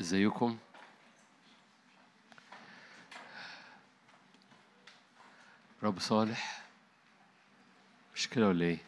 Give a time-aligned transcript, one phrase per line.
[0.00, 0.58] ازيكم؟
[5.82, 6.64] رب صالح.
[8.14, 8.78] مش كده ولا إيه؟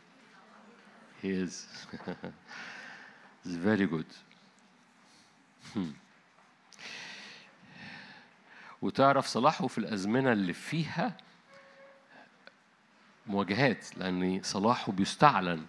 [1.23, 1.53] He is.
[3.45, 4.13] It's very good.
[5.75, 5.93] Hmm.
[8.83, 11.17] وتعرف صلاحه في الأزمنة اللي فيها
[13.27, 15.67] مواجهات لأن صلاحه بيستعلن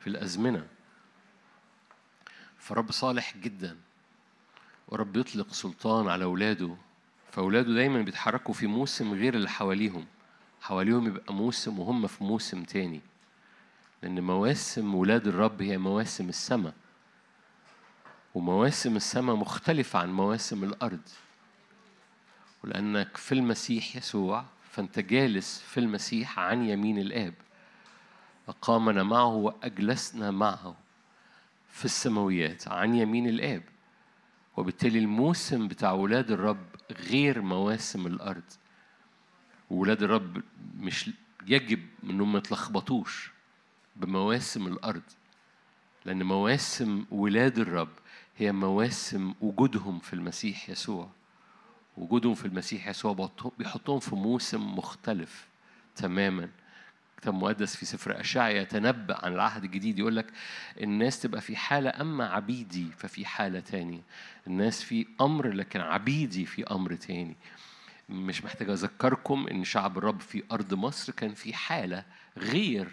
[0.00, 0.66] في الأزمنة.
[2.58, 3.78] فرب صالح جدا.
[4.92, 6.76] ورب يطلق سلطان على أولاده
[7.30, 10.06] فأولاده دايما بيتحركوا في موسم غير اللي حواليهم.
[10.60, 13.00] حواليهم يبقى موسم وهم في موسم تاني.
[14.02, 16.74] لأن مواسم ولاد الرب هي مواسم السماء.
[18.34, 21.08] ومواسم السماء مختلفة عن مواسم الأرض.
[22.64, 27.34] ولأنك في المسيح يسوع فأنت جالس في المسيح عن يمين الآب.
[28.48, 30.76] أقامنا معه وأجلسنا معه
[31.70, 33.62] في السماويات عن يمين الآب.
[34.56, 36.66] وبالتالي الموسم بتاع ولاد الرب
[37.10, 38.42] غير مواسم الأرض.
[39.70, 40.42] وولاد الرب
[40.78, 41.10] مش
[41.46, 43.32] يجب انهم ما يتلخبطوش
[43.96, 45.02] بمواسم الأرض
[46.04, 47.88] لأن مواسم ولاد الرب
[48.36, 51.08] هي مواسم وجودهم في المسيح يسوع.
[51.96, 55.46] وجودهم في المسيح يسوع بيحط- بيحطهم في موسم مختلف
[55.96, 56.48] تماما.
[57.22, 60.26] كتاب مقدس في سفر أشعيا يتنبأ عن العهد الجديد يقول لك
[60.80, 64.02] الناس تبقى في حالة أما عبيدي ففي حالة تاني
[64.46, 67.36] الناس في أمر لكن عبيدي في أمر تاني.
[68.08, 72.04] مش محتاج أذكركم إن شعب الرب في أرض مصر كان في حالة
[72.38, 72.88] غير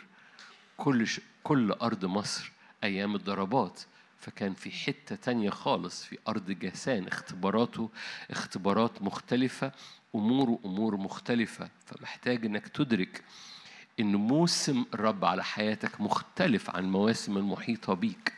[0.78, 1.22] كل ش...
[1.44, 2.52] كل أرض مصر
[2.84, 3.82] أيام الضربات.
[4.20, 7.90] فكان في حتة تانية خالص في أرض جاسان اختباراته
[8.32, 9.72] اختبارات مختلفة
[10.16, 11.70] أموره أمور مختلفة.
[11.86, 13.24] فمحتاج إنك تدرك
[14.00, 18.34] إن موسم الرب على حياتك مختلف عن مواسم المحيطة بيك.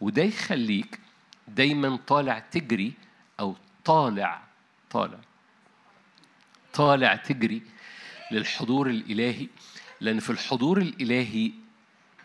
[0.00, 1.00] وده يخليك
[1.48, 2.92] دايما طالع تجري
[3.40, 4.42] أو طالع
[4.90, 5.18] طالع.
[6.72, 7.62] طالع تجري
[8.30, 9.46] للحضور الإلهي.
[10.00, 11.52] لأن في الحضور الإلهي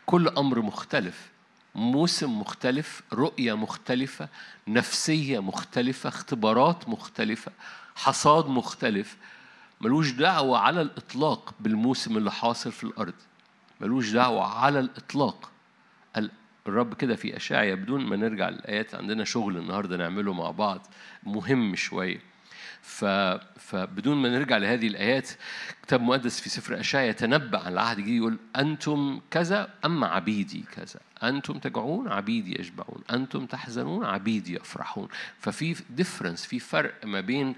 [0.06, 1.30] كل أمر مختلف.
[1.76, 4.30] موسم مختلف رؤية مختلفة
[4.68, 7.52] نفسية مختلفة اختبارات مختلفة
[7.96, 9.18] حصاد مختلف.
[9.82, 13.14] ملوش دعوة على الإطلاق بالموسم اللي حاصل في الأرض
[13.82, 15.52] ملوش دعوة على الإطلاق
[16.18, 16.32] ال-
[16.68, 20.88] الرب كده في أشعيا بدون ما نرجع للآيات عندنا شغل النهاردة نعمله مع بعض
[21.24, 22.20] مهم شوية.
[23.58, 25.30] فبدون ما نرجع لهذه الآيات
[25.84, 31.00] كتاب مقدس في سفر أشعيا يتنبأ عن العهد الجديد يقول أنتم كذا أما عبيدي كذا؟
[31.24, 35.08] أنتم تجوعون عبيدي يشبعون أنتم تحزنون عبيدي يفرحون.
[35.40, 37.56] ففي difference في فرق ما بين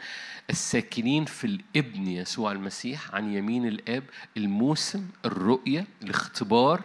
[0.50, 4.04] الساكنين في الإبن يسوع المسيح عن يمين الآب
[4.38, 6.82] الموسم الرؤية الاختبار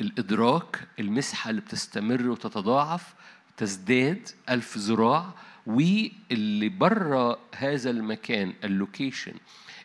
[0.00, 3.14] الإدراك المسحة اللي بتستمر وتتضاعف
[3.56, 5.34] تزداد ألف ذراع.
[5.66, 9.34] واللي بره هذا المكان ال location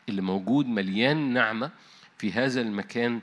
[0.09, 1.71] اللي موجود مليان نعمة
[2.17, 3.21] في هذا المكان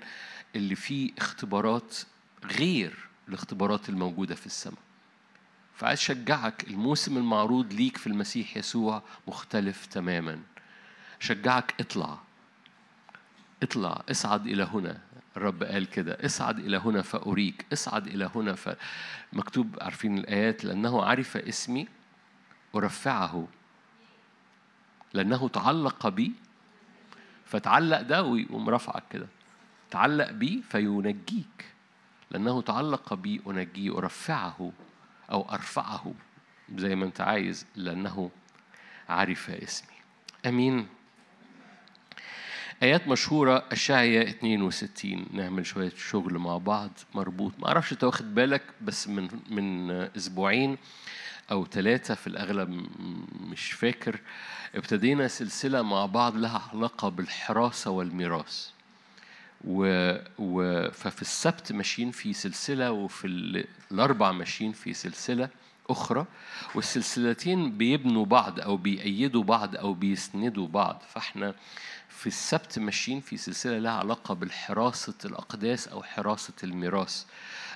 [0.57, 1.97] اللي فيه اختبارات
[2.45, 2.95] غير
[3.29, 4.79] الاختبارات الموجودة في السماء.
[5.75, 10.41] فعايز أشجعك الموسم المعروض ليك في المسيح يسوع مختلف تماما.
[11.21, 12.19] شجعك اطلع.
[13.63, 14.03] اطلع.
[14.11, 15.01] اصعد إلى هنا.
[15.37, 16.19] الرب قال كده.
[16.25, 17.67] اصعد إلى هنا فأريك.
[17.73, 21.89] اصعد إلى هنا فمكتوب عارفين الآيات لأنه عرف اسمي
[22.77, 23.49] أرفعه
[25.13, 26.33] لأنه تعلق بي
[27.45, 29.27] فتعلق ده ويقوم رفعك كده.
[29.91, 31.65] تعلق بي فينجيك
[32.31, 34.73] لأنه تعلق بي أنجيه أرفعه
[35.31, 36.15] أو أرفعه
[36.77, 38.31] زي ما أنت عايز لأنه
[39.09, 39.95] عرف اسمي.
[40.47, 40.87] أمين.
[42.83, 47.53] آيات مشهورة أشعيا 62 نعمل شوية شغل مع بعض مربوط.
[47.59, 50.79] ما أعرفش أنت واخد بالك بس من من أسبوعين
[51.51, 52.87] أو ثلاثة في الأغلب
[53.41, 54.21] مش فاكر
[54.75, 58.69] ابتدينا سلسلة مع بعض لها علاقة بالحراسة والميراث.
[59.65, 60.13] و...
[60.39, 60.91] و...
[60.91, 63.65] ففي السبت ماشيين في سلسلة وفي ال...
[63.93, 65.49] الأربع ماشيين في سلسلة.
[65.91, 66.27] أخرى
[66.75, 71.03] والسلسلتين بيبنوا بعض أو بيأيدوا بعض أو بيسندوا بعض.
[71.09, 71.55] فإحنا
[72.09, 77.25] في السبت ماشيين في سلسلة لها علاقة بالحراسة الأقداس أو حراسة الميراث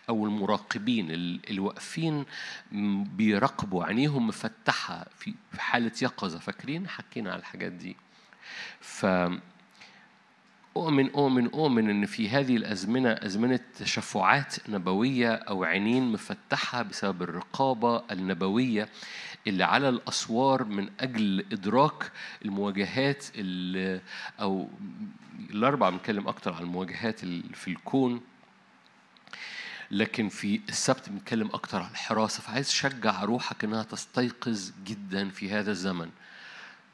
[0.08, 2.24] أو المراقبين ال- الواقفين
[3.16, 6.38] بيراقبوا عينيهم مفتحة في حالة يقظة.
[6.38, 7.96] فاكرين؟ حكينا على الحاجات دي.
[8.80, 9.06] ف
[10.78, 18.02] أؤمن أؤمن أؤمن إن في هذه الأزمنة أزمنة تشفعات نبوية أو عينين مفتحة بسبب الرقابة
[18.10, 18.88] النبوية
[19.46, 22.12] اللي على الأسوار من أجل إدراك
[22.44, 24.00] المواجهات اللي
[24.40, 24.68] أو
[25.50, 27.20] الأربعة بنتكلم أكتر عن المواجهات
[27.54, 28.20] في الكون
[29.90, 32.42] لكن في السبت بنتكلم أكتر عن الحراسة.
[32.42, 36.10] فعايز شجع روحك إنها تستيقظ جدا في هذا الزمن.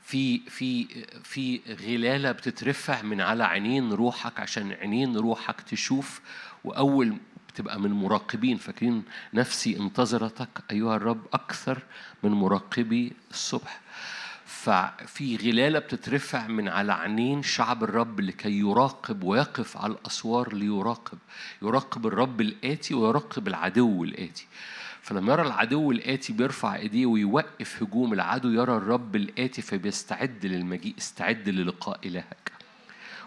[0.05, 0.87] في في
[1.25, 6.21] في غلالة بتترفع من على عينين روحك عشان عينين روحك تشوف
[6.65, 7.17] وأول
[7.49, 8.57] بتبقى من مراقبين.
[8.57, 9.03] فاكرين
[9.35, 11.79] نفسي انتظرتك أيها الرب أكثر
[12.23, 13.81] من مراقبي الصبح.
[14.47, 21.19] ففي غلالة بتترفع من على عينين شعب الرب لكي يراقب ويقف على الأسوار ليراقب.
[21.63, 24.47] يراقب الرب الآتي ويراقب العدو الآتي.
[25.05, 31.49] فلما يرى العدو الآتي بيرفع إيديه ويوقف هجوم العدو يرى الرب الآتي فبيستعد للمجيء استعد
[31.49, 32.53] للقاء إلهك.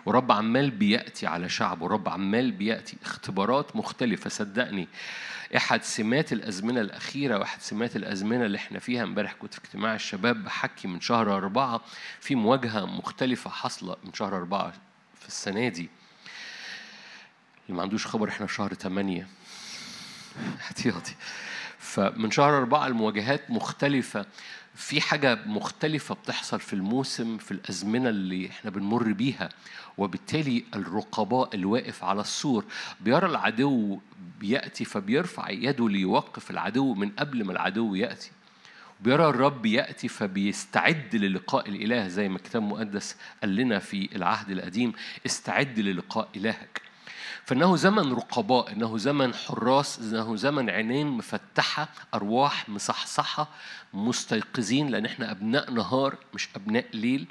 [0.05, 2.97] ورب عمال بيأتي على شعبه ورب عمال بيأتي.
[3.03, 4.87] اختبارات مختلفة صدقني.
[5.55, 10.43] إحد سمات الأزمنة الأخيرة وإحد سمات الأزمنة اللي إحنا فيها امبارح كنت في اجتماع الشباب
[10.43, 11.81] بحكي من شهر أربعة
[12.19, 14.73] في مواجهة مختلفة حاصلة من شهر أربعة
[15.19, 15.89] في السنة دي.
[17.65, 19.27] اللي ما عندوش خبر إحنا في شهر ثمانية
[20.61, 21.15] احتياطي.
[21.97, 24.25] فمن شهر أربعة المواجهات مختلفة.
[24.75, 29.49] في حاجة مختلفة بتحصل في الموسم في الأزمنة اللي إحنا بنمر بيها
[29.97, 32.65] وبالتالي الرقباء الواقف على السور.
[33.01, 33.99] بيرى العدو
[34.39, 38.31] بيأتي فبيرفع يده ليوقف العدو من قبل ما العدو يأتي.
[39.01, 44.93] بيرى الرب يأتي فبيستعد للقاء الإله زي ما الكتاب المقدس قال لنا في العهد القديم
[45.25, 46.86] استعد للقاء إلهك.
[47.47, 53.49] فإنه زمن رقباء إنه زمن حراس إنه زمن عينين مفتحة أرواح مصحصحة
[53.93, 57.27] مستيقظين لأن إحنا أبناء نهار مش أبناء ليل.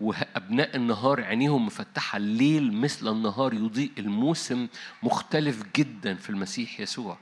[0.00, 4.66] وأبناء النهار عينيهم مفتحة الليل مثل النهار يضيء الموسم
[5.02, 7.18] مختلف جدا في المسيح يسوع.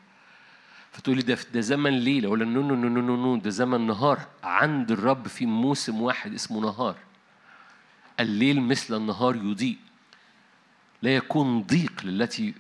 [0.93, 4.21] فتقولي ده ده زمن ليل ولا no no no no no ده زمن نهار.
[4.45, 6.97] عند الرب في موسم واحد اسمه نهار.
[8.21, 9.77] الليل مثل النهار يضيء.
[11.03, 12.55] لا يكون ضيق للتي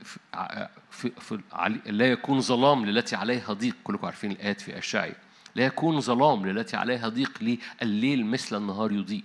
[0.90, 1.40] في في
[1.86, 3.74] لا يكون ظلام للتي عليها ضيق.
[3.84, 5.14] كلكم عارفين الآيات في أشعي
[5.54, 9.24] لا يكون ظلام للتي عليها ضيق لي الليل مثل النهار يضيء.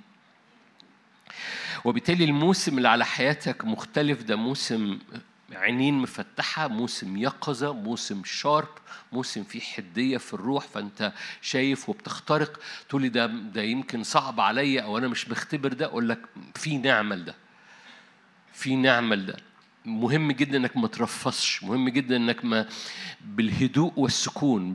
[1.86, 4.24] وبالتالي الموسم اللي على حياتك مختلف.
[4.24, 5.00] ده موسم
[5.52, 8.68] عينين مفتحة موسم يقظة موسم شارب
[9.12, 12.60] موسم فيه حدية في الروح فأنت شايف وبتخترق.
[12.90, 16.20] تقولي ده ده يمكن صعب عليا أو أنا مش بختبر ده أقول لك
[16.56, 17.36] في نعمة لده
[18.54, 19.38] في نعمة لده
[19.86, 21.64] مهم جدا إنك ما ترفصش.
[21.64, 22.68] مهم جدا إنك ما
[23.22, 24.74] بالهدوء والسكون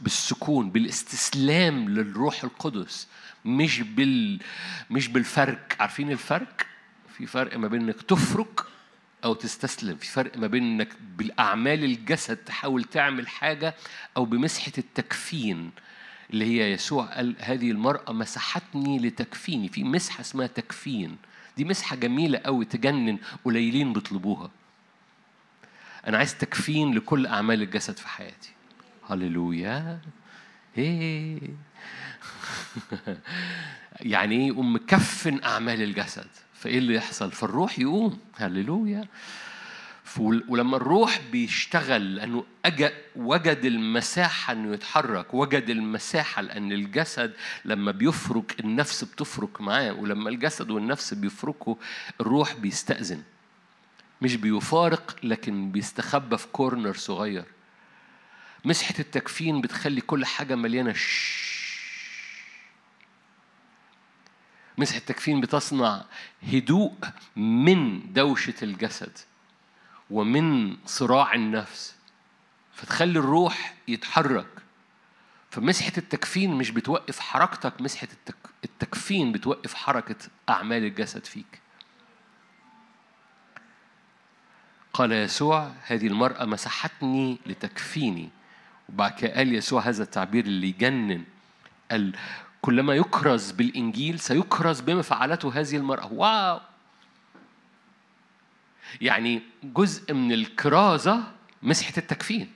[0.00, 3.08] بالسكون بالاستسلام للروح القدس.
[3.44, 4.40] مش بال
[4.90, 5.76] مش بالفرق.
[5.80, 6.66] عارفين الفرق؟
[7.16, 8.60] في فرق ما بين إنك تفرك
[9.24, 9.96] أو تستسلم.
[9.96, 13.74] في فرق ما بين إنك بالأعمال الجسد تحاول تعمل حاجة
[14.16, 15.70] أو بمسحة التكفين
[16.30, 19.68] اللي هي يسوع قال هذه المرأة مسحتني لتكفيني.
[19.68, 21.16] في مسحة اسمها تكفين.
[21.58, 24.50] دي مسحة جميلة قوي تجنن قليلين بيطلبوها.
[26.06, 28.52] أنا عايز تكفين لكل أعمال الجسد في حياتي.
[29.08, 30.00] هللويا.
[30.74, 31.38] هي.
[34.00, 36.28] يعني إيه؟ يقوم مكفن أعمال الجسد.
[36.54, 38.18] فإيه اللي يحصل؟ فالروح يقوم.
[38.36, 39.04] هللويا.
[40.18, 47.34] ولما الروح بيشتغل أجا وجد المساحة إنه يتحرك وجد المساحة لأن الجسد
[47.64, 51.74] لما بيفرك النفس بتفرك معاه ولما الجسد والنفس بيفركوا
[52.20, 53.22] الروح بيستأذن.
[54.22, 57.44] مش بيفارق لكن بيستخبى في كورنر صغير.
[58.64, 61.48] مسحة التكفين بتخلي كل حاجة مليانة شش
[64.78, 66.04] مسح التكفين بتصنع
[66.42, 66.92] هدوء
[67.36, 69.18] من دوشة الجسد.
[70.10, 71.96] ومن صراع النفس
[72.72, 74.46] فتخلي الروح يتحرك.
[75.50, 78.08] فمسحة التكفين مش بتوقف حركتك مسحة
[78.64, 80.16] التكفين بتوقف حركة
[80.48, 81.60] أعمال الجسد فيك.
[84.92, 88.30] قال يسوع هذه المرأة مسحتني لتكفيني.
[88.88, 91.24] وبعد كده قال يسوع هذا التعبير اللي يجنن
[91.90, 92.16] قال
[92.62, 96.12] كلما يكرز بالإنجيل سيكرز بما فعلته هذه المرأة.
[96.12, 96.60] wow!
[99.00, 102.52] يعني جزء من الكرازة مسحة التكفين.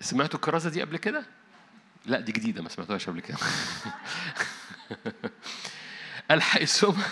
[0.00, 1.26] سمعتوا الكرازة دي قبل كده؟
[2.06, 3.38] لا دي جديدة ما سمعتوهاش قبل كده.
[6.30, 7.02] قال حيثما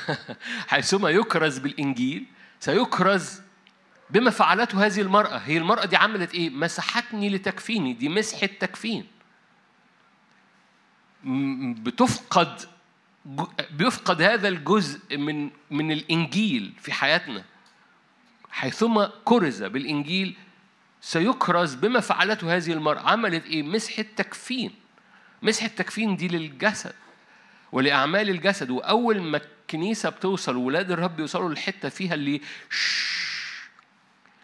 [0.69, 2.27] حيثما يكرز بالإنجيل
[2.61, 3.41] سيكرز
[4.11, 5.37] بما فعلته هذه المرأة.
[5.37, 7.93] هي المرأة دي عملت إيه؟ مسحتني لتكفيني.
[7.93, 9.07] دي مسحة تكفين.
[11.83, 12.74] بتفقد
[13.71, 17.45] بيفقد هذا الجزء من من الإنجيل في حياتنا.
[18.51, 20.37] حيثما كرز بالإنجيل
[21.01, 23.01] سيكرز بما فعلته هذه المرأة.
[23.01, 24.71] عملت إيه؟ مسحة تكفين
[25.43, 26.95] مسحة تكفين دي للجسد
[27.73, 28.71] ولأعمال الجسد.
[28.71, 32.41] وأول ما الكنيسة بتوصل ولاد الرب يوصلوا للحتة فيها اللي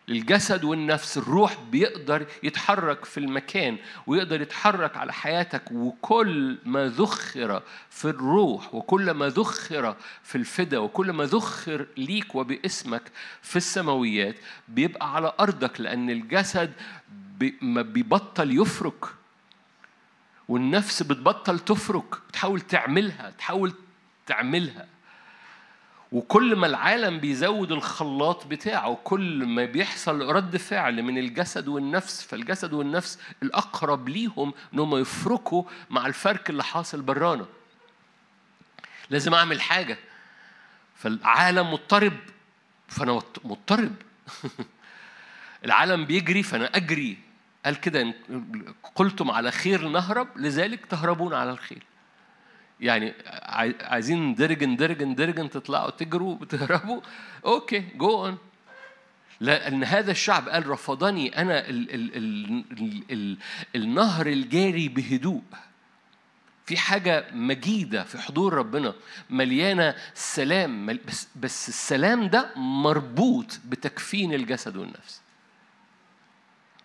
[0.09, 1.19] الجسد والنفس.
[1.19, 9.11] الروح بيقدر يتحرك في المكان ويقدر يتحرك على حياتك وكل ما ذخر في الروح وكل
[9.11, 13.03] ما ذخر في الفدا وكل ما ذخر ليك وباسمك
[13.43, 14.37] في السماويات
[14.69, 16.73] بيبقى على أرضك لأن الجسد
[17.61, 19.05] ما بيبطل يفرك
[20.49, 22.15] والنفس بتبطل تفرك.
[22.33, 23.73] تحاول تعملها تحاول
[24.27, 24.87] تعملها.
[26.13, 32.73] وكل ما العالم بيزود الخلاط بتاعه كل ما بيحصل رد فعل من الجسد والنفس فالجسد
[32.73, 37.47] والنفس الأقرب ليهم إنهم يفركوا مع الفرك اللي حاصل برانا.
[39.11, 39.99] لازم أعمل حاجة.
[40.97, 42.17] فالعالم مضطرب.
[42.89, 43.95] فأنا مضطرب.
[45.65, 47.19] العالم بيجري فأنا أجري.
[47.65, 48.15] قال كده
[48.95, 51.83] قلتم على خيل نهرب لذلك تهربون على الخيل.
[52.81, 53.15] يعني
[53.81, 57.01] عايزين درجن درجن درجن تطلعوا تجروا تهربوا
[57.47, 58.39] okay go on
[59.41, 63.39] لأن هذا الشعب قال رفضني أنا ال ال ال ال ال
[63.77, 65.43] النهر الجاري بهدوء.
[66.67, 68.95] في حاجة مجيدة في حضور ربنا
[69.31, 75.21] مليانة سلام بس, بس السلام ده مربوط بتكفين الجسد والنفس.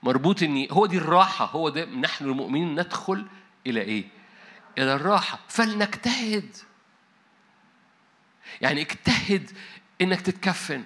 [0.03, 3.25] مربوط ان هو دي الراحة هو ده نحن المؤمنين ندخل
[3.67, 4.14] إلى إيه؟
[4.77, 5.39] إلى الراحة.
[5.47, 6.55] فلنجتهد.
[8.61, 9.51] يعني اجتهد
[10.01, 10.83] إنك تتكفن.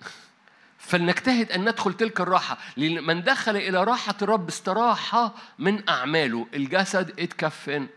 [0.78, 2.58] فلنجتهد أن ندخل تلك الراحة.
[2.76, 6.46] لأن من دخل إلى راحة الرب استراح من أعماله.
[6.54, 7.88] الجسد اتكفن.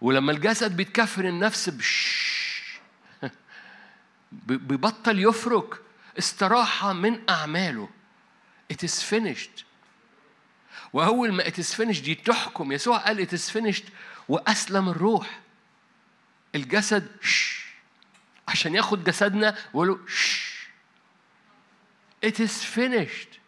[0.00, 2.24] ولما الجسد بيتكفن النفس بش.
[4.32, 5.80] بيبطل يفرك.
[6.18, 7.88] استراحة من أعماله.
[8.72, 9.64] It is finished.
[10.94, 11.44] وأول ما
[11.76, 13.84] finished دي تحكم يسوع قال finished
[14.28, 15.40] وأسلم الروح.
[16.54, 17.64] الجسد شش.
[18.48, 20.68] عشان ياخد جسدنا ويقول شش.
[22.26, 23.38] it is finished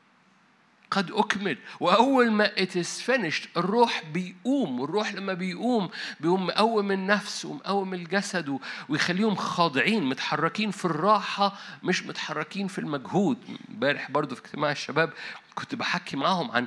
[0.90, 1.58] قد أكمل.
[1.80, 4.80] وأول ما it is finished الروح بيقوم.
[4.80, 12.68] والروح لما بيقوم بيقوم مقوم النفس ومقوم الجسد ويخليهم خاضعين متحركين في الراحة مش متحركين
[12.68, 13.38] في المجهود.
[13.70, 15.12] امبارح برضو في اجتماع الشباب
[15.56, 16.66] كنت بحكي معاهم عن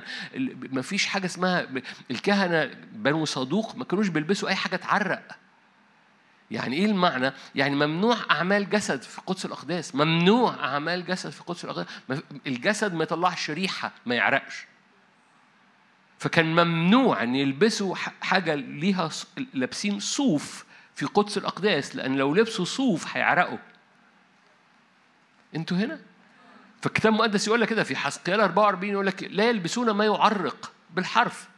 [0.72, 1.66] ما فيش حاجة اسمها
[2.10, 5.36] الكهنة بنو صدوق ما كانوش بيلبسوا أي حاجة تعرق
[6.50, 11.64] يعني إيه المعنى؟ يعني ممنوع أعمال جسد في قدس الأقداس، ممنوع أعمال جسد في قدس
[11.64, 11.86] الأقداس،
[12.46, 14.66] الجسد ما يطلعش ريحة ما يعرقش.
[16.18, 19.10] فكان ممنوع إن يلبسوا حاجة ليها
[19.54, 23.58] لابسين صوف في قدس الأقداس لأن لو لبسوا صوف هيعرقوا.
[25.56, 26.00] أنتوا هنا؟
[26.82, 31.48] فالكتاب المقدس يقول لك كده في حسقيال 44 يقول لك لا يلبسون ما يعرق بالحرف.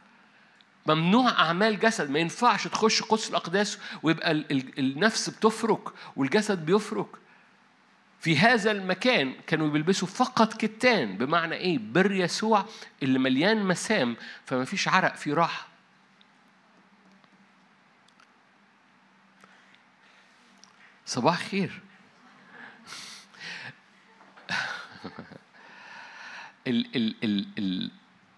[0.85, 4.31] ممنوع أعمال جسد ما ينفعش تخش قدس الأقداس ويبقى
[4.77, 7.07] النفس بتفرك والجسد بيفرك.
[8.19, 12.65] في هذا المكان كانوا بيلبسوا فقط كتان بمعنى إيه؟ بر يسوع
[13.03, 14.15] اللي مليان مسام
[14.45, 15.67] فما فيش عرق في راحة.
[21.05, 21.82] صباح خير
[26.67, 27.91] ال ال ال ال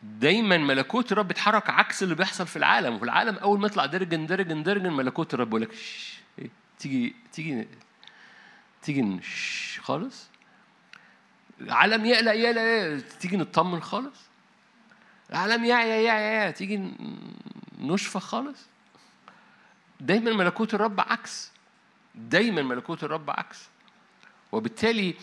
[0.04, 4.26] دايما ملكوت الرب بيتحرك عكس اللي بيحصل في العالم وفي العالم أول ما يطلع درجن
[4.26, 5.72] درجن درجن ملكوت الرب يقول لك
[6.40, 7.68] إيه؟ تيجي تيجي
[8.82, 9.20] تيجي
[9.82, 10.28] خالص.
[11.62, 14.20] العالم يقلق يقلق تيجي نطمن خالص.
[15.30, 16.92] العالم يعيا يعيا يعيا تيجي
[17.80, 18.66] نشفى خالص.
[20.00, 21.52] دايما ملكوت الرب عكس
[22.16, 23.70] دايما ملكوت الرب عكس.
[24.52, 25.16] وبالتالي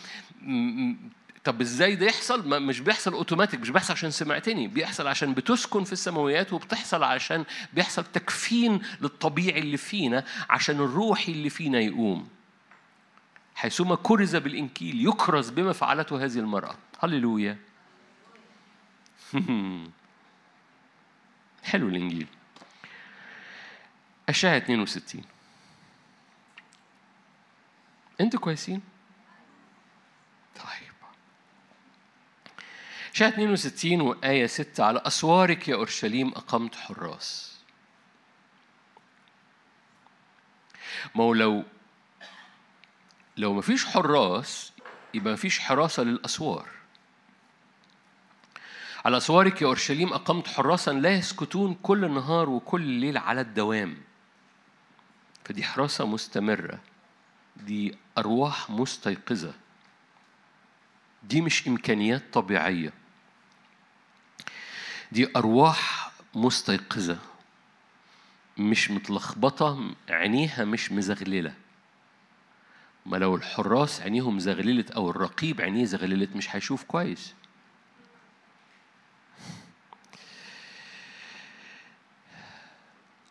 [1.43, 5.93] طب إزاي ده يحصل؟ مش بيحصل اوتوماتيك مش بيحصل عشان سمعتني بيحصل عشان بتسكن في
[5.93, 12.29] السماويات وبتحصل عشان بيحصل تكفين للطبيعي اللي فينا عشان الروحي اللي فينا يقوم.
[13.55, 16.75] حيثما كرز بالإنكيل يكرز بما فعلته هذه المرأة.
[16.99, 17.57] هللويا.
[21.63, 22.27] حلو الإنجيل.
[24.29, 25.23] أشعة 62
[28.21, 28.81] أنتوا كويسين؟
[30.55, 30.82] طيب.
[33.13, 37.59] شاة 62 وآية 6 على أسوارك يا أورشليم أقمت حراس.
[41.15, 41.63] ما هو لو
[43.37, 44.73] لو مفيش حراس
[45.13, 46.69] يبقى مفيش حراسة للأسوار.
[49.05, 53.97] على أسوارك يا أورشليم أقمت حراسا لا يسكتون كل نهار وكل ليل على الدوام.
[55.45, 56.79] فدي حراسة مستمرة.
[57.57, 59.53] دي أرواح مستيقظة.
[61.23, 63.02] دي مش إمكانيات طبيعية.
[65.13, 67.17] دي أرواح مستيقظة
[68.57, 71.53] مش متلخبطة عينيها مش مزغللة.
[73.05, 77.33] ما لو الحراس عينيهم زغللت أو الرقيب عينيه زغللت مش هيشوف كويس.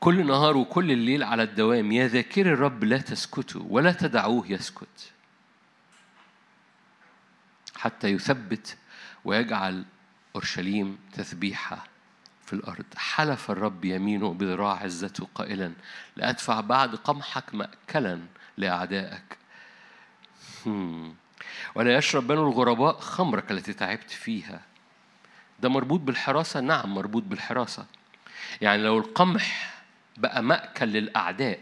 [0.01, 5.13] كل نهار وكل الليل على الدوام يا ذاكر الرب لا تسكتوا ولا تدعوه يسكت.
[7.77, 8.77] حتى يثبت
[9.25, 9.85] ويجعل
[10.35, 11.85] أورشليم تسبيحة
[12.47, 12.85] في الأرض.
[12.97, 15.73] حلف الرب يمينه بذراع عزته قائلا
[16.17, 18.21] لأدفع بعد قمحك مأكلا
[18.57, 19.39] لأعدائك.
[21.75, 24.61] ولا يشرب بنو الغرباء خمرك التي تعبت فيها.
[25.61, 27.87] ده مربوط بالحراسة؟ نعم مربوط بالحراسة.
[28.61, 29.75] يعني لو القمح
[30.17, 31.61] بقى مأكل للأعداء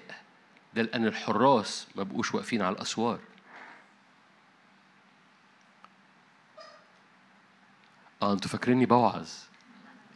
[0.75, 3.19] ده لأن الحراس ما بقوش واقفين على الأسوار.
[8.23, 9.29] آه أنتوا فاكريني بوعظ.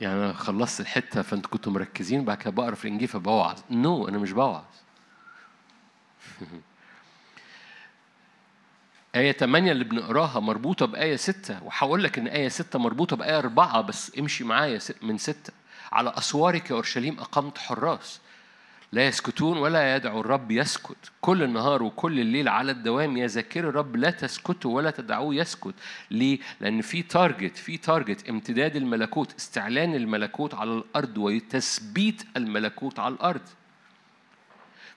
[0.01, 3.59] يعني أنا خلصت الحتة فانتوا كنتوا مركزين بعد كده بقرا في الإنجيل فبوعظ.
[3.71, 4.65] نو no, أنا مش بوعظ.
[9.15, 13.81] آية 8 اللي بنقراها مربوطة بآية 6 وهقول لك إن آية 6 مربوطة بآية 4
[13.81, 15.53] بس امشي معايا من 6
[15.93, 18.21] على أسوارك يا أورشليم أقمت حراس.
[18.95, 20.97] لا يسكتون ولا يدعو الرب يسكت.
[21.21, 25.75] كل النهار وكل الليل على الدوام يا ذاكر الرب لا تسكتوا ولا تدعوه يسكت.
[26.11, 33.15] ليه؟ لأن في target في target امتداد الملكوت استعلان الملكوت على الأرض وتثبيت الملكوت على
[33.15, 33.41] الأرض.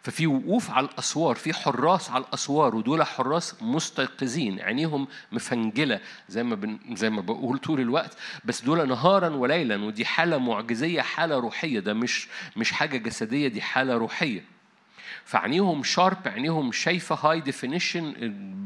[0.07, 5.99] ففي وقوف على الأسوار في حراس على الأسوار ودول حراس مستيقظين عينيهم مفنجلة
[6.29, 8.17] زي ما بن زي ما بقول طول الوقت.
[8.45, 11.79] بس دول نهارا وليلا ودي حالة معجزية حالة روحية.
[11.79, 14.43] ده مش مش حاجة جسدية دي حالة روحية.
[15.25, 18.13] فعينيهم sharp عينيهم شايفة high definition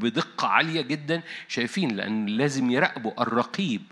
[0.00, 3.82] بدقة عالية جدا شايفين لأن لازم يراقبوا الرقيب.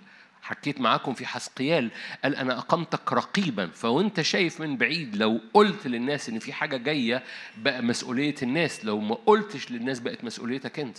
[0.51, 1.91] حكيت معاكم في حسقيال
[2.25, 7.23] قال أنا أقمتك رقيبا فوأنت شايف من بعيد لو قلت للناس إن في حاجة جاية
[7.57, 10.99] بقى مسؤولية الناس لو ما قلتش للناس بقت مسؤوليتك أنت.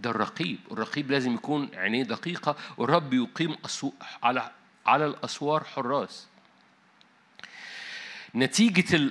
[0.00, 3.56] ده الرقيب الرقيب لازم يكون عينيه دقيقة والرب يقيم
[4.22, 4.50] على
[4.86, 6.26] على الأسوار حراس.
[8.34, 9.10] نتيجة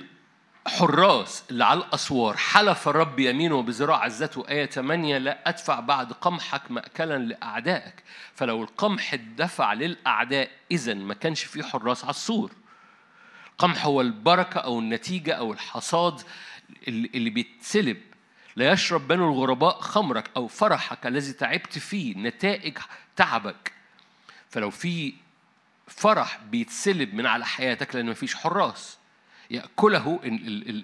[0.68, 6.70] حراس اللي على الأسوار حلف الرب يمينه بذراع عزته آية 8 لا أدفع بعد قمحك
[6.70, 8.02] مأكلا لأعدائك.
[8.34, 12.52] فلو القمح اتدفع للأعداء إذا ما كانش فيه حراس على السور.
[13.52, 16.22] القمح هو البركة أو النتيجة أو الحصاد
[16.88, 18.00] اللي بيتسلب.
[18.56, 22.78] لا يشرب بنو الغرباء خمرك أو فرحك الذي تعبت فيه نتائج
[23.16, 23.72] تعبك.
[24.50, 25.14] فلو في
[25.86, 28.98] فرح بيتسلب من على حياتك لأن مفيش حراس.
[29.50, 30.20] يأكله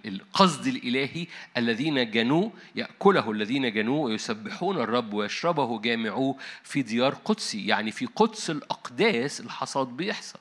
[0.05, 7.91] القصد الإلهي الذين جنوه يأكله الذين جنوه ويسبحون الرب ويشربه جامعوه في ديار قدسي يعني
[7.91, 10.39] في قدس الأقداس الحصاد بيحصل.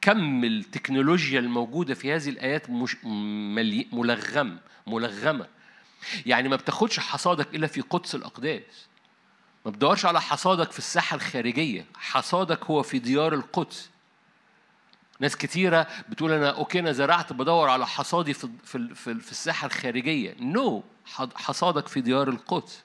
[0.00, 2.96] كم التكنولوجيا الموجودة في هذه الآيات مش
[3.92, 5.46] ملغم ملغمة.
[6.26, 8.86] يعني ما بتاخدش حصادك إلا في قدس الأقداس.
[9.64, 11.84] ما بتدورش على حصادك في الساحة الخارجية.
[11.94, 13.90] حصادك هو في ديار القدس.
[15.20, 20.36] ناس كتيرة بتقول أنا okay أنا زرعت بدور على حصادي في في في الساحة الخارجية.
[20.40, 21.22] no no.
[21.34, 22.82] حصادك في ديار القدس.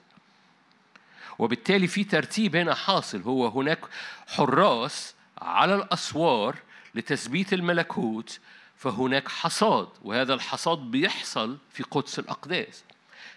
[1.38, 3.22] وبالتالي في ترتيب هنا حاصل.
[3.22, 3.80] هو هناك
[4.26, 6.56] حراس على الأسوار
[6.94, 8.38] لتثبيت الملكوت
[8.76, 12.82] فهناك حصاد وهذا الحصاد بيحصل في قدس الأقداس.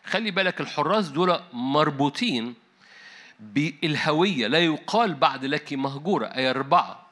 [0.06, 2.54] خلي بالك الحراس دول مربوطين
[3.40, 4.48] بالهوية.
[4.48, 7.05] لا يقال بعد لك مهجورة أي أربعة.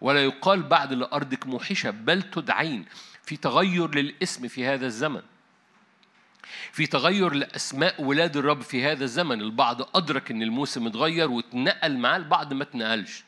[0.00, 2.84] ولا يقال بعد لأرضك موحشة بل تدعين.
[3.22, 5.22] في تغير للاسم في هذا الزمن.
[6.72, 9.40] في تغير لأسماء ولاد الرب في هذا الزمن.
[9.40, 13.24] البعض أدرك أن الموسم اتغير واتنقل معاه البعض ما اتنقلش.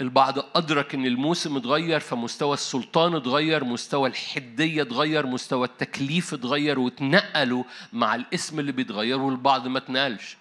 [0.00, 7.64] البعض أدرك أن الموسم اتغير فمستوى السلطان اتغير مستوى الحدية اتغير مستوى التكليف اتغير واتنقلوا
[7.92, 10.36] مع الاسم اللي بيتغير والبعض ما اتنقلش.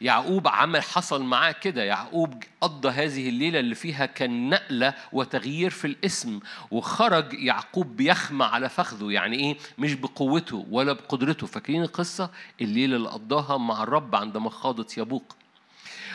[0.00, 1.82] يعقوب عمل حصل معاه كده.
[1.82, 8.68] يعقوب قضى هذه الليلة اللي فيها كان نقلة وتغيير في الاسم وخرج يعقوب بيخمى على
[8.68, 11.46] فخذه يعني إيه؟ مش بقوته ولا بقدرته.
[11.46, 15.36] فاكرين القصة؟ الليلة اللي قضاها مع الرب عندما خاضت يبوق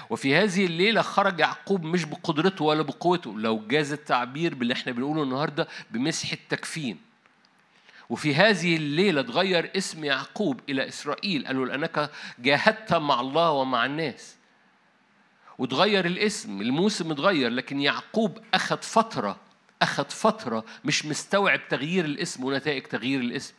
[0.10, 3.40] وفي هذه الليلة خرج يعقوب مش بقدرته ولا بقوته.
[3.40, 7.11] لو جاز التعبير باللي إحنا بنقوله النهاردة بمسح التكفين.
[8.12, 11.48] وفي هذه الليلة تغير اسم يعقوب إلى إسرائيل.
[11.48, 14.36] قالوا لأنك جاهدت مع الله ومع الناس.
[15.58, 19.38] وتغير الاسم الموسم اتغير لكن يعقوب أخذ فترة
[19.82, 23.54] أخذ فترة مش مستوعب تغيير الاسم ونتائج تغيير الاسم.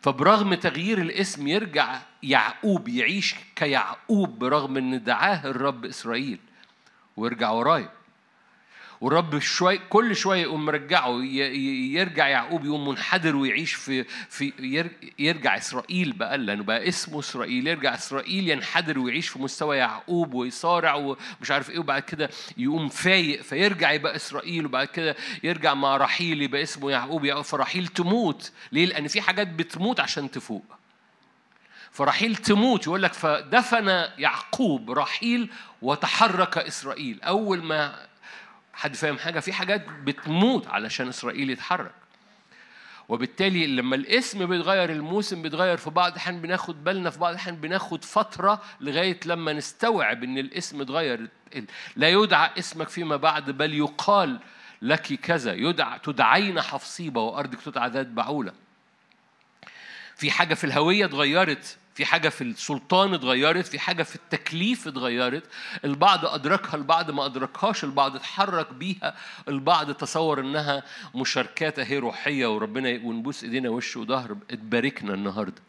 [0.00, 6.38] فبرغم تغيير الاسم يرجع يعقوب يعيش كيعقوب برغم إن دعاه الرب إسرائيل.
[7.16, 7.92] ويرجع ورايا.
[9.04, 11.22] والرب شوي كل شوية يقوم مرجعه
[11.94, 14.52] يرجع يعقوب يقوم منحدر ويعيش في في
[15.18, 20.94] يرجع إسرائيل بقى لأنه بقى اسمه إسرائيل يرجع إسرائيل ينحدر ويعيش في مستوى يعقوب ويصارع
[20.94, 26.42] ومش عارف إيه وبعد كده يقوم فايق فيرجع يبقى إسرائيل وبعد كده يرجع مع رحيل
[26.42, 28.52] يبقى اسمه يعقوب فرحيل تموت.
[28.72, 30.64] ليه؟ لأن في حاجات بتموت عشان تفوق.
[31.92, 33.88] فرحيل تموت يقول لك فدفن
[34.18, 35.50] يعقوب رحيل
[35.82, 37.22] وتحرك إسرائيل.
[37.22, 38.13] أول ما
[38.74, 41.94] حد فاهم حاجة؟ في حاجات بتموت علشان إسرائيل يتحرك.
[43.08, 48.04] وبالتالي لما الاسم بيتغير الموسم بيتغير في بعض الأحيان بناخد بالنا في بعض الأحيان بناخد
[48.04, 51.28] فترة لغاية لما نستوعب إن الاسم اتغير.
[51.96, 54.40] لا يدعى اسمك فيما بعد بل يقال
[54.82, 55.52] لك كذا.
[55.52, 58.52] يدعى تدعين حفصيبة وأرضك تدعى ذات بعولة.
[60.16, 65.42] في حاجة في الهوية اتغيرت في حاجة في السلطان اتغيرت في حاجة في التكليف اتغيرت
[65.84, 69.16] البعض أدركها البعض ما أدركهاش البعض اتحرك بيها
[69.48, 70.82] البعض تصور إنها
[71.14, 75.62] مشاركات أهي روحية وربنا ونبوس إيدينا وش وظهر اتباركنا النهاردة.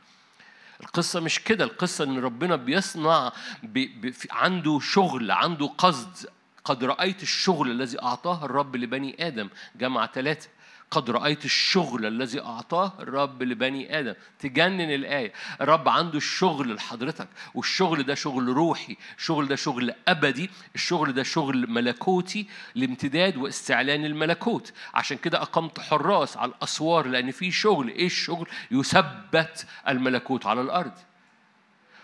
[0.81, 3.31] القصة مش كده القصة إن ربنا بيصنع
[3.63, 6.29] بي بي عنده شغل عنده قصد
[6.65, 10.49] قد رأيت الشغل الذي أعطاه الرب لبني آدم جمع ثلاثة
[10.91, 14.13] قد رأيت الشغل الذي أعطاه الرب لبني آدم.
[14.39, 15.33] تجنن الآية.
[15.61, 17.27] الرب عنده الشغل لحضرتك.
[17.53, 18.97] والشغل ده شغل روحي.
[19.17, 20.49] الشغل ده شغل أبدي.
[20.75, 24.73] الشغل ده شغل ملكوتي لامتداد واستعلان الملكوت.
[24.93, 27.87] عشان كده أقمت حراس على الأسوار لأن في شغل.
[27.87, 30.93] إيه الشغل؟ يثبت الملكوت على الأرض.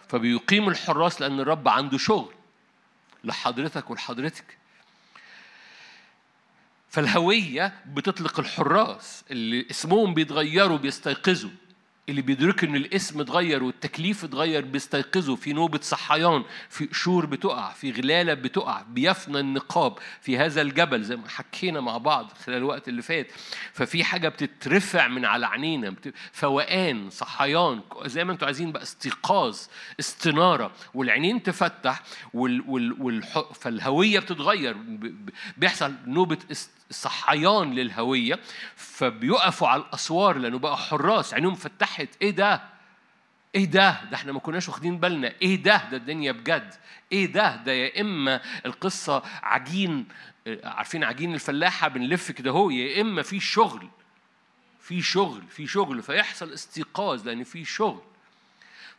[0.08, 2.34] فبيقيم الحراس لأن الرب عنده شغل.
[3.24, 4.61] لحضرتك ولحضرتك.
[6.92, 11.50] فالهوية بتطلق الحراس اللي اسمهم بيتغيروا بيستيقظوا
[12.10, 17.92] اللي بيدركوا إن الاسم اتغير والتكليف اتغير بيستيقظوا في نوبة صحيان في قشور بتقع في
[17.92, 23.02] غلالة بتقع بيفنى النقاب في هذا الجبل زي ما حكينا مع بعض خلال الوقت اللي
[23.02, 23.28] فات.
[23.74, 25.96] ففي حاجة بتترفع من على عينينا
[26.32, 29.60] فوقان صحيان زي ما أنتوا عايزين بقى استيقاظ
[30.00, 30.72] استنارة.
[30.94, 32.02] والعينين تفتح
[32.34, 34.78] وال وال وال فالهوية بتتغير
[35.58, 38.40] بيحصل نوبة است صحيان للهوية
[38.76, 41.56] فبيقفوا على الأسوار لأنه بقى حراس عينهم
[41.92, 42.62] فتحت إيه ده؟
[43.56, 46.74] إيه ده؟ ده إحنا ما كناش واخدين بالنا، إيه ده؟ ده الدنيا بجد،
[47.12, 50.08] إيه ده؟ ده يا إما القصة عجين
[50.64, 53.90] عارفين عجين الفلاحة بنلف كده هو يا إما في شغل
[54.80, 58.02] في شغل في شغل فيحصل استيقاظ لأن في شغل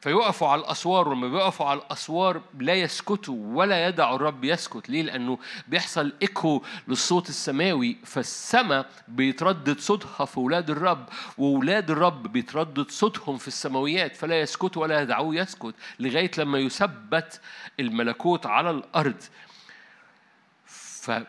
[0.03, 4.91] فيقفوا على الأسوار ولما بيقفوا على الأسوار لا يسكتوا ولا يدعوا الرب يسكت.
[4.91, 5.39] ليه؟ لأنه
[5.69, 13.49] بيحصل إيكو للصوت السماوي فالسماء بيتردد صوتها في أولاد الرب وأولاد الرب بيتردد صوتهم في
[13.49, 17.41] السماويات فلا يسكتوا ولا يدعوه يسكت لغاية لما يثبت
[17.81, 19.23] الملكوت على الأرض.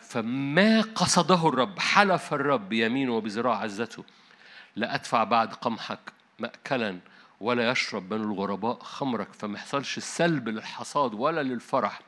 [0.02, 4.04] فما قصده الرب حلف الرب يمينه وبذراع عزته.
[4.76, 7.00] لا أدفع بعد قمحك مأكلا
[7.44, 12.02] ولا يشرب بنو الغرباء خمرك فما يحصلش السلب للحصاد ولا للفرح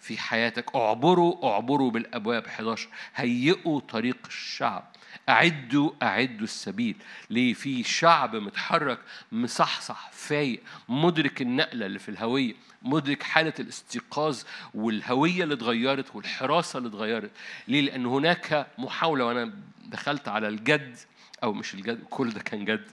[0.00, 0.76] في حياتك.
[0.76, 4.92] اعبروا اعبروا بالابواب 11 هيئوا طريق الشعب.
[5.28, 6.96] أعدوا أعدوا السبيل.
[7.30, 8.98] ليه؟ في شعب متحرك
[9.32, 14.42] مصحصح فايق مدرك النقلة اللي في الهوية مدرك حالة الاستيقاظ
[14.74, 17.30] والهوية اللي اتغيرت والحراسة اللي اتغيرت.
[17.68, 19.52] ليه؟ لأن هناك محاولة وأنا
[19.84, 20.96] دخلت على الجد
[21.42, 22.84] أو مش الجد كل ده كان جد.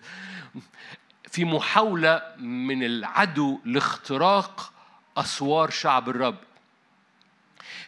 [1.32, 4.72] في محاولة من العدو لاختراق
[5.18, 6.38] أسوار شعب الرب.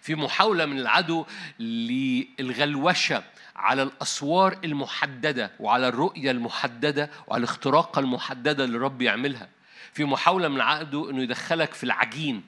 [0.01, 1.25] في محاولة من العدو
[1.60, 3.23] للغلوشة
[3.56, 9.49] على الأسوار المحددة وعلى الرؤية المحددة وعلى الاختراق المحددة اللي الرب يعملها
[9.93, 12.43] في محاولة من العدو أنه يدخلك في العجين.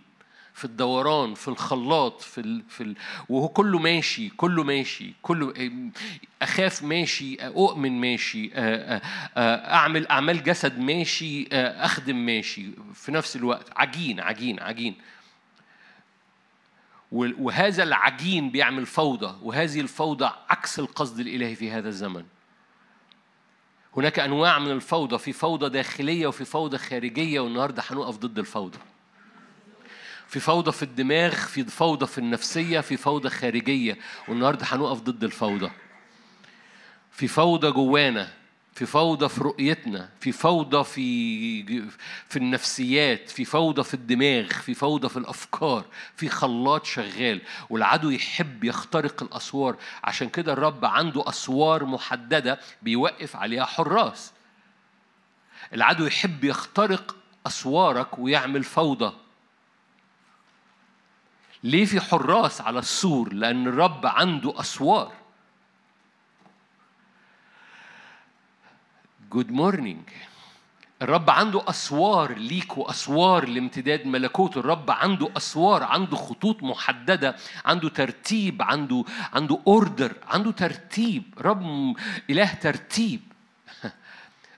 [0.54, 2.64] في الدوران في الخلاط في ال...
[2.70, 2.96] في ال...
[3.30, 5.54] وهو كله ماشي كله ماشي كله
[6.42, 8.52] أخاف ماشي أؤمن ماشي
[9.38, 12.66] أعمل أعمال جسد ماشي أخدم ماشي.
[12.94, 14.96] في نفس الوقت عجين عجين عجين.
[17.12, 22.26] وهذا العجين بيعمل فوضى وهذه الفوضى عكس القصد الإلهي في هذا الزمن.
[23.98, 28.78] هناك أنواع من الفوضى في فوضى داخلية وفي فوضى خارجية والنهاردة هنقف ضد الفوضى.
[30.28, 33.98] في فوضى في الدماغ في فوضى في النفسية في فوضى خارجية.
[34.28, 35.72] والنهاردة هنقف ضد الفوضى.
[37.12, 38.34] في فوضى جوانا
[38.76, 41.64] في فوضى في رؤيتنا في فوضى في
[42.30, 47.42] في النفسيات في فوضى في الدماغ في فوضى في الأفكار في خلاط شغال.
[47.70, 49.76] والعدو يحب يخترق الأسوار.
[50.04, 54.32] عشان كده الرب عنده أسوار محددة بيوقف عليها حراس.
[55.74, 57.16] العدو يحب يخترق
[57.48, 59.14] أسوارك ويعمل فوضى.
[61.64, 65.14] ليه في حراس على السور؟ لأن الرب عنده أسوار.
[69.32, 70.10] good morning
[71.02, 74.60] الرب عنده أسوار ليك وأسوار لامتداد ملكوته.
[74.60, 81.24] الرب عنده أسوار عنده خطوط محددة عنده ترتيب عنده عنده order عنده ترتيب.
[81.38, 81.96] رب
[82.30, 83.22] إله ترتيب.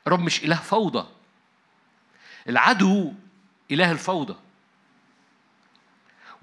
[0.08, 1.08] رب مش إله فوضى.
[2.50, 3.13] العدو
[3.72, 4.36] إله الفوضى.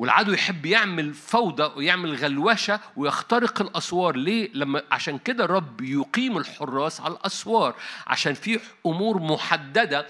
[0.02, 4.16] والعدو يحب يعمل فوضى ويعمل غلوشة ويخترق الأسوار.
[4.16, 7.74] ليه؟ لما عشان كده الرب يقيم الحراس على الأسوار.
[8.06, 10.06] عشان في أمور محددة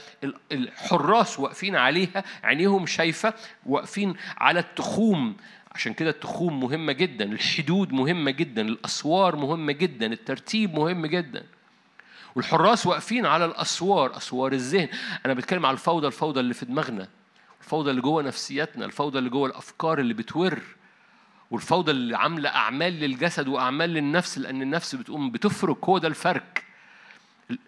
[0.53, 3.35] الحراس واقفين عليها عينيهم شايفة
[3.67, 5.37] واقفين على التخوم.
[5.75, 11.45] عشان كده التخوم مهمة جدا الحدود مهمة جدا الأسوار مهمة جدا الترتيب مهم جدا.
[12.35, 14.89] والحراس واقفين على الأسوار أسوار الذهن.
[15.27, 17.09] أنا بتكلم على الفوضى الفوضى اللي في دماغنا.
[17.63, 20.59] الفوضى اللي جوه نفسياتنا الفوضى اللي جوه الأفكار اللي بتور
[21.51, 26.63] والفوضى اللي عاملة أعمال للجسد وأعمال للنفس لأن النفس بتقوم بتفرك هو ده الفرق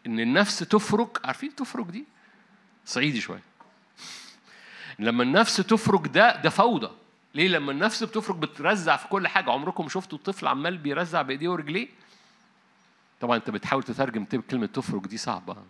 [0.07, 2.05] إن النفس تفرك عارفين تفرك دي؟
[2.87, 3.41] صعيدي شوية.
[4.99, 6.91] لما النفس تفرك ده ده فوضى.
[7.35, 9.51] ليه؟ لما النفس بتفرك بترزع في كل حاجة.
[9.51, 11.89] عمركم شفتوا الطفل عمال بيرزع بإيديه ورجليه؟
[13.21, 15.57] طبعا أنت بتحاول تترجم كلمة تفرك دي صعبة.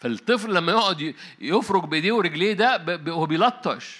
[0.00, 3.96] فالطفل لما يقعد يفرك بإيديه ورجليه ده هو بيلطش.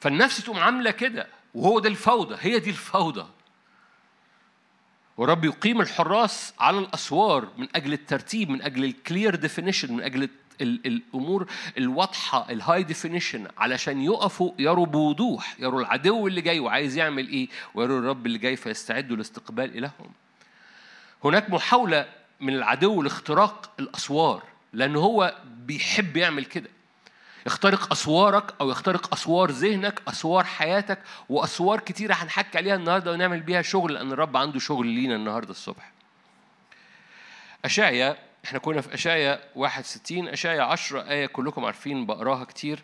[0.00, 3.26] فالنفس تقوم عاملة كده وهو ده الفوضى هي دي الفوضى.
[5.16, 10.28] ورب يقيم الحراس على الأسوار من أجل الترتيب من أجل ال clear definition من أجل
[10.60, 11.46] الأمور
[11.78, 17.48] الواضحة ال high definition علشان يقفوا يروا بوضوح يروا العدو اللي جاي وعايز يعمل إيه
[17.74, 20.12] ويروا الرب اللي جاي فيستعدوا لاستقبال إلههم.
[21.24, 22.06] هناك محاولة
[22.40, 26.70] من العدو لاختراق الأسوار لأن هو بيحب يعمل كده.
[27.46, 33.62] يخترق أسوارك أو يخترق أسوار ذهنك أسوار حياتك وأسوار كتيرة هنحكي عليها النهاردة ونعمل بيها
[33.62, 35.92] شغل لأن الرب عنده شغل لينا النهاردة الصبح.
[37.64, 42.82] أشعيا إحنا كنا في أشعيا 61 أشعيا 10 آية كلكم عارفين بقراها كتير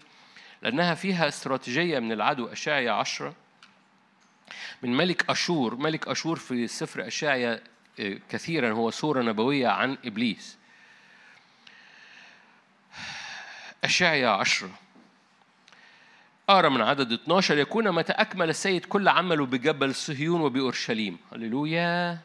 [0.63, 3.35] لأنها فيها استراتيجية من العدو أشعيا 10
[4.83, 7.61] من ملك أشور ملك أشور في سفر أشعيا
[8.29, 10.59] كثيرا هو صورة نبوية عن إبليس.
[13.85, 14.71] أشعيا عشرة.
[16.51, 21.19] أرى من عدد 12 يكون متى أكمل السيد كل عمله بجبل صهيون وبأورشليم.
[21.33, 22.19] هللويا.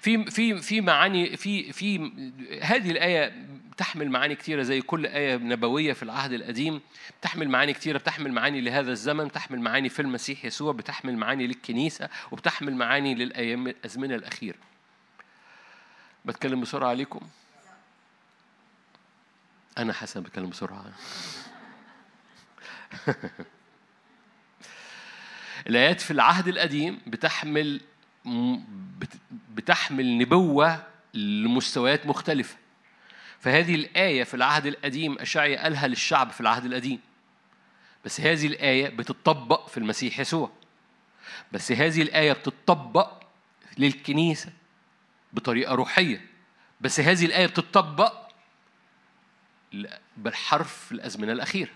[0.00, 2.12] في في في معاني في في
[2.62, 6.80] هذه الآية بتحمل معاني كثيرة زي كل آية نبوية في العهد القديم
[7.20, 12.08] بتحمل معاني كثيرة بتحمل معاني لهذا الزمن بتحمل معاني في المسيح يسوع بتحمل معاني للكنيسة
[12.30, 14.58] وبتحمل معاني للأيام الأزمنة الأخيرة.
[16.24, 17.20] بتكلم بسرعة عليكم؟
[19.78, 20.84] أنا حسن بتكلم بسرعة.
[25.66, 27.80] الآيات في العهد القديم بتحمل
[29.54, 32.56] بتحمل نبوة لمستويات مختلفة.
[33.40, 37.00] فهذه الآية في العهد القديم أشعيا قالها للشعب في العهد القديم.
[38.04, 40.50] بس هذه الآية بتطبق في المسيح يسوع.
[41.52, 43.22] بس هذه الآية بتطبق
[43.78, 44.52] للكنيسة
[45.32, 46.26] بطريقة روحية.
[46.80, 48.24] بس هذه الآية بتطبق
[50.16, 51.70] بالحرف الأزمنة الأخيرة.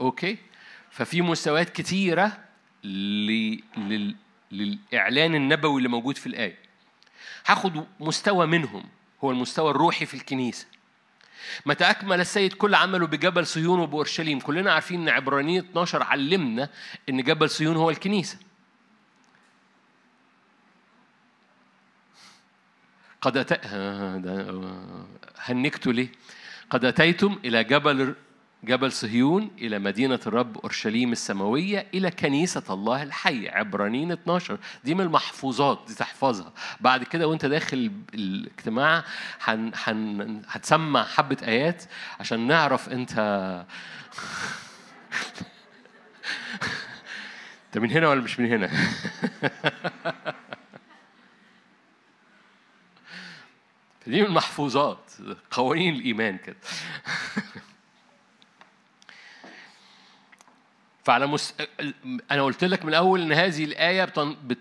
[0.00, 0.38] أوكي؟
[0.90, 2.44] ففي مستويات كتيرة
[4.54, 6.58] للإعلان النبوي اللي موجود في الآية.
[7.46, 8.84] هاخد مستوى منهم
[9.24, 10.66] هو المستوى الروحي في الكنيسة.
[11.66, 14.40] متى أكمل السيد كل عمله بجبل صهيون وبأورشليم.
[14.40, 16.70] كلنا عارفين أن عبرانية 12 علمنا
[17.08, 18.38] أن جبل صهيون هو الكنيسة.
[23.20, 23.66] قد أت...
[25.38, 26.08] هنكتوا ليه؟
[26.70, 28.14] قد أتيتم إلى جبل
[28.64, 35.00] جبل صهيون إلى مدينة الرب أورشليم السماوية إلى كنيسة الله الحي عبرانيين 12 دي من
[35.00, 36.52] المحفوظات دي تحفظها.
[36.80, 39.04] بعد كده وانت داخل الاجتماع
[39.44, 41.84] هن هن هتسمع حبة آيات
[42.20, 43.12] عشان نعرف انت
[47.66, 48.70] انت من هنا ولا مش من هنا؟
[54.06, 55.12] دي من المحفوظات
[55.50, 56.56] قوانين الإيمان كده.
[61.04, 61.54] فعلى مس...
[62.30, 64.36] أنا قلت لك من الأول إن هذه الآية بتن...
[64.44, 64.58] بت...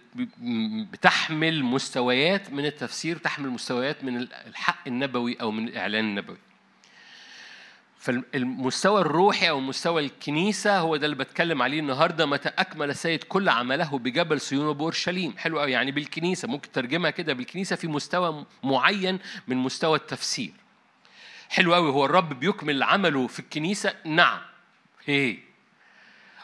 [0.92, 6.38] بتحمل مستويات من التفسير بتحمل مستويات من الحق النبوي أو من الإعلان النبوي.
[7.98, 13.50] فالمستوى الروحي أو مستوى الكنيسة هو ده اللي بتكلم عليه النهاردة متى أكمل السيد كل
[13.50, 19.20] عمله بجبل صيون وبورشليم حلو قوي يعني بالكنيسة ممكن ترجمها كده بالكنيسة في مستوى معين
[19.48, 20.54] من مستوى التفسير.
[21.50, 24.40] حلو قوي هو الرب بيكمل عمله في الكنيسة؟ نعم.
[25.06, 25.38] هي.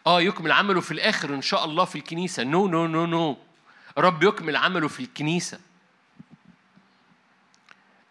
[0.09, 2.43] آه يكمل عمله في الآخر إن شاء الله في الكنيسة.
[2.43, 3.37] no no no no
[3.97, 5.59] رب يكمل عمله في الكنيسة.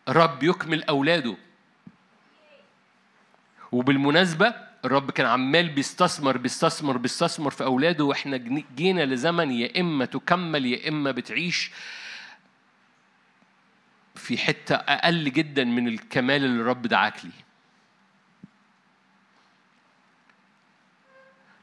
[0.08, 1.37] رب يكمل أولاده.
[3.72, 8.37] وبالمناسبة الرب كان عمال بيستثمر بيستثمر بيستثمر في أولاده وإحنا
[8.76, 11.70] جينا لزمن يا إما تكمل يا إما بتعيش
[14.14, 17.47] في حتة أقل جدا من الكمال اللي الرب دعاك ليه.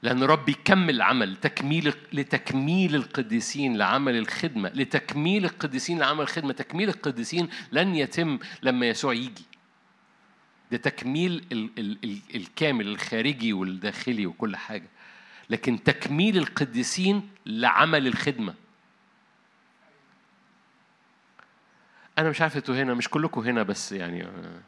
[0.05, 6.53] لأن رب يكمل عمل تكميل لتكميل القديسين لعمل الخدمة لتكميل القديسين لعمل الخدمة.
[6.53, 9.45] تكميل القديسين لن يتم لما يسوع يجي.
[10.71, 14.87] ده تكميل ال ال ال الكامل الخارجي والداخلي وكل حاجة.
[15.49, 18.53] لكن تكميل القديسين لعمل الخدمة.
[22.17, 24.61] أنا مش عارف إنتوا هنا مش كلكم هنا بس يعني آه،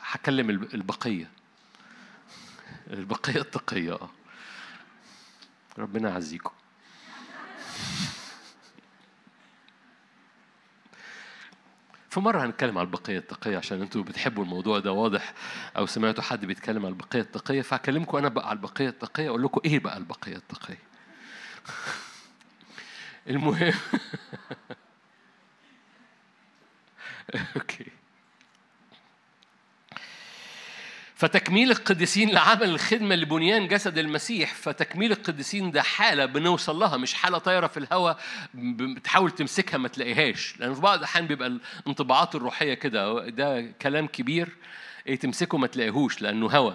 [0.00, 1.30] هكلم البقية.
[2.90, 4.10] البقية التقية آه.
[5.78, 6.50] ربنا يعزيكم.
[12.10, 15.34] في مرة هنتكلم على البقية التقية عشان أنتوا بتحبوا الموضوع ده واضح
[15.76, 19.60] أو سمعتوا حد بيتكلم على البقية التقية فهكلمكم أنا بقى على البقية التقية أقول لكم
[19.64, 20.78] إيه بقى البقية التقية.
[23.30, 23.72] المهم.
[27.56, 27.86] أوكي.
[31.20, 37.38] فتكميل القديسين لعمل الخدمة لبنيان جسد المسيح فتكميل القديسين ده حالة بنوصل لها مش حالة
[37.38, 38.18] طايرة في الهواء
[38.54, 40.54] بتحاول تمسكها ما تلاقيهاش.
[40.58, 44.48] لأن في بعض الأحيان بيبقى الانطباعات الروحية كده ده كلام كبير
[45.06, 46.72] إيه تمسكه ما تلاقيهوش لأنه هوا.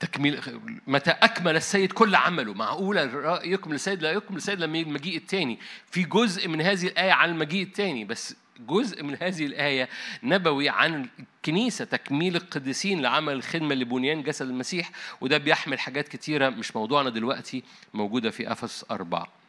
[0.00, 0.40] تكميل
[0.86, 3.02] متى أكمل السيد كل عمله؟ معقولة
[3.44, 5.58] يكمل السيد؟ لا يكمل السيد لما المجيء الثاني
[5.90, 9.88] في جزء من هذه الآية عن المجيء الثاني بس جزء من هذه الآية
[10.22, 16.76] نبوي عن الكنيسة تكميل القديسين لعمل الخدمة لبنيان جسد المسيح وده بيحمل حاجات كتيرة مش
[16.76, 17.62] موضوعنا دلوقتي
[17.94, 19.41] موجودة في أفس أربعة.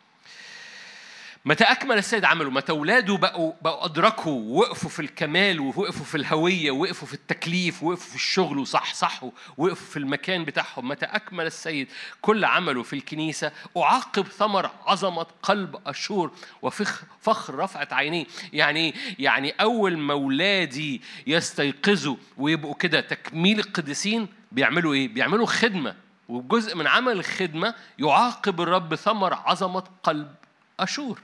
[1.46, 6.72] متى أكمل السيد عمله متى أولاده بقوا بقوا أدركوا وقفوا في الكمال ووقفوا في الهوية
[6.72, 11.88] ووقفوا في التكليف ووقفوا في الشغل وصحصحوا ووقفوا في المكان بتاعهم متى أكمل السيد
[12.22, 18.26] كل عمله في الكنيسة أعاقب ثمر عظمة قلب أشور وفخ فخر رفعت عينيه.
[18.54, 25.96] يعني يعني أول ما أولادي يستيقظوا ويبقوا كده تكميل القديسين بيعملوا إيه؟ بيعملوا خدمة.
[26.30, 30.36] وجزء من عمل الخدمة يعاقب الرب ثمر عظمة قلب
[30.80, 31.20] أشور.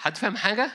[0.00, 0.72] حد فاهم حاجة؟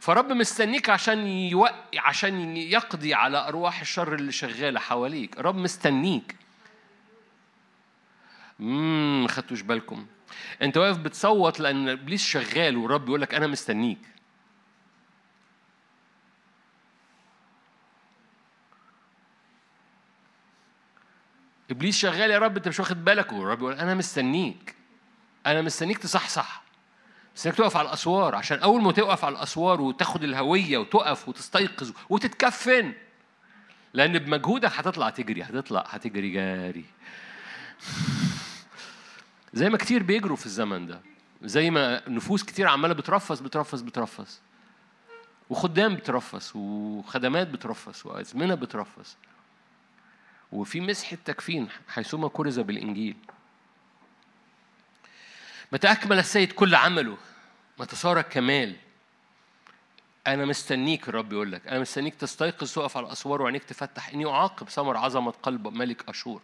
[0.00, 5.38] فرب مستنيك عشان يوقي عشان يقضي على أرواح الشر اللي شغالة حواليك.
[5.38, 6.36] رب مستنيك.
[8.60, 10.06] امم خدتوش بالكم.
[10.62, 13.98] انت واقف بتصوت لأن إبليس شغال والرب يقول لك أنا مستنيك.
[21.70, 24.74] إبليس شغال يا رب أنت مش واخد بالك؟ والرب يقول أنا مستنيك.
[25.46, 26.67] أنا مستنيك تصحصح.
[27.38, 31.92] بس انك تقف على الأسوار عشان أول ما تقف على الأسوار وتاخد الهوية وتقف وتستيقظ
[32.10, 32.92] وتتكفن
[33.94, 36.84] لأن بمجهودك هتطلع تجري هتطلع هتجري جاري.
[39.52, 41.00] زي ما كتير بيجروا في الزمن ده
[41.42, 44.40] زي ما نفوس كتير عمالة بترفس بترفس بترفس.
[45.50, 49.16] وخدام بترفس وخدمات بترفس وأزمنة بترفس.
[50.52, 53.16] وفي مسح التكفين حيثما كرز بالإنجيل.
[55.72, 57.16] متى أكمل السيد كل عمله.
[57.78, 58.76] متى صار كمال.
[60.26, 61.66] أنا مستنيك الرب يقول لك.
[61.66, 64.08] أنا مستنيك تستيقظ تقف على الأسوار وعينيك تفتح.
[64.08, 66.42] إني أعاقب ثمر عظمة قلب ملك أشور.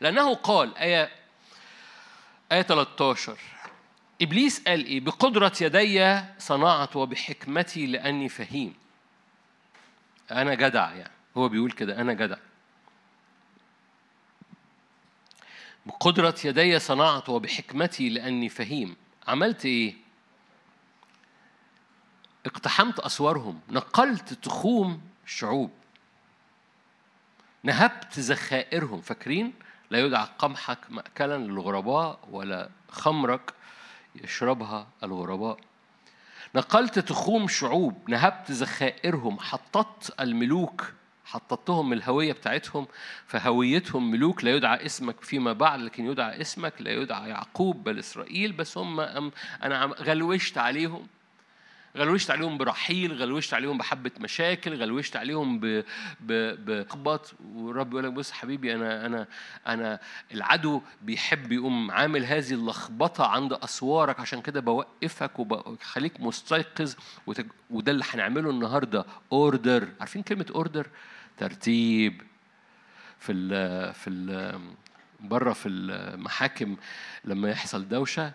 [0.00, 1.10] لأنه قال آية
[2.52, 3.36] آية 13
[4.22, 8.74] إبليس قال إيه؟ بقدرة يدي صنعت وبحكمتي لأني فهيم.
[10.30, 11.12] أنا جدع يعني.
[11.36, 12.36] هو بيقول كده أنا جدع.
[15.86, 18.96] بقدرة يدي صنعت وبحكمتي لأني فهيم.
[19.28, 19.94] عملت إيه؟
[22.46, 23.60] اقتحمت أسوارهم.
[23.68, 25.70] نقلت تخوم الشعوب
[27.62, 29.00] نهبت ذخائرهم.
[29.00, 29.52] فاكرين؟
[29.90, 33.54] لا يدعى قمحك مأكلا للغرباء ولا خمرك
[34.14, 35.58] يشربها الغرباء.
[36.54, 38.10] نقلت تخوم شعوب.
[38.10, 39.40] نهبت ذخائرهم.
[39.40, 40.92] حطت الملوك
[41.24, 42.86] حطتهم الهوية بتاعتهم
[43.26, 48.52] فهويتهم ملوك لا يدعى اسمك فيما بعد لكن يدعى اسمك لا يدعى يعقوب بل إسرائيل
[48.52, 49.00] بس هم
[49.62, 51.06] أنا غلوشت عليهم.
[51.96, 55.60] غلوشت عليهم برحيل غلوشت عليهم بحبة مشاكل غلوشت عليهم
[56.20, 59.26] بخبط والرب يقول لك بص حبيبي أنا أنا
[59.66, 60.00] أنا
[60.32, 64.20] العدو بيحب يقوم عامل هذه اللخبطة عند أسوارك.
[64.20, 66.94] عشان كده بوقفك وبخليك مستيقظ
[67.70, 69.04] وده اللي هنعمله النهارده.
[69.32, 70.86] order عارفين كلمة order
[71.38, 72.22] ترتيب.
[73.18, 74.60] في ال في ال
[75.20, 76.76] بره في المحاكم
[77.24, 78.32] لما يحصل دوشة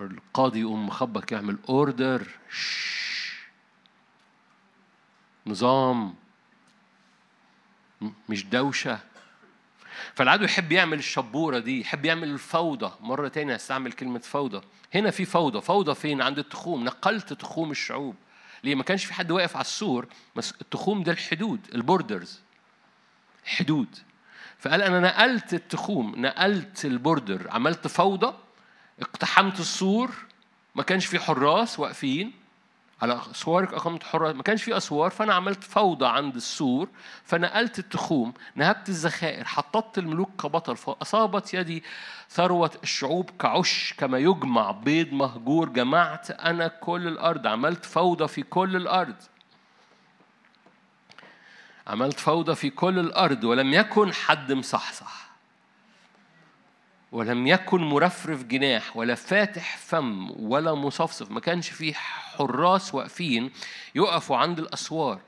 [0.00, 2.28] القاضي يقوم مخبط يعمل order
[5.46, 6.14] نظام.
[8.28, 9.00] مش دوشة.
[10.14, 12.92] فالعدو يحب يعمل الشبورة دي يحب يعمل الفوضى.
[13.00, 14.66] مرة تانية هستعمل كلمة فوضى.
[14.94, 15.60] هنا في فوضى.
[15.60, 16.84] فوضى فين؟ عند التخوم.
[16.84, 18.16] نقلت تخوم الشعوب.
[18.64, 22.40] ليه؟ ما كانش في حد واقف على السور بس التخوم ده الحدود ال borders.
[23.44, 23.98] حدود.
[24.58, 27.50] فقال أنا نقلت التخوم نقلت البوردر.
[27.50, 28.34] عملت فوضى
[29.00, 30.10] اقتحمت السور
[30.74, 32.40] ما كانش في حراس واقفين.
[33.02, 36.88] على اسوار اقامت حراس ما كانش في أسوار فأنا عملت فوضى عند السور
[37.24, 41.84] فنقلت التخوم نهبت الذخائر حططت الملوك كبطل فأصابت يدي
[42.30, 45.68] ثروة الشعوب كعش كما يجمع بيض مهجور.
[45.68, 49.16] جمعت أنا كل الأرض عملت فوضى في كل الأرض.
[51.86, 55.29] عملت فوضى في كل الأرض ولم يكن حد مصحصح.
[57.12, 63.50] ولم يكن مرفرف جناح ولا فاتح فم ولا مصفصف ما كانش في حراس واقفين
[63.94, 65.20] يقفوا عند الأسوار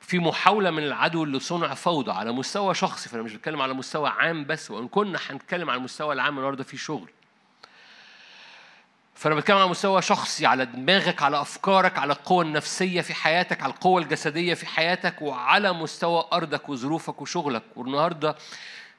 [0.00, 4.08] في محاولة من العدو اللي صنع فوضى على مستوى شخصي فأنا مش بتكلم على مستوى
[4.08, 7.10] عام بس وإن كنا هنتكلم على المستوى العام النهاردة في شغل.
[9.14, 13.72] فأنا بتكلم على مستوى شخصي على دماغك على أفكارك على القوة النفسية في حياتك على
[13.72, 17.62] القوة الجسدية في حياتك وعلى مستوى أرضك وظروفك وشغلك.
[17.76, 18.36] والنهاردة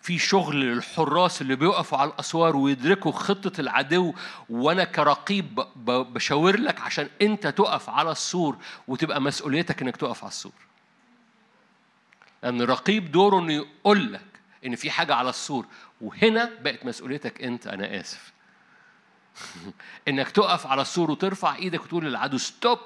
[0.03, 4.13] في شغل للحراس اللي بيقفوا على الأسوار ويدركوا خطة العدو
[4.49, 10.51] وأنا كرقيب بشاور لك عشان أنت تقف على السور وتبقى مسؤوليتك إنك تقف على السور.
[12.43, 14.25] لأن الرقيب دوره إنه يقول لك
[14.65, 15.65] إن في حاجة على السور
[16.01, 18.33] وهنا بقت مسؤوليتك أنت أنا آسف.
[20.07, 22.79] إنك تقف على السور وترفع إيدك وتقول للعدو ستوب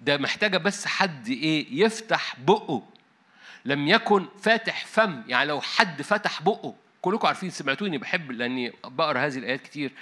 [0.00, 2.97] ده محتاجة بس حد إيه يفتح بقه.
[3.64, 9.26] لم يكن فاتح فم يعني لو حد فتح بقه كلكم عارفين سمعتوني بحب لأني بقرأ
[9.26, 9.92] هذه الآيات كتير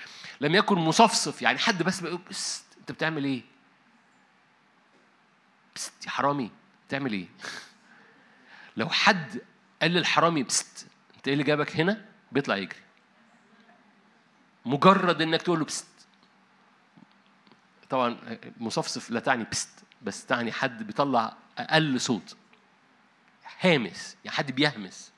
[0.41, 3.43] لم يكن مصفصف يعني حد بس بيقول بس أنت بتعمل إيه؟
[5.75, 6.51] بس يا حرامي
[6.89, 7.27] بتعمل إيه؟
[8.77, 9.41] لو حد
[9.83, 10.87] قال للحرامي بست
[11.17, 12.81] أنت إيه اللي جابك هنا؟ بيطلع يجري
[14.67, 15.87] مجرد إنك تقول له بست
[17.91, 18.17] طبعا
[18.61, 22.37] مصفصف لا تعني بست بس تعني حد بيطلع أقل صوت
[23.61, 25.13] هامس يعني حد بيهمس.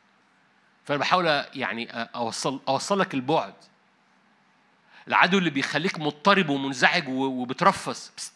[0.84, 3.54] فأنا بحاول يعني اوصل اوصل لك البعد.
[5.08, 8.32] العدو اللي بيخليك مضطرب ومنزعج وبترفس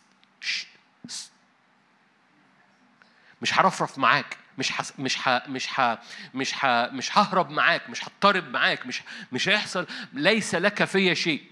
[3.43, 5.99] مش هرفرف معاك مش حس مش ح مش ح
[6.35, 11.52] مش ح مش ههرب معاك مش هضطرب معاك مش مش هيحصل ليس لك في شيء.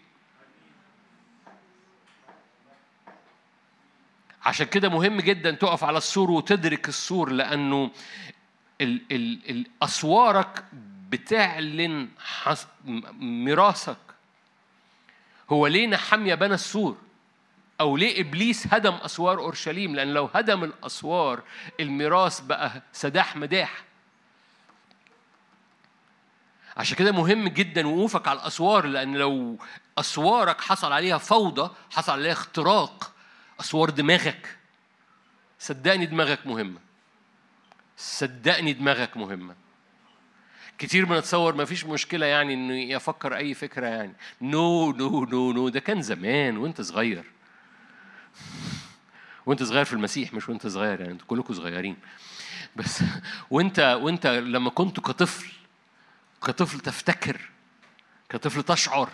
[4.44, 7.90] عشان كده مهم جدا تقف على السور وتدرك السور لأنه
[8.80, 9.02] ال
[9.50, 10.64] ال أسوارك
[11.10, 12.08] بتعلن
[13.20, 13.96] ميراثك.
[15.50, 16.96] هو ليه نحمية بنى السور؟
[17.80, 21.42] أو ليه إبليس هدم أسوار أورشليم؟ لأن لو هدم الأسوار
[21.80, 23.84] الميراث بقى سداح مداح.
[26.76, 29.58] عشان كده مهم جدا وقوفك على الأسوار لأن لو
[29.98, 33.12] أسوارك حصل عليها فوضى حصل عليها اختراق
[33.60, 34.56] أسوار دماغك.
[35.58, 36.80] صدقني دماغك مهمة.
[37.96, 39.54] صدقني دماغك مهمة.
[40.78, 44.12] كتير بنتصور ما فيش مشكلة يعني إنه يفكر أي فكرة يعني.
[44.42, 47.24] no no no no ده كان زمان وأنت صغير.
[49.46, 51.96] وأنت صغير في المسيح مش وأنت صغير يعني أنتوا كلكم صغيرين.
[52.76, 53.02] بس
[53.50, 55.52] وأنت وأنت لما كنت كطفل
[56.42, 57.50] كطفل تفتكر
[58.28, 59.10] كطفل تشعر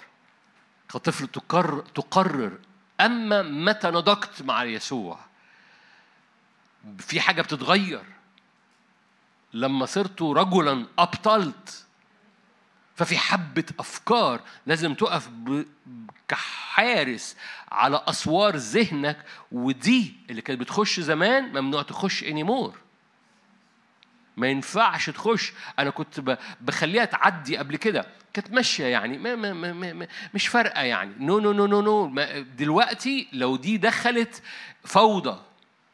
[0.89, 2.59] كطفل تقرر تقرر
[3.01, 5.19] أما متى نضجت مع يسوع
[6.99, 8.03] في حاجة بتتغير.
[9.53, 11.87] لما صرت رجلا أبطلت
[12.97, 15.29] ففي حبة أفكار لازم تقف
[16.29, 17.37] كحارس
[17.73, 22.79] على أسوار ذهنك ودي اللي كانت بتخش زمان ممنوع تخش انيمور
[24.37, 25.53] ما ينفعش تخش.
[25.78, 28.07] أنا كنت بخليها تعدي قبل كده.
[28.32, 31.12] كانت ماشية يعني ما ما ما ما مش فارقة يعني.
[31.19, 32.25] no no no no no
[32.59, 34.43] دلوقتي لو دي دخلت
[34.84, 35.41] فوضى.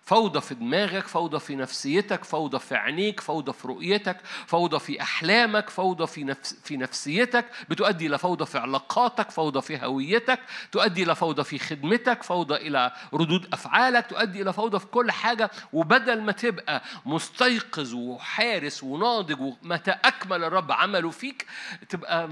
[0.05, 5.71] فوضى في دماغك فوضى في نفسيتك فوضى في عينيك فوضى في رؤيتك فوضى في أحلامك
[5.71, 10.39] فوضى في, نفس في نفسيتك بتؤدي إلى فوضى في علاقاتك فوضى في هويتك
[10.73, 15.51] تؤدي إلى فوضى في خدمتك فوضى إلى ردود أفعالك تؤدي إلى فوضى في كل حاجة
[15.73, 21.47] وبدل ما تبقى مستيقظ وحارس وناضج ومتى أكمل الرب عمله فيك
[21.89, 22.25] تبقى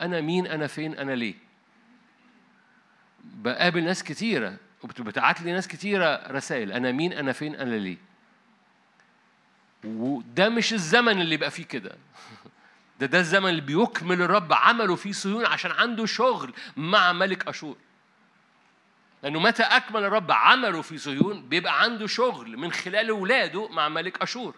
[0.00, 1.34] أنا مين أنا فين أنا ليه
[3.24, 7.96] بقابل ناس كتيرة وبتبعت لي ناس كتيرة رسائل أنا مين أنا فين أنا ليه؟
[9.84, 11.96] وده مش الزمن اللي يبقى فيه كده.
[13.00, 17.76] ده ده الزمن اللي بيكمل الرب عمله في صهيون عشان عنده شغل مع ملك أشور.
[19.22, 24.22] لأنه متى أكمل الرب عمله في صهيون بيبقى عنده شغل من خلال اولاده مع ملك
[24.22, 24.54] أشور.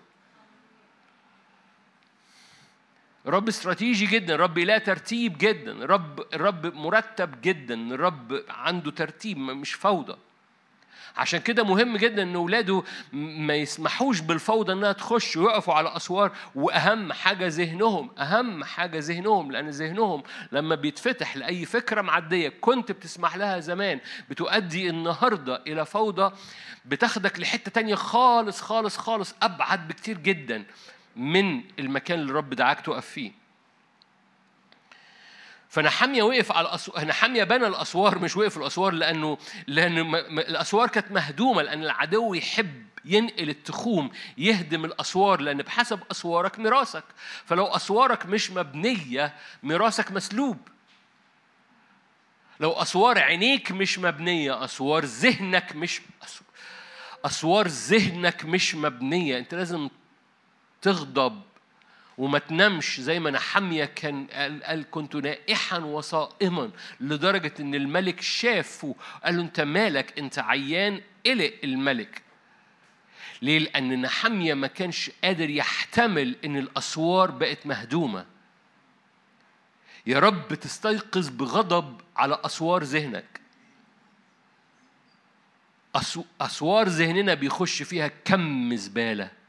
[3.27, 9.73] رب استراتيجي جدا رب لا ترتيب جدا رب الرب مرتب جدا الرب عنده ترتيب مش
[9.75, 10.17] فوضى.
[11.17, 17.13] عشان كده مهم جدا إن أولاده ما يسمحوش بالفوضى إنها تخش ويقفوا على أسوار وأهم
[17.13, 23.61] حاجة ذهنهم أهم حاجة ذهنهم لأن ذهنهم لما بيتفتح لأي فكرة معدية كنت بتسمح لها
[23.61, 24.01] زمان
[24.31, 26.35] بتؤدي النهارده إلى فوضى
[26.85, 30.65] بتاخدك لحتة تانية خالص خالص خالص أبعد بكتير جدا.
[31.17, 33.33] من المكان اللي الرب دعاك تقف فيه.
[35.69, 40.15] فنحمية وقف على الأسوار نحمية بنى الأسوار مش وقف الأسوار لأنه لأن.
[40.39, 47.05] الأسوار كانت مهدومة لأن العدو يحب ينقل التخوم يهدم الأسوار لأن بحسب أسوارك ميراثك.
[47.45, 50.59] فلو أسوارك مش مبنية ميراثك مسلوب.
[52.61, 56.01] لو أسوار عينيك مش مبنية أسوار ذهنك مش
[57.25, 59.39] أسوار ذهنك مش مبنية.
[59.39, 59.89] أنت لازم
[60.83, 61.43] تغضب
[62.19, 66.71] وما تنامش زي ما نحمية كان قال, قال كنت نائحا وصائما
[67.01, 72.23] لدرجة إن الملك شافه قال له أنت مالك؟ أنت عيان؟ قلق الملك.
[73.43, 78.27] ليه؟ لأن نحمية ما كانش قادر يحتمل إن الأسوار بقت مهدومة.
[80.07, 83.41] يا رب تستيقظ بغضب على أسوار ذهنك.
[86.41, 89.42] أسوار ذهننا بيخش فيها كم زبالة.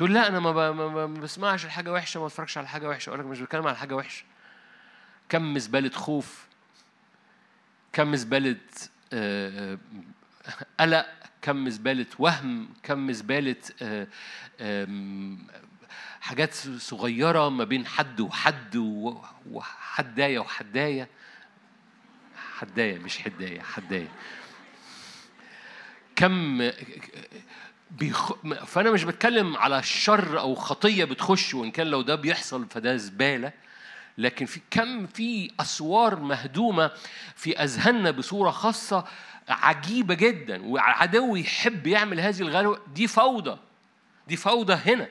[0.00, 3.10] تقول لا أنا ما, بسمعش الحاجة وحشة ما بتفرجش على حاجة وحشة.
[3.10, 4.24] أقول لك مش بتكلم على حاجة وحشة.
[5.28, 6.46] كم زباله خوف.
[7.92, 8.56] كم زباله
[9.12, 9.78] آه،
[10.80, 11.06] قلق.
[11.42, 12.68] كم زباله وهم.
[12.82, 14.96] كم زباله آه،
[16.20, 18.76] حاجات صغيرة ما بين حد وحد
[19.50, 21.08] وحداية وحداية.
[22.58, 24.08] حداية مش حداية حداية.
[26.16, 26.70] كم
[27.90, 28.32] بيخ...
[28.66, 33.52] فأنا مش بتكلم على شر أو خطية بتخش وإن كان لو ده بيحصل فده زبالة
[34.18, 36.90] لكن في كم في أسوار مهدومة
[37.36, 39.04] في أذهاننا بصورة خاصة
[39.48, 43.58] عجيبة جدا وعدو يحب يعمل هذه الغلوه دي فوضى
[44.28, 45.08] دي فوضى هنا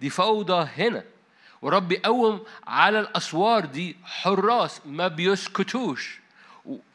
[0.00, 1.04] دي فوضى هنا.
[1.62, 6.20] ورب يقوم على الأسوار دي حراس ما بيسكتوش.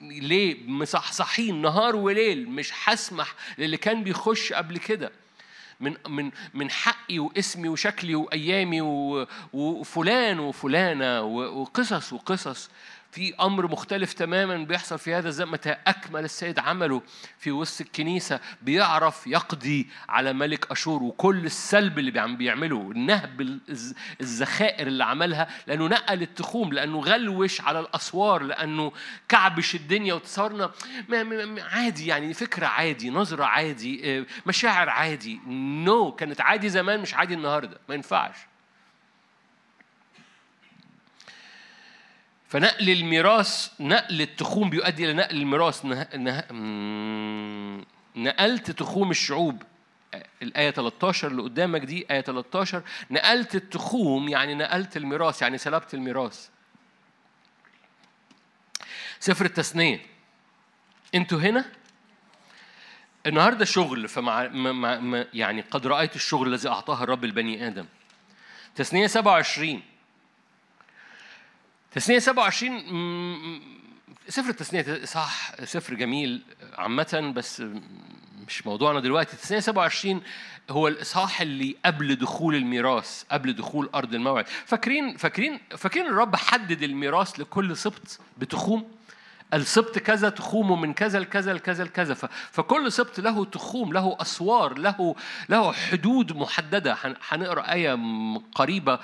[0.01, 5.11] ليه مصحصحين نهار وليل مش هسمح للي كان بيخش قبل كده.
[5.80, 8.82] من من من حقي واسمي وشكلي وأيامي
[9.53, 12.69] وفلان وفلانة وقصص وقصص.
[13.12, 17.01] في أمر مختلف تماما بيحصل في هذا الزمن متى أكمل السيد عمله
[17.38, 23.59] في وسط الكنيسة بيعرف يقضي على ملك أشور وكل السلب اللي عم بيعمله النهب
[24.22, 28.91] الذخائر اللي عملها لأنه نقل التخوم لأنه غلوش على الأسوار لأنه
[29.30, 30.72] كعبش الدنيا وتصورنا
[31.72, 36.16] عادي يعني فكرة عادي نظرة عادي آه، مشاعر عادي نو no.
[36.16, 38.51] كانت عادي زمان مش عادي النهارده ما ينفعش
[42.52, 45.86] فنقل الميراث نقل التخوم بيؤدي إلى نقل الميراث.
[48.16, 49.64] نقلت تخوم الشعوب.
[50.41, 56.49] الآية 13 اللي قدامك دي آية 13 نقلت التخوم يعني نقلت الميراث يعني سلبت الميراث.
[59.20, 60.02] سفر التثنية.
[61.16, 61.66] أنتوا هنا؟
[63.28, 64.49] النهارده شغل فمع
[65.34, 67.86] يعني قد رأيت الشغل الذي أعطاه الرب البني آدم.
[68.76, 69.82] تثنية 27
[71.92, 73.62] تثنية 27
[74.28, 76.42] سفر التثنية صح سفر جميل
[76.74, 77.64] عامة بس
[78.48, 79.38] مش موضوعنا دلوقتي.
[79.38, 80.22] تثنية 27
[80.70, 84.48] هو الإصحاح اللي قبل دخول الميراث قبل دخول أرض الموعد.
[84.48, 88.92] فاكرين فاكرين فاكرين الرب حدد الميراث لكل سبط بتخوم؟
[89.54, 92.14] السبط كذا تخومه من كذا لكذا لكذا لكذا.
[92.52, 95.16] فكل سبط له تخوم له أسوار له
[95.50, 96.98] له حدود محددة.
[97.30, 98.00] هنقرأ آية
[98.56, 99.00] قريبة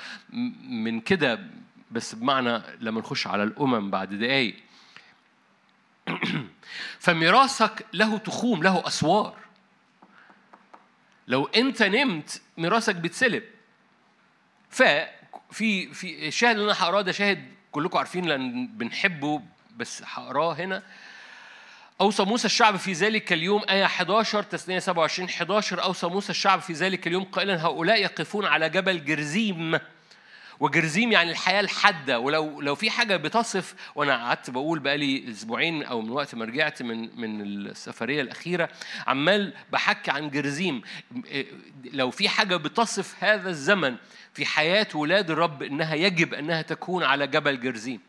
[0.69, 1.39] من كده.
[1.91, 4.55] بس بمعنى لما نخش على الأمم بعد دقايق.
[6.99, 9.37] فميراثك له تخوم له أسوار.
[11.27, 13.43] لو أنت نمت ميراثك بيتسلب.
[14.69, 19.41] ففي في الشاهد اللي أنا هقراه ده شاهد كلكم عارفين لأن بنحبه
[19.77, 20.83] بس هقراه هنا.
[22.01, 26.73] أوصى موسى الشعب في ذلك اليوم آية 11 تثنية 27 11 أوصى موسى الشعب في
[26.73, 29.79] ذلك اليوم قائلا هؤلاء يقفون على جبل جرزيم.
[30.59, 32.19] وجرزيم يعني الحياة الحادة.
[32.19, 36.81] ولو لو في حاجة بتصف وأنا قعدت بقول بقالي أسبوعين أو من وقت ما رجعت
[36.81, 38.69] من من السفرية الأخيرة
[39.07, 40.81] عمال بحكي عن جرزيم.
[41.93, 43.95] لو في حاجة بتصف هذا الزمن
[44.33, 48.06] في حياة ولاد الرب إنها يجب إنها تكون على جبل جرزيم.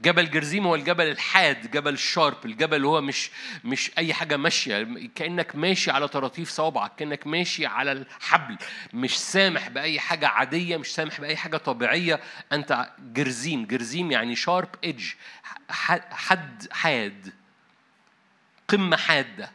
[0.00, 3.30] جبل جرزيم هو الجبل الحاد جبل ال sharp الجبل اللي هو مش
[3.64, 5.08] مش أي حاجة ماشية.
[5.14, 8.56] كأنك ماشي على طراطيف صوابعك كأنك ماشي على الحبل.
[8.94, 12.20] مش سامح بأي حاجة عادية مش سامح بأي حاجة طبيعية.
[12.52, 15.06] أنت جرزيم جرزيم يعني sharp edge
[16.10, 17.32] حد حاد.
[18.68, 19.50] قمة حادة.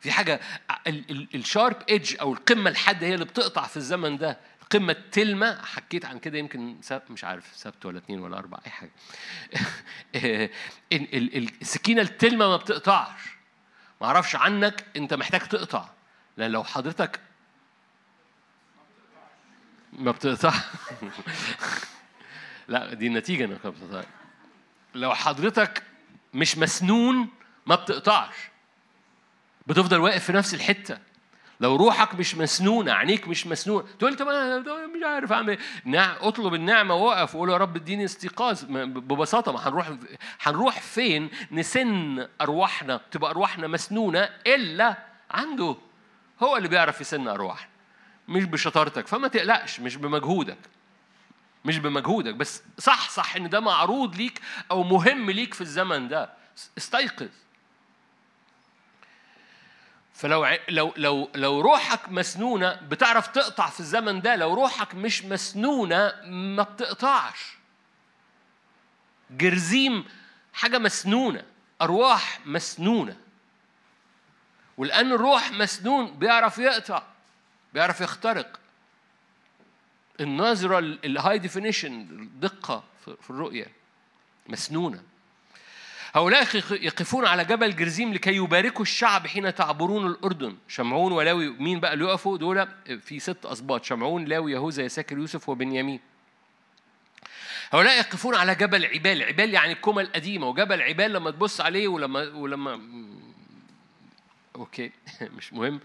[0.00, 0.40] في حاجة
[1.34, 4.38] الشارب ايدج أو القمة الحادة هي اللي بتقطع في الزمن ده.
[4.70, 6.76] قمة تلمة حكيت عن كده يمكن
[7.10, 8.90] مش عارف سبت ولا اثنين ولا أربع أي حاجة.
[11.62, 13.20] السكينة التلمة ما بتقطعش.
[14.00, 15.88] ما أعرفش عنك أنت محتاج تقطع
[16.36, 17.20] لأن لو حضرتك
[19.92, 20.54] ما بتقطع
[22.68, 24.08] لا دي النتيجة إنك ما بتقطع
[24.94, 25.82] لو حضرتك
[26.34, 27.28] مش مسنون
[27.66, 28.34] ما بتقطعش.
[29.66, 30.98] بتفضل واقف في نفس الحتة.
[31.60, 33.84] لو روحك مش مسنونة عينيك مش مسنونة.
[33.98, 38.64] تقول طب أنا مش عارف أعمل نعم اطلب النعمة وقف وقول يا رب اديني استيقاظ.
[38.64, 39.90] ببساطة ما هنروح
[40.40, 44.96] هنروح فين؟ نسن أرواحنا تبقى أرواحنا مسنونة إلا
[45.30, 45.76] عنده.
[46.42, 47.68] هو اللي بيعرف يسن أرواحنا
[48.28, 49.06] مش بشطارتك.
[49.06, 50.58] فما تقلقش مش بمجهودك.
[51.64, 52.34] مش بمجهودك.
[52.34, 54.40] بس صح صح إن ده معروض ليك
[54.70, 56.30] أو مهم ليك في الزمن ده.
[56.78, 57.28] استيقظ.
[60.16, 66.12] فلو لو لو لو روحك مسنونة بتعرف تقطع في الزمن ده لو روحك مش مسنونة
[66.26, 67.56] ما بتقطعش.
[69.30, 70.04] جرزيم
[70.52, 71.44] حاجة مسنونة
[71.82, 73.16] أرواح مسنونة.
[74.76, 77.02] ولان الروح مسنون بيعرف يقطع
[77.74, 78.60] بيعرف يخترق.
[80.20, 83.66] النظرة ال high definition الدقة في الرؤية
[84.46, 85.02] مسنونة.
[86.16, 90.56] هؤلاء يقفون على جبل جرزيم لكي يباركوا الشعب حين تعبرون الأردن.
[90.68, 92.68] شمعون ولاوي مين بقى اللي يقفوا؟ دول
[93.00, 96.00] في ست أسباط شمعون لاوي يهوذا يساكر يوسف وبنيامين.
[97.72, 99.22] هؤلاء يقفون على جبل عبال.
[99.22, 100.48] عبال يعني الكومة القديمة.
[100.48, 102.80] وجبل عبال لما تبص عليه ولما ولما
[104.56, 104.90] أوكي.
[105.36, 105.80] مش مهم.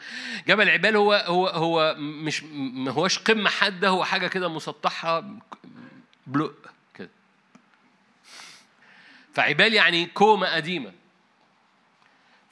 [0.47, 3.89] جبل عبال هو هو هو مش ما هوش قمة حادة.
[3.89, 5.23] هو حاجة كده مسطحة.
[6.27, 6.70] بلق
[9.33, 10.93] فعبال يعني كومة قديمة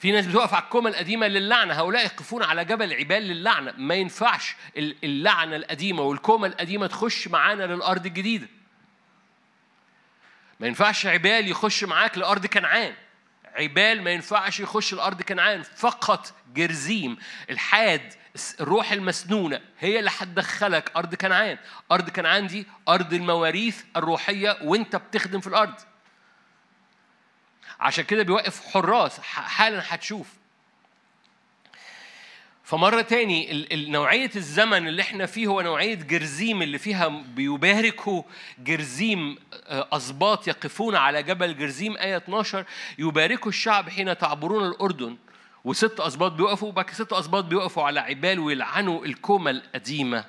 [0.00, 3.74] في ناس بتقف على الكومة القديمة للعنة هؤلاء يقفون على جبل عبال للعنة.
[3.76, 8.48] ما ينفعش اللعنة القديمة والكومة القديمة تخش معانا للأرض الجديدة.
[10.60, 12.94] ما ينفعش عبال يخش معاك لأرض كنعان.
[13.54, 15.62] عبال ما ينفعش يخش الأرض كنعان.
[15.62, 17.16] فقط جرزيم
[17.50, 18.14] الحاد
[18.60, 21.58] الروح المسنونة هي اللي هتدخلك أرض كنعان.
[21.92, 25.74] أرض كنعان دي أرض المواريث الروحية وأنت بتخدم في الأرض.
[27.80, 30.26] عشان كده بيوقف حراس حالا هتشوف.
[32.64, 38.22] فمرة تاني نوعية الزمن اللي إحنا فيه هو نوعية جرزيم اللي فيها بيباركوا
[38.58, 42.64] جرزيم آه، أسباط يقفون على جبل جرزيم آية 12
[42.98, 45.16] يباركوا الشعب حين تعبرون الأردن.
[45.64, 50.24] وست أسباط بيقفوا وبعد ست أسباط بيقفوا على عبال ويلعنوا الكومة القديمة.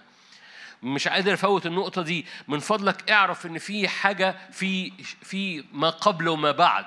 [0.84, 2.26] مش قادر أفوت النقطة دي.
[2.48, 4.92] من فضلك اعرف إن في حاجة في
[5.22, 6.86] في ما قبل وما بعد.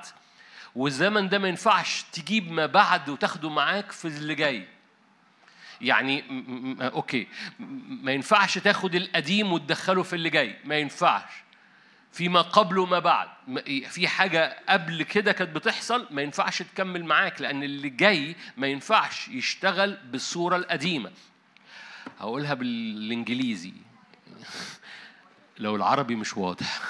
[0.75, 4.67] والزمن ده ما ينفعش تجيب ما بعد وتاخده معاك في اللي جاي.
[5.81, 6.25] يعني
[6.81, 7.27] أوكي.
[7.89, 10.57] ما ينفعش تاخد القديم وتدخله في اللي جاي.
[10.65, 11.33] ما ينفعش.
[12.13, 13.29] فيما قبل وما بعد.
[13.89, 19.29] في حاجة قبل كده كانت بتحصل ما ينفعش تكمل معاك لأن اللي جاي ما ينفعش
[19.29, 21.11] يشتغل بالصورة القديمة.
[22.21, 23.73] هقولها بالإنجليزي.
[25.59, 26.81] لو العربي مش واضح.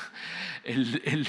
[0.66, 1.26] ال ال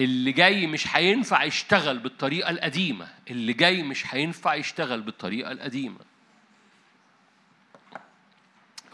[0.00, 3.08] اللي جاي مش هينفع يشتغل بالطريقة القديمة.
[3.30, 5.98] اللي جاي مش هينفع يشتغل بالطريقة القديمة.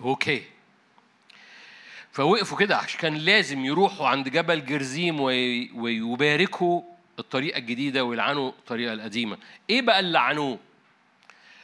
[0.00, 0.42] أوكي.
[2.12, 6.82] فوقفوا كده عشان كان لازم يروحوا عند جبل جرزيم ويباركوا
[7.18, 9.38] الطريقة الجديدة ويلعنوا الطريقة القديمة.
[9.70, 10.58] إيه بقى اللي لعنوه؟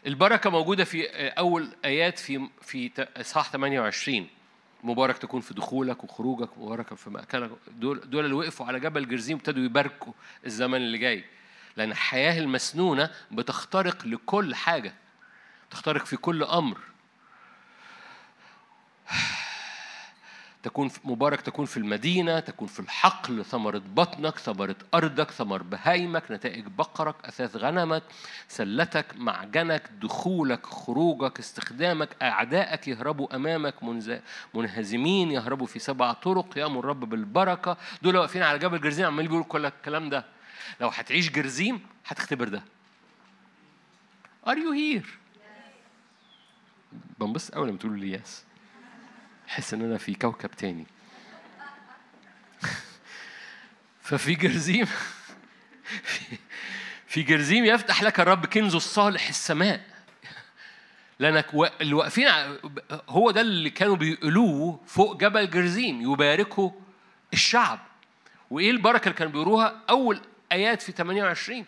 [0.07, 4.29] البركة موجودة في أول آيات في في إصحاح 28
[4.83, 9.37] مبارك تكون في دخولك وخروجك مبارك في مأكلك دول دول اللي وقفوا على جبل جرزيم
[9.37, 10.13] ابتدوا يباركوا
[10.47, 11.25] الزمن اللي جاي.
[11.77, 14.95] لأن الحياة المسنونة بتخترق لكل حاجة
[15.71, 16.79] تخترق في كل أمر.
[20.63, 26.67] تكون مبارك تكون في المدينة تكون في الحقل ثمرة بطنك ثمرة أرضك ثمر بهايمك نتائج
[26.67, 28.03] بقرك أثاث غنمك
[28.49, 33.75] سلتك معجنك دخولك خروجك استخدامك أعدائك يهربوا أمامك
[34.55, 37.77] منهزمين يهربوا في سبع طرق يأمر الرب بالبركة.
[38.03, 40.25] دول واقفين على جبل جرزيم عمال بيقولوا كل الكلام ده.
[40.81, 42.63] لو هتعيش جرزيم هتختبر ده.
[44.47, 45.07] Are you here؟
[47.19, 48.45] بنبسط أول لما تقولوا لي يس
[49.51, 50.87] أحس إن أنا في كوكب تاني.
[54.03, 54.87] ففي جرزيم
[57.11, 59.81] في جرزيم يفتح لك الرب كنزه الصالح السماء.
[61.19, 61.47] لانك
[61.81, 62.29] اللي واقفين
[63.09, 66.71] هو ده اللي كانوا بيقولوه فوق جبل جرزيم يباركوا
[67.33, 67.79] الشعب.
[68.51, 70.21] وإيه البركة اللي كانوا بيقولوها؟ أول
[70.53, 71.65] آيات في 28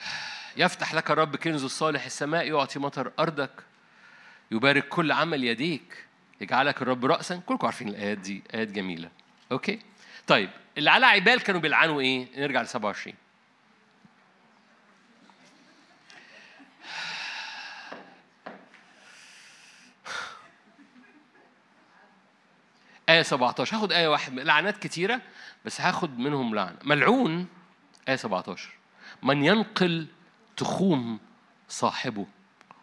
[0.56, 3.67] يفتح لك الرب كنزه الصالح السماء يعطي مطر أرضك.
[4.50, 6.04] يبارك كل عمل يديك
[6.40, 7.36] يجعلك الرب رأسا.
[7.46, 9.10] كلكم عارفين الآيات دي آيات جميلة.
[9.52, 9.78] أوكي؟
[10.26, 13.14] طيب اللي على عبال كانوا بيلعنوا إيه؟ نرجع ل 27
[23.08, 24.34] آية 17 هاخد آية واحد.
[24.38, 25.20] لعنات كتيرة
[25.64, 27.46] بس هاخد منهم لعنة ملعون.
[28.08, 28.68] آية 17
[29.22, 30.06] من ينقل
[30.56, 31.20] تخوم
[31.68, 32.26] صاحبه.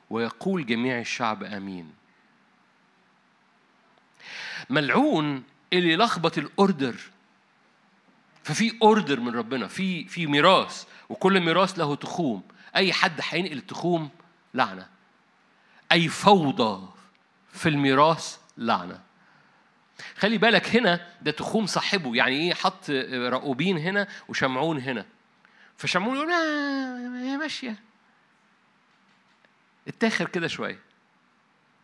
[0.10, 1.94] ويقول جميع الشعب آمين.
[4.70, 5.44] ملعون
[5.74, 6.96] اللي لخبط الأوردر
[8.44, 12.44] ففي أوردر من ربنا في في ميراث وكل ميراث له تخوم.
[12.76, 14.10] أي حد هينقل التخوم؟
[14.54, 14.88] لعنة.
[15.92, 16.90] أي فوضى
[17.54, 19.02] في الميراث؟ لعنة.
[20.18, 22.16] خلي بالك هنا ده تخوم صاحبه.
[22.16, 25.06] يعني إيه؟ حط رؤوبين هنا وشمعون هنا.
[25.78, 27.76] فشمعون يقول آه ماشية.
[29.88, 30.80] اتاخر كده شوية.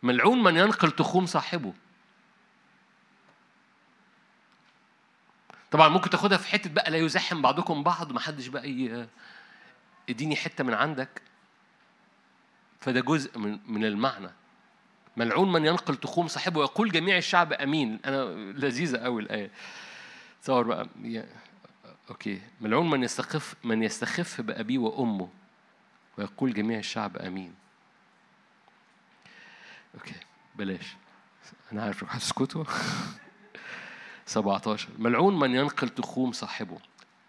[0.02, 1.72] ملعون من ينقل تخوم صاحبه.
[5.70, 9.08] طبعا ممكن تاخدها في حتة بقى لا يزاحم بعضكم بعض ما حدش بقى
[10.10, 11.22] اديني حتة من عندك.
[12.80, 14.30] فده جزء من من المعنى.
[15.16, 16.60] ملعون من ينقل تخوم صاحبه.
[16.60, 18.00] ويقول جميع الشعب آمين.
[18.04, 19.50] أنا لذيذة قوي الآية.
[20.42, 20.88] تصور بقى.
[22.10, 22.42] okay.
[22.60, 25.28] ملعون من يستخف من يستخف بأبيه وأمه.
[26.18, 27.61] ويقول جميع الشعب آمين.
[29.94, 30.14] okay
[30.56, 30.96] بلاش.
[31.72, 32.64] أنا عارف هتسكتوا
[34.26, 36.78] 17 ملعون من ينقل تخوم صاحبه.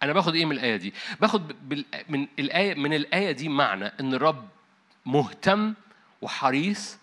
[0.03, 1.73] أنا باخد إيه من الآية دي؟ باخد.
[2.09, 4.47] من الآية من الآية دي معنى إن الرب
[5.05, 5.73] مهتم
[6.21, 6.97] وحريص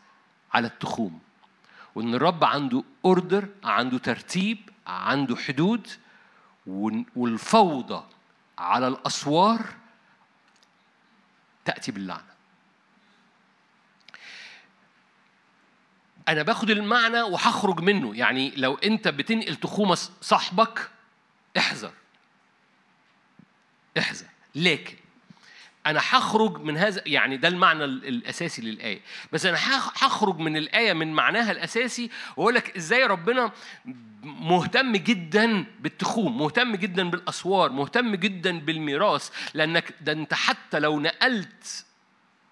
[0.53, 1.21] على التخوم.
[1.95, 5.89] وإن الرب عنده أوردر عنده ترتيب عنده حدود
[7.17, 8.05] والفوضى
[8.59, 9.67] على الأسوار
[11.65, 12.30] تأتي باللعنه
[16.31, 18.17] أنا باخد المعنى وهخرج منه.
[18.17, 20.91] يعني لو أنت بتنقل تخومة صاحبك
[21.59, 21.93] احذر.
[23.99, 24.27] احذر.
[24.55, 24.95] لكن
[25.87, 29.01] أنا هخرج من هذا يعني ده المعنى الأساسي للآية.
[29.33, 33.53] بس أنا هخرج من الآية من معناها الأساسي وأقول لك إزاي ربنا
[34.23, 39.31] مهتم جدا بالتخوم مهتم جدا بالأسوار مهتم جدا بالميراث.
[39.55, 41.85] لأنك ده أنت حتى لو نقلت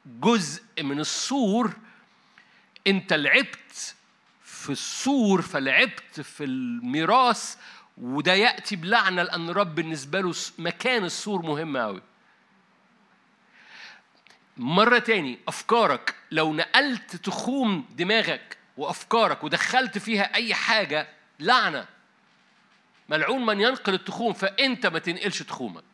[0.07, 1.76] جزء من السور
[2.87, 3.95] انت لعبت
[4.43, 7.57] في السور فلعبت في الميراث
[7.99, 12.03] وده يأتي بلعنة لأن الرب بالنسبة له مكان السور مهم قوي
[14.59, 16.14] مرة تاني أفكارك.
[16.31, 21.09] لو نقلت تخوم دماغك وأفكارك ودخلت فيها أي حاجة
[21.41, 21.87] لعنة.
[23.09, 25.85] ملعون من ينقل التخوم فأنت ما تنقلش تخومك.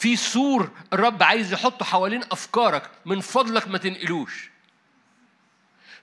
[0.00, 4.50] في سور الرب عايز يحطه حوالين أفكارك من فضلك ما تنقلوش.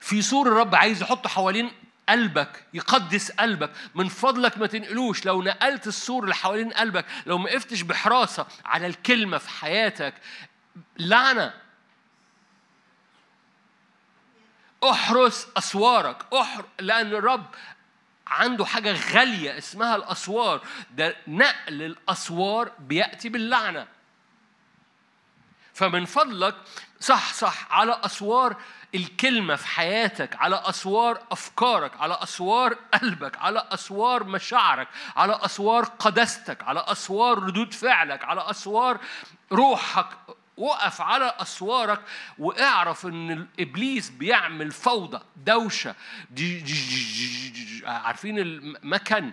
[0.00, 1.72] في سور الرب عايز يحطه حوالين
[2.08, 5.26] قلبك يقدس قلبك من فضلك ما تنقلوش.
[5.26, 10.14] لو نقلت السور اللي حوالين قلبك لو ما وقفتش بحراسة على الكلمة في حياتك
[10.98, 11.54] لعنة.
[14.84, 16.32] أحرس أسوارك.
[16.34, 17.46] احر لأن الرب
[18.30, 20.60] عنده حاجة غالية اسمها الأسوار.
[20.90, 23.86] ده نقل الأسوار بيأتي باللعنة.
[25.74, 26.54] فمن فضلك
[27.00, 28.56] صح صح على أسوار
[28.94, 36.62] الكلمة في حياتك على أسوار أفكارك على أسوار قلبك على أسوار مشاعرك على أسوار قداستك
[36.62, 38.98] على أسوار ردود فعلك على أسوار
[39.52, 40.06] روحك.
[40.58, 42.00] وقف على أسوارك
[42.38, 45.94] واعرف إن إبليس بيعمل فوضى دوشة
[46.30, 46.74] دي دي
[47.50, 49.32] دي عارفين المكن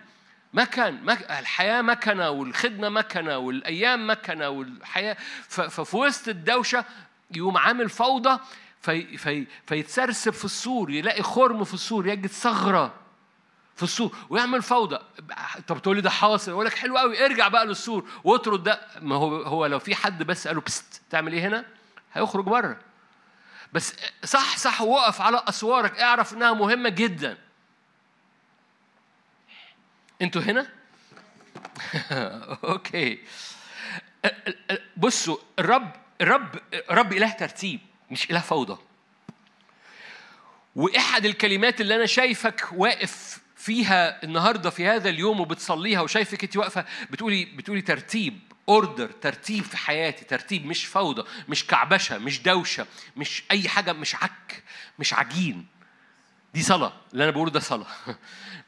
[0.54, 1.22] مكن مك...
[1.32, 5.18] الحياة مكنة والخدمة مكنة والأيام مكنة والحياة.
[5.50, 6.86] ففي وسط الدوشة
[7.36, 8.40] يقوم عامل فوضى
[8.82, 12.94] في في فيتسرسب في السور يلاقي خرم في السور يجد ثغرة
[13.76, 15.00] في السور ويعمل فوضى.
[15.68, 16.52] طب تقول لي ده حاصل.
[16.52, 18.10] يقول لك حلو قوي ارجع بقى للسور.
[18.24, 21.66] واطرد ده ما هو هو لو في حد بس قال له بست تعمل إيه هنا؟
[22.14, 22.78] هيخرج بره.
[23.74, 27.38] بس صح صح وقف على أسوارك اعرف إنها مهمة جدا.
[30.22, 30.68] أنتوا هنا؟
[32.64, 33.20] أوكي.
[34.98, 37.80] بصوا الرب الرب الرب إله ترتيب
[38.12, 38.78] مش إله فوضى.
[40.76, 46.86] وإحد الكلمات اللي أنا شايفك واقف فيها النهارده في هذا اليوم وبتصليها وشايفك انت واقفة
[47.12, 48.40] بتقولي بتقولي ترتيب
[48.70, 52.86] order ترتيب في حياتي ترتيب مش فوضى مش كعبشة مش دوشة
[53.18, 54.64] مش أي حاجة مش عك
[55.00, 55.75] مش عجين.
[56.56, 57.86] دي صلاة اللي أنا بقوله ده صلاة.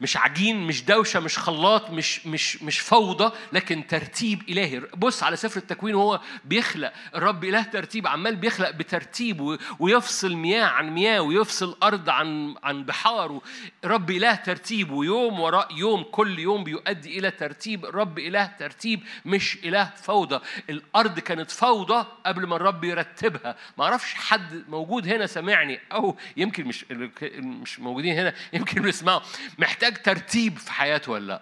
[0.01, 4.79] مش عجين مش دوشة مش خلاط مش مش مش فوضى لكن ترتيب إلهي.
[4.79, 10.89] بص على سفر التكوين وهو بيخلق الرب إله ترتيب عمال بيخلق بترتيب ويفصل مياه عن
[10.89, 13.41] مياه ويفصل أرض عن عن بحار
[13.85, 17.85] رب إله ترتيب ويوم وراء يوم كل يوم بيؤدي إلى ترتيب.
[17.85, 20.39] الرب إله ترتيب مش إله فوضى.
[20.69, 23.55] الأرض كانت فوضى قبل ما الرب يرتبها.
[23.77, 29.21] ما أعرفش حد موجود هنا سامعني أو يمكن مش مش موجودين هنا يمكن بيسمعوا
[29.57, 31.41] محتاج ترتيب في حياته ولا لأ؟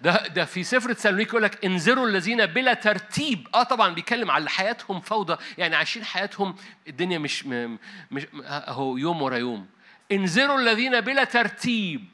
[0.00, 3.48] ده ده في سفر تسالونيك يقول لك انذروا الذين بلا ترتيب.
[3.54, 6.56] آه طبعا بيتكلم على حياتهم فوضى يعني عايشين حياتهم
[6.88, 9.66] الدنيا مش مش اهو يوم ورا يوم.
[10.12, 12.08] انذروا الذين بلا ترتيب.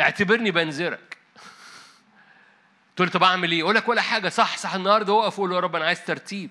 [0.00, 1.16] اعتبرني بنذرك.
[2.96, 4.28] تقول طب أعمل إيه؟ أقول لك ولا حاجة.
[4.28, 6.50] صح صح النهارده وقف وقول يا رب أنا عايز ترتيب.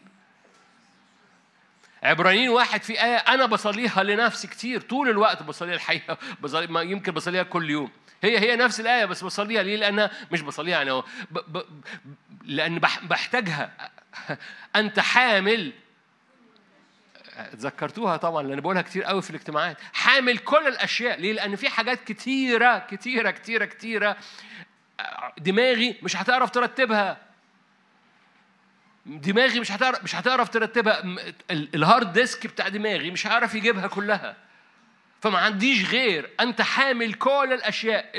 [2.03, 7.11] عبرانيين واحد في آية أنا بصليها لنفسي كتير طول الوقت بصليها الحقيقة بصلي ما يمكن
[7.11, 7.91] بصليها كل يوم.
[8.23, 11.63] هي هي نفس الآية بس بصليها ليه؟ لأنها مش بصليها يعني ب ب
[12.45, 13.91] لأن بحتاجها.
[14.75, 15.73] أنت حامل.
[17.51, 19.77] تذكرتوها طبعا لأن بقولها كتير قوي في الاجتماعات.
[19.93, 21.19] حامل كل الأشياء.
[21.19, 24.17] ليه؟ لأن في حاجات كتيرة كتيرة كتيرة كتيرة.
[25.37, 27.32] دماغي مش هتعرف ترتبها.
[29.05, 31.03] دماغي مش هتعرف مش هتعرف ترتبها.
[31.51, 34.35] ال hard disk بتاع دماغي مش هعرف يجيبها كلها.
[35.21, 38.11] فما عنديش غير أنت حامل كل الأشياء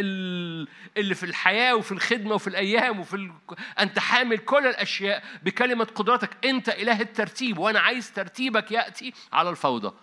[0.96, 3.32] اللي في الحياة وفي الخدمة وفي الأيام وفي ال...
[3.78, 6.30] أنت حامل كل الأشياء بكلمة قدرتك.
[6.44, 9.94] أنت إله الترتيب وأنا عايز ترتيبك يأتي على الفوضى.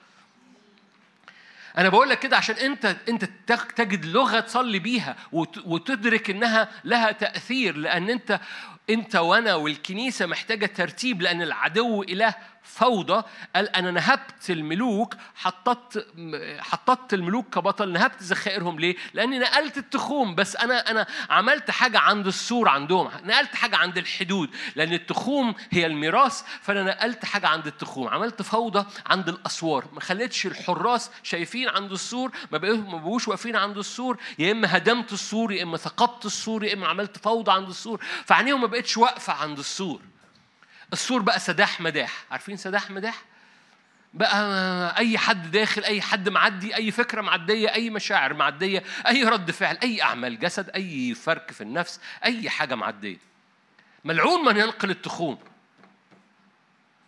[1.77, 3.25] أنا بقول لك كده عشان انت أنت
[3.75, 5.15] تجد لغة تصلي بيها
[5.65, 8.39] وتدرك إنها لها تأثير لأن أنت
[8.91, 13.24] انت وأنا والكنيسة محتاجة ترتيب لأن العدو إله فوضى
[13.55, 16.07] قال أنا نهبت الملوك حطت
[16.59, 18.80] حطت الملوك كبطل نهبت ذخائرهم.
[18.80, 20.36] ليه؟ لأني نقلت التخوم.
[20.36, 23.09] بس أنا أنا عملت حاجة عند السور عندهم.
[23.24, 24.49] نقلت حاجة عند الحدود.
[24.76, 28.07] لأن التخوم هي الميراث فأنا نقلت حاجة عند التخوم.
[28.07, 29.86] عملت فوضى عند الأسوار.
[29.93, 34.18] ما خليتش الحراس شايفين عند السور ما بقوش واقفين عند السور.
[34.39, 38.03] يا إما هدمت السور يا إما ثقبت السور يا إما عملت فوضى عند السور.
[38.26, 40.11] فعينيهم ما بقتش واقفة عند السور.
[40.93, 42.25] السور بقى سداح مداح.
[42.31, 43.21] عارفين سداح مداح؟
[44.13, 49.51] بقى أي حد داخل أي حد معدي أي فكرة معدية أي مشاعر معدية أي رد
[49.51, 53.17] فعل أي أعمال جسد أي فرك في النفس أي حاجة معدية.
[54.05, 55.39] ملعون من ينقل التخوم.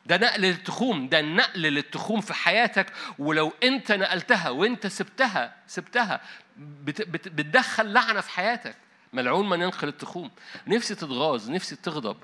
[0.06, 2.94] ده نقل للتخوم ده نقل للتخوم في حياتك.
[3.20, 6.22] ولو أنت نقلتها وأنت سبتها سبتها
[6.58, 8.76] بت بت بتدخل لعنة في حياتك.
[9.14, 10.32] ملعون من ينقل التخوم.
[10.68, 12.18] نفسي تتغاظ نفسي تغضب.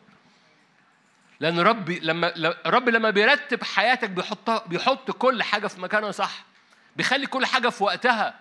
[1.40, 2.34] لأن ربي لما
[2.66, 6.46] رب لما بيرتب حياتك بيحط بيحط كل حاجة في مكانها صح.
[6.96, 8.40] بيخلي كل حاجة في وقتها.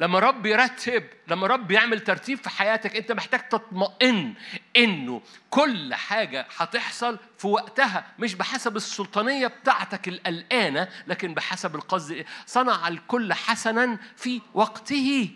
[0.00, 4.34] لما رب يرتب لما رب يعمل ترتيب في حياتك أنت محتاج تطمئن
[4.76, 12.88] إنه كل حاجة هتحصل في وقتها مش بحسب السلطانية بتاعتك القلقانة لكن بحسب القصد صنع
[12.88, 15.30] الكل حسنا في وقته.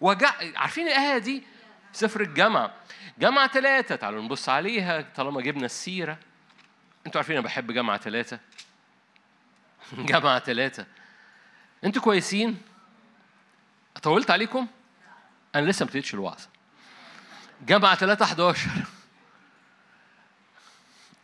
[0.00, 1.42] وجع عارفين الآية دي؟
[1.92, 2.74] سفر الجامعة
[3.20, 6.18] جامعة ثلاثة تعالوا نبص عليها طالما جبنا السيرة.
[7.06, 8.40] أنتوا عارفين أنا بحب جامعة ثلاثة
[9.92, 10.86] جامعة ثلاثة
[11.84, 12.62] أنتوا كويسين؟
[14.02, 14.66] طولت عليكم؟
[15.54, 16.40] أنا لسه ما ابتديتش الوعظ.
[17.66, 18.70] جامعة 3 11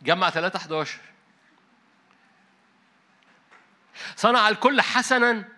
[0.01, 0.99] جامعة 3 11
[4.15, 5.56] صنع الكل حسنا.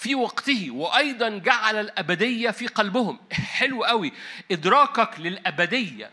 [0.00, 3.18] في وقته وأيضا جعل الأبدية في قلبهم.
[3.32, 4.12] حلو قوي.
[4.50, 6.10] إدراكك للأبدية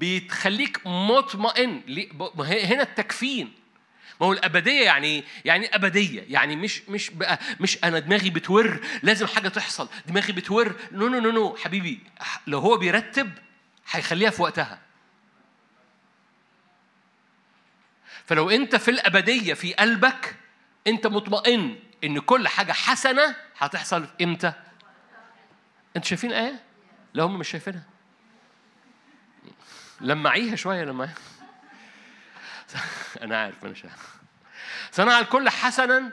[0.00, 1.82] بتخليك مطمئن
[2.38, 3.52] هنا التكفين.
[4.20, 6.24] ما هو الأبدية يعني يعني أبدية.
[6.28, 9.88] يعني مش مش بقى مش أنا دماغي بتور لازم حاجة تحصل.
[10.06, 10.74] دماغي بتور.
[10.92, 11.56] no no no no.
[11.56, 12.00] حبيبي
[12.46, 13.30] لو هو بيرتب
[13.90, 14.78] هيخليها في وقتها.
[18.26, 20.36] فلو أنت في الأبدية في قلبك
[20.86, 24.52] أنت مطمئن إن كل حاجة حسنة هتحصل إمتى؟
[25.96, 26.62] أنتوا شايفين آية؟
[27.14, 27.82] لا هم مش شايفينها.
[30.00, 31.08] لمعيها شوية لما
[33.22, 34.14] أنا عارف أنا شايف
[34.90, 36.12] صنع الكل حسنا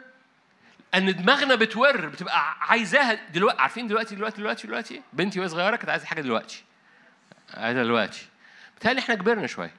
[0.96, 3.62] إن دماغنا بتور بتبقى عايزاها دلوقتي.
[3.62, 6.64] عارفين دلوقتي دلوقتي دلوقتي دلوقتي؟ بنتي وهي صغيرة كانت عايزة حاجة دلوقتي.
[7.54, 8.26] عايزة دلوقتي.
[8.76, 9.76] بتهيألي إحنا كبرنا شوية.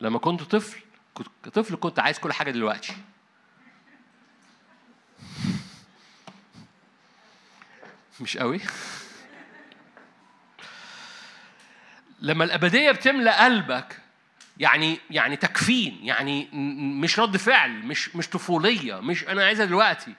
[0.00, 0.80] لما كنت طفل
[1.14, 2.96] كنت طفل كنت عايز كل حاجة دلوقتي.
[8.20, 8.60] مش قوي.
[12.20, 13.98] لما الأبدية بتملى قلبك
[14.58, 16.48] يعني يعني تكفين يعني
[17.02, 20.14] مش رد فعل مش مش طفولية مش أنا عايزها دلوقتي.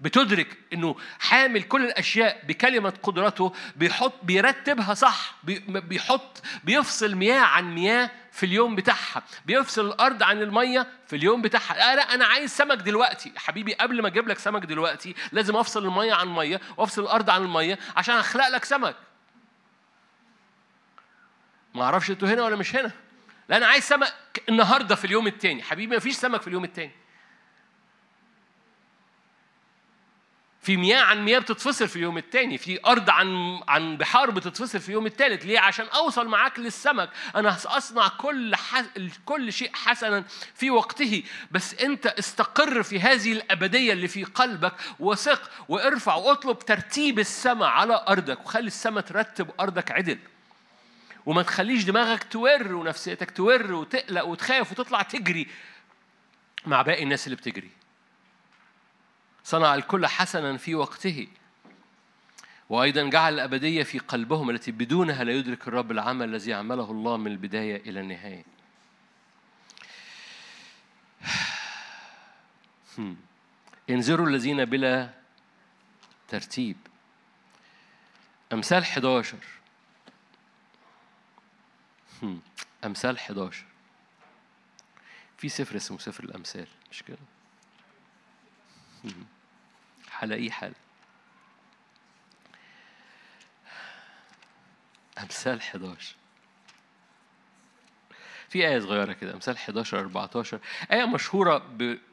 [0.00, 5.34] بتدرك إنه حامل كل الأشياء بكلمة قدرته بيحط بيرتبها صح
[5.68, 11.74] بيحط بيفصل مياه عن مياه في اليوم بتاعها بيفصل الأرض عن الميه في اليوم بتاعها.
[11.74, 13.32] لا, لا أنا عايز سمك دلوقتي.
[13.36, 17.42] حبيبي قبل ما أجيب لك سمك دلوقتي لازم أفصل الميه عن الميه وافصل الأرض عن
[17.42, 18.96] الميه عشان أخلق لك سمك.
[21.74, 22.92] ما أعرفش أنتوا هنا ولا مش هنا.
[23.48, 24.14] لا أنا عايز سمك
[24.48, 26.92] النهارده في اليوم الثاني حبيبي ما فيش سمك في اليوم الثاني
[30.62, 34.88] في مياه عن مياه بتتفصل في اليوم الثاني في أرض عن عن بحار بتتفصل في
[34.88, 37.10] اليوم الثالث ليه؟ عشان أوصل معاك للسمك.
[37.36, 38.84] أنا اصنع كل حس...
[39.24, 41.22] كل شيء حسنا في وقته.
[41.50, 48.04] بس أنت استقر في هذه الأبدية اللي في قلبك وثق وارفع واطلب ترتيب السماء على
[48.08, 50.18] أرضك وخلي السماء ترتب أرضك عدل.
[51.26, 55.46] وما تخليش دماغك تور ونفسيتك تور وتقلق وتخاف وتطلع تجري
[56.66, 57.79] مع باقي الناس اللي بتجري.
[59.44, 61.28] صنع الكل حسنا في وقته.
[62.68, 67.32] وأيضا جعل الأبدية في قلبهم التي بدونها لا يدرك الرب العمل الذي عمله الله من
[67.32, 68.44] البداية إلى النهاية.
[73.90, 75.10] انذروا الذين بلا
[76.28, 76.76] ترتيب.
[78.52, 79.36] أمثال 11
[82.84, 83.64] أمثال 11
[85.38, 87.18] في سفر اسمه سفر الأمثال مش كده؟
[90.10, 90.72] هلاقيه حال.
[95.18, 96.16] أمثال 11
[98.48, 100.60] في آية صغيرة كده أمثال 11 14
[100.92, 101.58] آية مشهورة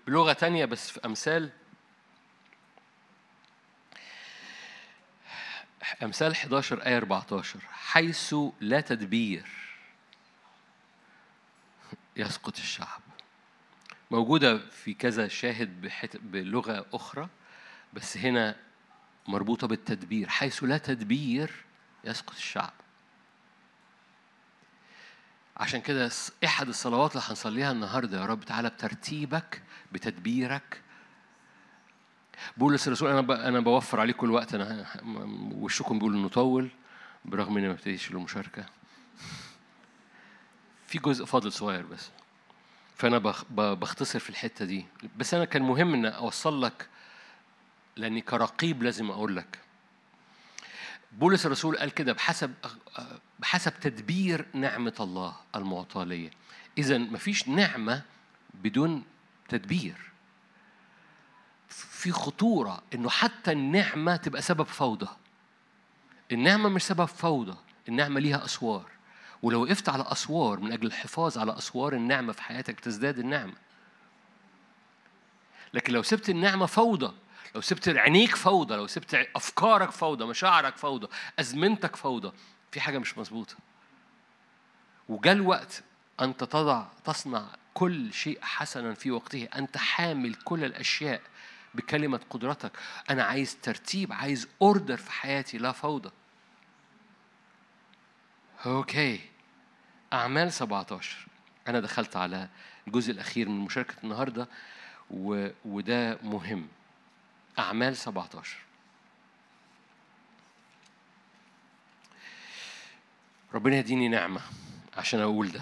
[0.07, 1.49] بلغة تانية بس في أمثال.
[6.03, 9.47] أمثال 11 آية 14 حيث لا تدبير
[12.15, 13.01] يسقط الشعب.
[14.11, 17.29] موجودة في كذا شاهد بلغة أخرى
[17.93, 18.55] بس هنا
[19.27, 20.29] مربوطة بالتدبير.
[20.29, 21.51] حيث لا تدبير
[22.03, 22.73] يسقط الشعب.
[25.57, 26.11] عشان كده
[26.45, 30.81] احد الصلوات اللي هنصليها النهارده يا رب تعالى بترتيبك بتدبيرك.
[32.57, 34.85] بولس الرسول أنا أنا بوفر عليكم الوقت أنا
[35.53, 36.69] وشكم بيقول إنه طول
[37.25, 38.65] برغم إني ما ابتديش المشاركة.
[40.87, 42.09] في جزء فاضل صغير بس.
[42.97, 43.17] فأنا
[43.49, 44.85] بختصر في الحتة دي.
[45.17, 46.87] بس أنا كان مهم إن أوصل لك
[47.95, 49.59] لأني كرقيب لازم أقول لك.
[51.11, 52.53] بولس الرسول قال كده بحسب
[53.39, 56.31] بحسب تدبير نعمة الله المعطاة ليا
[56.77, 58.01] إذا مفيش نعمة
[58.53, 59.03] بدون
[59.49, 59.95] تدبير.
[61.69, 65.07] في خطورة إنه حتى النعمة تبقى سبب فوضى.
[66.31, 67.57] النعمة مش سبب فوضى
[67.89, 68.91] النعمة ليها أسوار.
[69.43, 73.53] ولو وقفت على أسوار من أجل الحفاظ على أسوار النعمة في حياتك تزداد النعمة.
[75.73, 77.13] لكن لو سبت النعمة فوضى
[77.55, 81.07] لو سبت عينيك فوضى لو سبت أفكارك فوضى مشاعرك فوضى
[81.39, 82.31] أزمنتك فوضى
[82.71, 83.55] في حاجة مش مظبوطة.
[85.09, 85.83] وجاء الوقت
[86.21, 91.21] أنت تضع تصنع كل شيء حسنا في وقته أنت حامل كل الأشياء
[91.73, 92.71] بكلمة قدرتك.
[93.09, 96.09] أنا عايز ترتيب عايز أوردر في حياتي لا فوضى.
[98.65, 99.19] أوكي.
[100.13, 101.27] أعمال 17
[101.67, 102.49] أنا دخلت على
[102.87, 104.47] الجزء الأخير من مشاركة النهارده
[105.11, 105.47] و...
[105.65, 106.67] وده مهم.
[107.59, 108.57] أعمال 17
[113.53, 114.41] ربنا يديني نعمة
[114.97, 115.61] عشان أقول ده.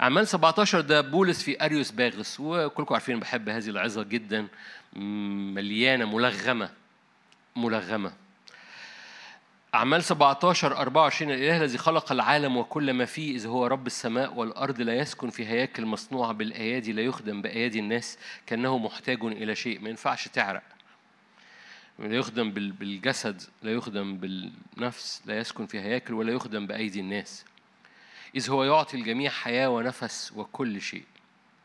[0.00, 4.48] أعمال 17 ده بولس في أريوس باغس وكلكم عارفين بحب هذه العظة جدا
[4.96, 6.70] مليانة ملغمة
[7.56, 8.12] ملغمة.
[9.74, 14.80] أعمال 17 24 الإله الذي خلق العالم وكل ما فيه إذ هو رب السماء والأرض
[14.80, 19.80] لا يسكن في هياكل مصنوعة بالأيادي لا يخدم بأيادي الناس كأنه محتاج إلى شيء.
[19.80, 20.62] ما ينفعش تعرق.
[21.98, 27.44] لا يخدم بالجسد لا يخدم بالنفس لا يسكن في هياكل ولا يخدم بأيدي الناس.
[28.36, 31.04] إذ هو يعطي الجميع حياة ونفس وكل شيء.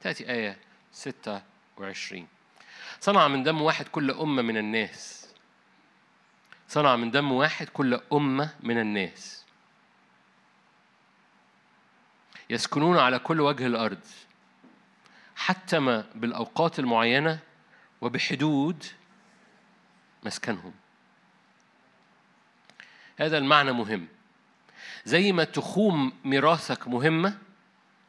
[0.01, 0.57] تأتي آية
[0.93, 2.27] 26
[2.99, 5.28] صنع من دم واحد كل أمة من الناس.
[6.69, 9.45] صنع من دم واحد كل أمة من الناس.
[12.49, 13.99] يسكنون على كل وجه الأرض
[15.35, 17.39] حتم بالأوقات المعينة
[18.01, 18.83] وبحدود
[20.23, 20.73] مسكنهم.
[23.19, 24.07] هذا المعنى مهم.
[25.05, 27.37] زي ما تخوم ميراثك مهمة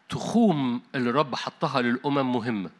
[0.09, 2.71] تخوم اللي الرب حطها للأمم مهمة.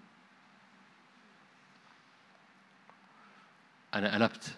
[3.95, 4.57] أنا قلبت.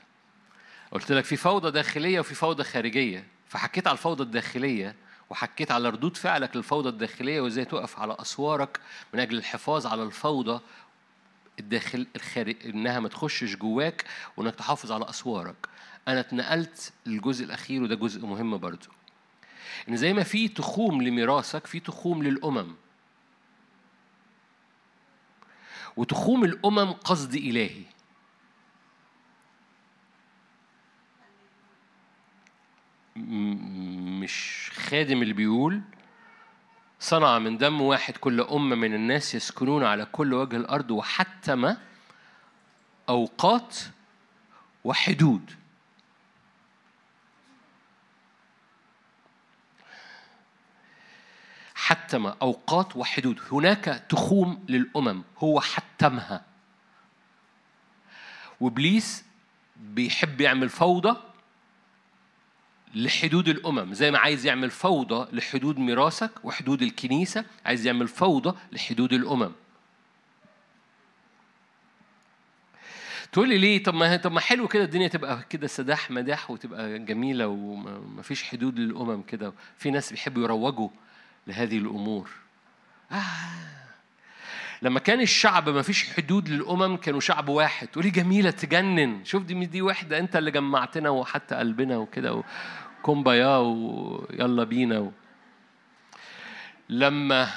[0.92, 3.26] قلت لك في فوضى داخلية وفي فوضى خارجية.
[3.48, 4.94] فحكيت على الفوضى الداخلية
[5.30, 8.80] وحكيت على ردود فعلك للفوضى الداخلية وازاي تقف على أسوارك
[9.14, 10.60] من أجل الحفاظ على الفوضى
[11.60, 14.04] الداخل الخارج إنها ما تخشش جواك
[14.36, 15.56] وإنك تحافظ على أسوارك.
[16.08, 18.86] أنا اتنقلت للجزء الأخير وده جزء مهم برضو.
[19.88, 22.74] إن زي ما في تخوم لميراثك في تخوم للأمم.
[25.96, 27.82] وتخوم الأمم قصد إلهي.
[33.28, 35.80] مش خادم اللي بيقول
[37.00, 41.76] صنع من دم واحد كل أمة من الناس يسكنون على كل وجه الأرض وحتم
[43.08, 43.78] أوقات
[44.84, 45.50] وحدود.
[51.74, 53.40] حتم أوقات وحدود.
[53.52, 55.22] هناك تخوم للأمم.
[55.38, 56.44] هو حتمها.
[58.60, 59.24] وإبليس
[59.76, 61.31] بيحب يعمل فوضى
[62.94, 69.12] لحدود الأمم زي ما عايز يعمل فوضى لحدود ميراثك وحدود الكنيسة عايز يعمل فوضى لحدود
[69.12, 69.52] الأمم.
[73.32, 76.98] تقول لي ليه؟ طب ما طب ما حلو كده الدنيا تبقى كده سداح مداح وتبقى
[76.98, 79.52] جميلة ومفيش حدود للأمم كده.
[79.78, 80.88] في ناس بيحبوا يروجوا
[81.46, 82.30] لهذه الأمور.
[83.12, 83.22] آه.
[84.82, 87.88] لما كان الشعب ما فيش حدود للأمم كانوا شعب واحد.
[87.88, 89.24] تقولي جميلة تجنن.
[89.24, 92.42] شوف دي دي وحدة أنت اللي جمعتنا وحتى قلبنا وكده
[93.02, 94.98] كومبايا ويلا بينا.
[94.98, 95.12] و...
[96.88, 97.50] لما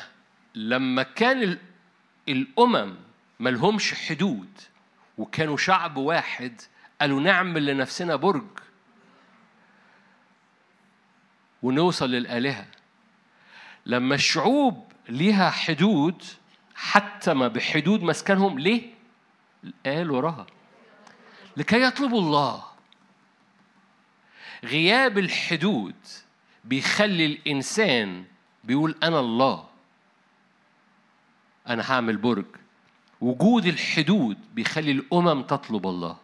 [0.55, 1.57] لما كان
[2.29, 2.95] الأمم
[3.39, 4.49] ملهمش حدود
[5.17, 6.61] وكانوا شعب واحد
[7.01, 8.47] قالوا نعمل لنفسنا برج
[11.63, 12.65] ونوصل للآلهة.
[13.85, 16.23] لما الشعوب ليها حدود
[16.75, 18.93] حتى ما بحدود مسكنهم ليه؟
[19.85, 20.45] قال وراها.
[21.57, 22.74] لكي يطلبوا الله.
[24.63, 25.95] غياب الحدود
[26.63, 28.25] بيخلي الإنسان
[28.63, 29.67] بيقول أنا الله
[31.67, 32.45] أنا هعمل برج
[33.21, 36.17] وجود الحدود بيخلي الأمم تطلب الله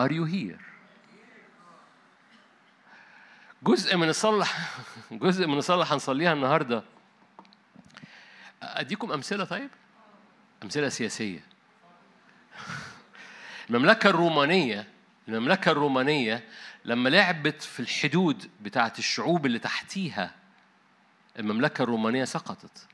[0.00, 0.58] Are you here?
[3.62, 4.46] جزء من الصلاة
[5.12, 6.84] جزء من الصلاة هنصليها النهارده
[8.62, 9.70] أديكم أمثلة طيب؟
[10.62, 11.40] أمثلة سياسية
[13.70, 14.88] المملكة الرومانية
[15.28, 16.44] المملكة الرومانية
[16.84, 20.34] لما لعبت في الحدود بتاعت الشعوب اللي تحتيها
[21.38, 22.86] المملكة الرومانية سقطت.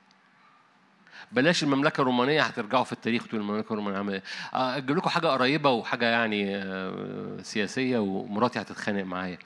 [1.32, 4.22] بلاش المملكة الرومانية هترجعوا في التاريخ تقول المملكة الرومانية عملت
[4.54, 9.38] آه، أجيب لكم حاجة قريبة وحاجة يعني آه، سياسية ومراتي هتتخانق معايا.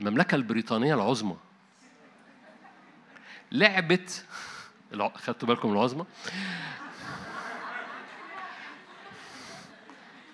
[0.00, 1.36] المملكة البريطانية العظمى
[3.52, 4.24] لعبت
[5.14, 6.04] خدتوا بالكم العظمى؟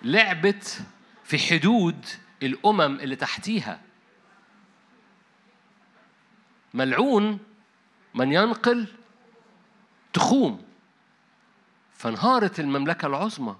[0.03, 0.81] لعبت
[1.23, 2.05] في حدود
[2.43, 3.81] الأمم اللي تحتيها.
[6.73, 7.39] ملعون
[8.13, 8.87] من ينقل
[10.13, 10.65] تخوم
[11.93, 13.55] فانهارت المملكة العظمى.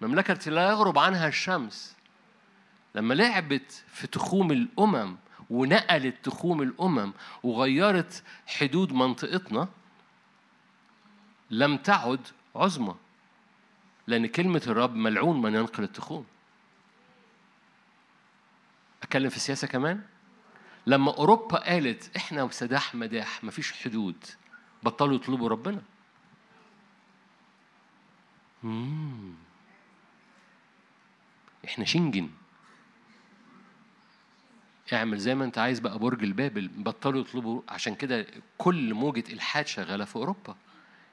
[0.00, 1.96] مملكة التي لا يغرب عنها الشمس.
[2.94, 5.16] لما لعبت في تخوم الأمم
[5.50, 7.12] ونقلت تخوم الأمم
[7.42, 9.68] وغيرت حدود منطقتنا
[11.50, 12.94] لم تعد عظمى.
[14.08, 16.26] لأن كلمة الرب ملعون من ينقل التخوم.
[19.02, 20.02] أتكلم في السياسة كمان؟
[20.86, 24.24] لما أوروبا قالت إحنا سداح مداح مفيش حدود
[24.82, 25.82] بطلوا يطلبوا ربنا.
[31.64, 32.30] إحنا شنجن.
[34.92, 37.62] اعمل زي ما أنت عايز بقى برج البابل بطلوا يطلبوا.
[37.68, 38.26] عشان كده
[38.58, 40.56] كل موجة إلحاد شغالة في أوروبا.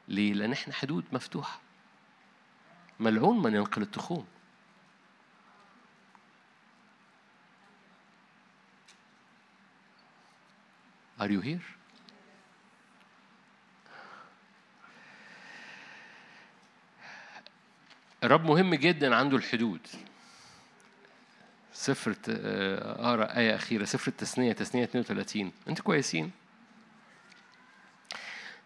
[0.08, 1.65] ليه؟ لأن إحنا حدود مفتوحة.
[3.00, 4.26] ملعون من ينقل التخوم.
[11.20, 11.62] Are you here?
[18.24, 19.80] الرب مهم جدا عنده الحدود.
[21.74, 23.86] سفر ت- آه، اقرا آية أخيرة.
[23.86, 26.32] سفر التثنية تثنية 32 أنتوا كويسين؟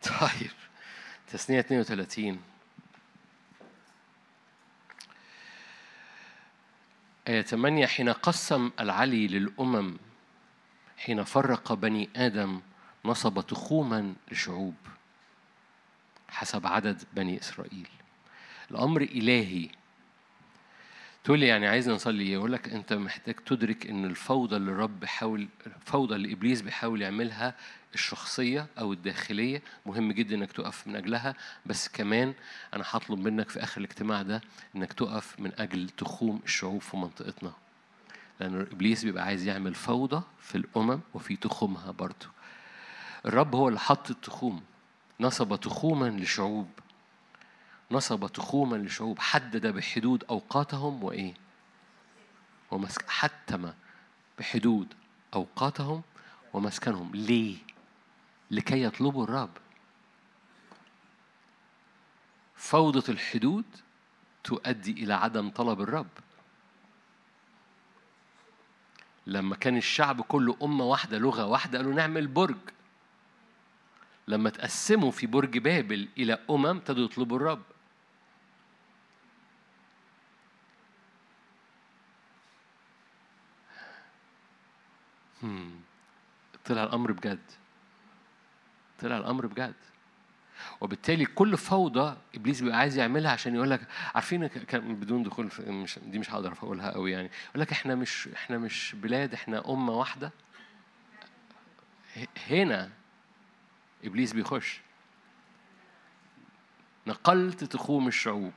[0.22, 0.52] طيب.
[1.28, 2.42] تثنية 32
[7.30, 9.98] آية 8 حين قسم العلي للأمم
[10.98, 12.62] حين فرق بني آدم
[13.06, 14.76] نصب تخوما لشعوب
[16.30, 17.88] حسب عدد بني إسرائيل.
[18.72, 19.70] الأمر إلهي
[21.30, 25.00] تقول لي يعني عايزنا نصلي إيه؟ أقول لك أنت محتاج تدرك إن الفوضى اللي الرب
[25.00, 27.56] بيحاول الفوضى اللي إبليس بيحاول يعملها
[27.94, 31.36] الشخصية أو الداخلية مهم جدا إنك تقف من أجلها.
[31.66, 32.34] بس كمان
[32.74, 34.42] أنا هطلب منك في آخر الاجتماع ده
[34.76, 37.54] إنك تقف من أجل تخوم الشعوب في منطقتنا.
[38.40, 42.28] لأن إبليس بيبقى عايز يعمل فوضى في الأمم وفي تخومها برضه.
[43.26, 44.62] الرب هو اللي حط التخوم
[45.20, 46.68] نصب تخوما لشعوب.
[47.92, 51.34] نصب تخوما لشعوب حدد بحدود أوقاتهم وإيه؟
[52.72, 53.74] ومسك حتم
[54.40, 54.94] بحدود
[55.34, 56.02] أوقاتهم
[56.54, 57.12] ومسكنهم.
[57.16, 57.58] ليه؟
[58.52, 59.58] لكي يطلبوا الرب.
[62.56, 63.66] فوضى الحدود
[64.44, 66.08] تؤدي إلى عدم طلب الرب.
[69.28, 72.58] لما كان الشعب كله أمة واحدة لغة واحدة قالوا نعمل برج.
[74.28, 77.62] لما تقسموا في برج بابل إلى أمم ابتدوا يطلبوا الرب.
[86.66, 87.40] طلع الأمر بجد.
[89.00, 89.74] طلع الأمر بجد.
[90.82, 96.20] وبالتالي كل فوضى إبليس بيبقى عايز يعملها عشان يقول لك عارفين بدون دخول مش دي
[96.20, 97.30] مش هقدر أقولها قوي يعني.
[97.50, 100.32] يقول لك إحنا مش إحنا مش بلاد إحنا أمة واحدة.
[102.50, 102.92] هنا
[104.04, 104.82] إبليس بيخش.
[107.08, 108.54] نقلت تخوم الشعوب.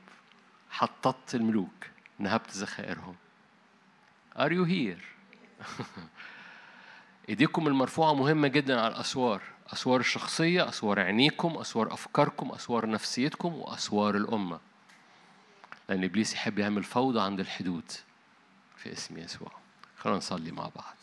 [0.69, 1.87] حطت الملوك.
[2.19, 3.15] نهبت ذخائرهم.
[4.35, 5.01] Are you here؟
[7.29, 9.41] ايديكم المرفوعة مهمة جدا على الأسوار.
[9.73, 14.59] أسوار الشخصية أسوار عينيكم أسوار أفكاركم أسوار نفسيتكم وأسوار الأمة.
[15.89, 17.91] لأن إبليس يحب يعمل فوضى عند الحدود
[18.77, 19.51] في اسم يسوع.
[19.97, 20.95] خلونا نصلي مع بعض.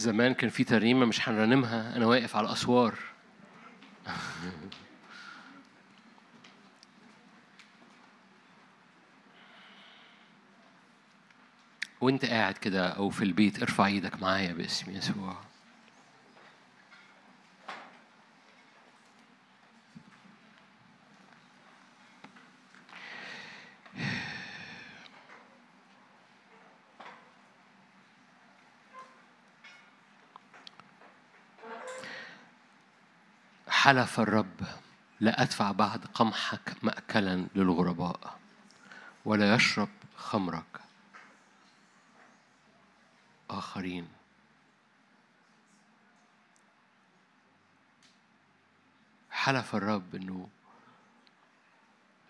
[0.00, 2.94] زمان كان في ترنيمة مش هنرنمها أنا واقف على الأسوار.
[12.00, 15.49] وأنت قاعد كده أو في البيت ارفع إيدك معايا باسم يسوع.
[33.90, 34.60] حلف الرب
[35.20, 38.38] لا أدفع بعد قمحك مأكلا للغرباء
[39.24, 40.80] ولا يشرب خمرك
[43.50, 44.08] آخرين.
[49.30, 50.48] حلف الرب إنه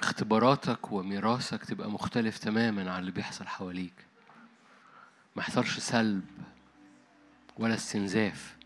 [0.00, 4.06] اختباراتك وميراثك تبقى مختلف تماما عن اللي بيحصل حواليك.
[5.36, 6.28] ما يحصلش سلب
[7.56, 8.59] ولا استنزاف.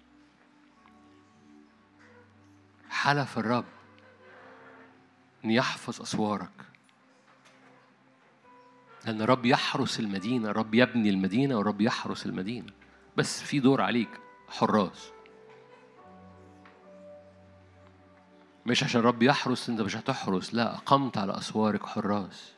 [3.04, 3.64] حلف الرب
[5.44, 6.50] إن يحفظ أسوارك.
[9.06, 12.72] لأن الرب يحرس المدينة الرب يبني المدينة والرب يحرس المدينة.
[13.16, 14.08] بس في دور عليك
[14.48, 15.12] حراس.
[18.66, 20.54] مش عشان الرب يحرس أنت مش هتحرس.
[20.54, 22.52] لا أقمت على أسوارك حراس.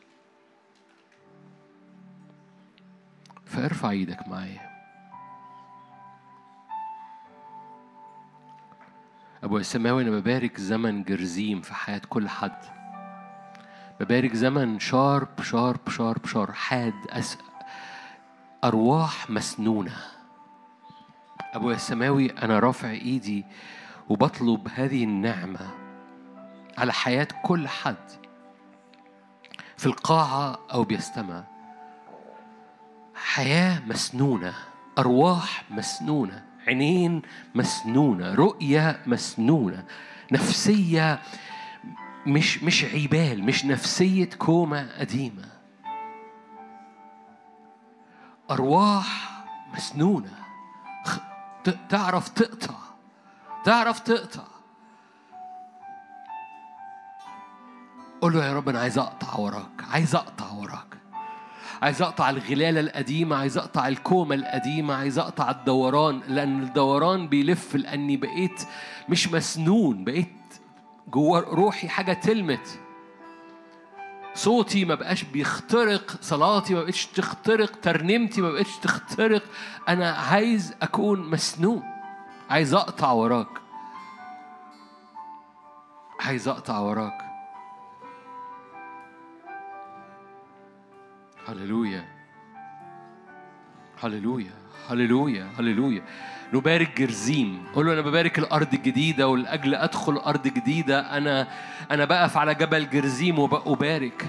[3.47, 4.66] فارفع إيدك معايا.
[9.47, 12.59] أبويا السماوي أنا ببارك زمن جرزيم في حياة كل حد.
[14.01, 16.55] ببارك زمن شارب شارب شارب شارب.
[16.55, 17.39] حاد أس
[18.65, 19.97] أرواح مسنونة.
[21.55, 23.45] أبويا السماوي أنا رافع إيدي
[24.09, 25.71] وبطلب هذه النعمة
[26.79, 28.11] على حياة كل حد.
[29.77, 31.45] في القاعة أو بيستمع.
[33.15, 34.55] حياة مسنونة
[34.99, 36.46] أرواح مسنونة.
[36.67, 37.23] عينين
[37.55, 39.85] مسنونة رؤية مسنونة
[40.33, 41.23] نفسية
[42.27, 45.49] مش مش عبال مش نفسية كومة قديمة.
[48.51, 49.45] أرواح
[49.75, 50.33] مسنونة.
[51.89, 52.75] تعرف تقطع
[53.65, 54.45] تعرف تقطع.
[58.21, 60.97] قول له يا رب أنا عايز أقطع وراك عايز أقطع وراك.
[61.83, 68.17] عايز أقطع الغلالة القديمة عايز أقطع الكومة القديمة عايز أقطع الدوران لأن الدوران بيلف لأني
[68.17, 68.63] بقيت
[69.09, 70.29] مش مسنون بقيت
[71.09, 72.81] جوه روحي حاجة تلمت.
[74.35, 79.43] صوتي ما بقاش بيخترق صلاتي ما بقتش تخترق ترنيمتي ما بقتش تخترق.
[79.89, 81.83] أنا عايز أكون مسنون
[82.51, 83.49] عايز أقطع وراك.
[86.21, 87.26] عايز أقطع وراك.
[91.49, 92.05] هللويا
[94.03, 94.53] هللويا
[94.91, 96.03] هللويا هللويا
[96.55, 101.17] نبارك جرزيم قول له أنا ببارك الأرض الجديدة ولاجل أدخل أرض جديدة.
[101.17, 101.49] أنا
[101.91, 104.27] أنا بقف على جبل جرزيم وبأبارك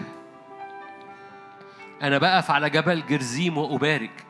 [2.01, 4.26] أنا بقف على جبل جرزيم وأبارك.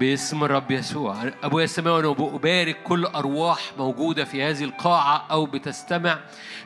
[0.00, 1.16] باسم الرب يسوع.
[1.42, 6.18] ابويا السماوي أنا بأبارك كل أرواح موجودة في هذه القاعة أو بتستمع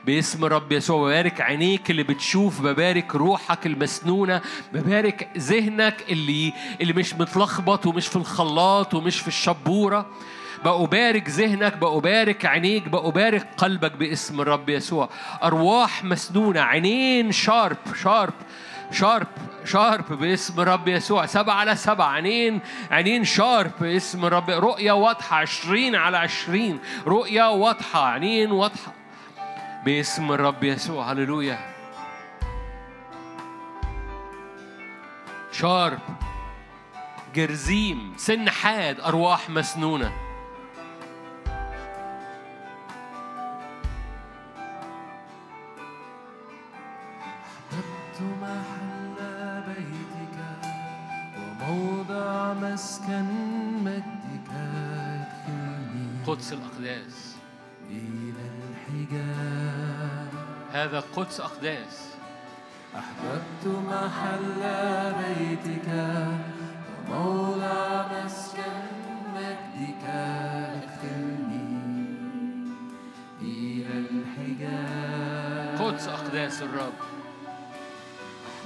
[0.05, 1.09] باسم الرب يسوع.
[1.09, 4.41] ببارك عينيك اللي بتشوف ببارك روحك المسنونة
[4.73, 10.07] ببارك ذهنك اللي اللي مش متلخبط ومش في الخلاط ومش في الشبورة.
[10.65, 15.09] بأبارك ذهنك بأبارك عينيك بأبارك قلبك باسم الرب يسوع.
[15.43, 18.35] أرواح مسنونة عينين شارب شارب.
[18.91, 19.27] شارب
[19.65, 21.27] شارب باسم رب يسوع.
[21.27, 24.51] سبعة على سبعة عينين عينين شارب باسم رب.
[24.51, 26.81] رؤية واضحة عشرين على عشرين.
[27.07, 28.93] رؤية واضحة عينين واضحة
[29.85, 31.13] باسم الرب يسوع.
[31.13, 31.59] هللويا.
[35.53, 36.01] شارب
[37.35, 40.24] جرزيم سن حاد أرواح مسنونة.
[52.63, 53.27] مسكن
[53.85, 57.35] مجدك ادخلني قدس الأقداس.
[57.91, 60.29] إلى الحجاب.
[60.73, 62.09] هذا قدس أقداس.
[62.97, 64.63] أحببت محل
[65.21, 65.89] بيتك
[67.09, 68.85] وموضع مسكن
[69.35, 71.67] مجدك ادخلني
[73.41, 75.81] إلى الحجاب.
[75.81, 76.93] قدس أقداس الرب.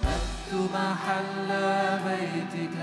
[0.04, 1.50] أحببت محل
[2.04, 2.76] بيتك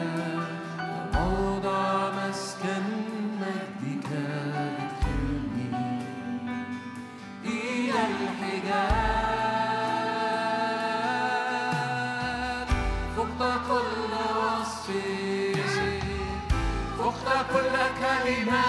[17.56, 18.64] كل كلمة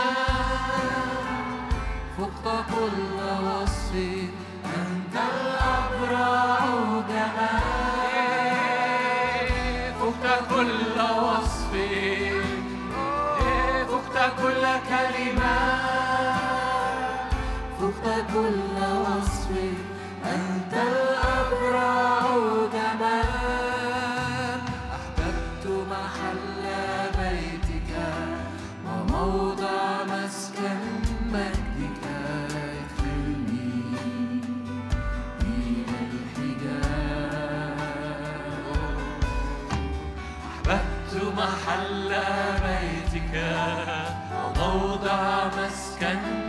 [2.19, 3.93] فقت كل وصف
[4.65, 6.59] أنت الأبرع
[7.09, 7.65] جمال
[10.01, 11.73] فقت كل وصف
[13.91, 15.59] فقت كل كلمة
[17.81, 18.77] فقت كل
[19.07, 19.51] وصف
[20.25, 21.06] أنت الأبرع
[45.07, 46.46] وموضع مسكن.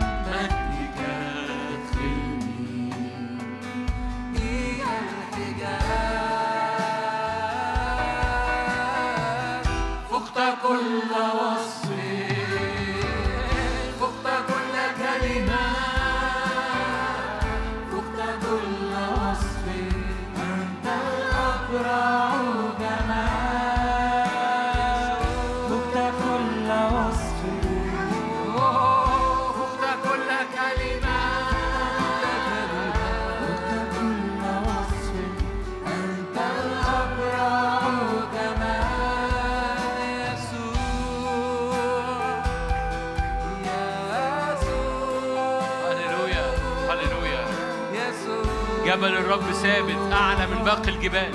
[49.38, 51.34] الرب ثابت أعلى من باقي الجبال.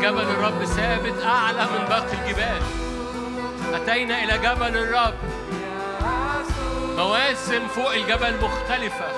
[0.00, 2.62] جبل الرب ثابت أعلى من باقي الجبال.
[3.74, 5.14] أتينا إلى جبل الرب.
[6.96, 9.08] مواسم فوق الجبل مختلفة.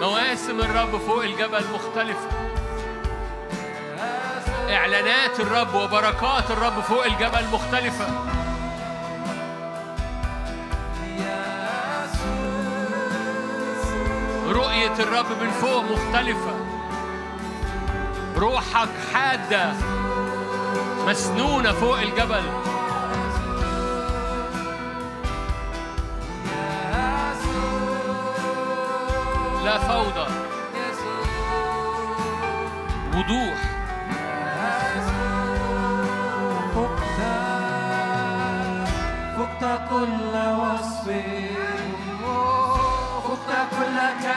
[0.00, 2.28] مواسم الرب فوق الجبل مختلفة.
[4.70, 8.06] إعلانات الرب وبركات الرب فوق الجبل مختلفة.
[14.90, 16.54] رؤية الرب من فوق مختلفة.
[18.36, 19.72] روحك حادة
[21.06, 22.42] مسنونة فوق الجبل.
[29.64, 30.26] لا فوضى.
[33.14, 33.60] وضوح.
[39.36, 40.29] فقت كل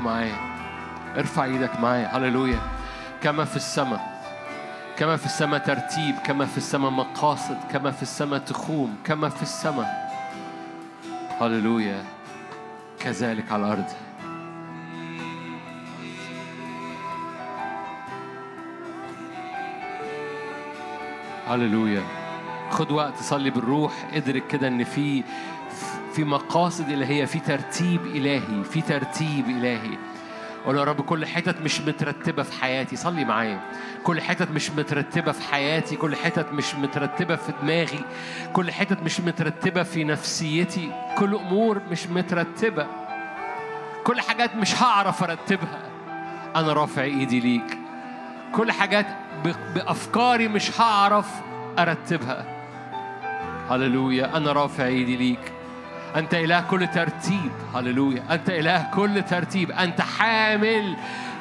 [0.00, 0.36] معايا
[1.16, 2.60] ارفع إيدك معايا هللويا.
[3.22, 4.20] كما في السماء
[4.96, 10.10] كما في السماء ترتيب كما في السماء مقاصد كما في السماء تخوم كما في السماء.
[11.40, 12.04] هللويا.
[13.00, 13.90] كذلك على الأرض.
[21.48, 22.02] هللويا.
[22.70, 25.24] خد وقت صلي بالروح ادرك كده إن في
[26.12, 29.98] في مقاصد إلهية في ترتيب إلهي في ترتيب إلهي.
[30.66, 32.96] قول يا رب كل حتت مش مترتبة في حياتي.
[32.96, 33.60] صلي معايا.
[34.04, 38.04] كل حتت مش مترتبة في حياتي كل حتت مش مترتبة في دماغي
[38.52, 42.86] كل حتت مش مترتبة في نفسيتي كل أمور مش مترتبة
[44.04, 45.82] كل حاجات مش هعرف أرتبها.
[46.56, 47.78] أنا رافع إيدي ليك.
[48.52, 49.06] كل حاجات
[49.44, 51.26] ب- بأفكاري مش هعرف
[51.78, 52.46] أرتبها.
[53.70, 54.36] هللويا.
[54.36, 55.52] أنا رافع إيدي ليك.
[56.16, 57.52] أنت إله كل ترتيب.
[57.74, 58.22] هللويا.
[58.30, 59.70] أنت إله كل ترتيب.
[59.70, 60.96] أنت حامل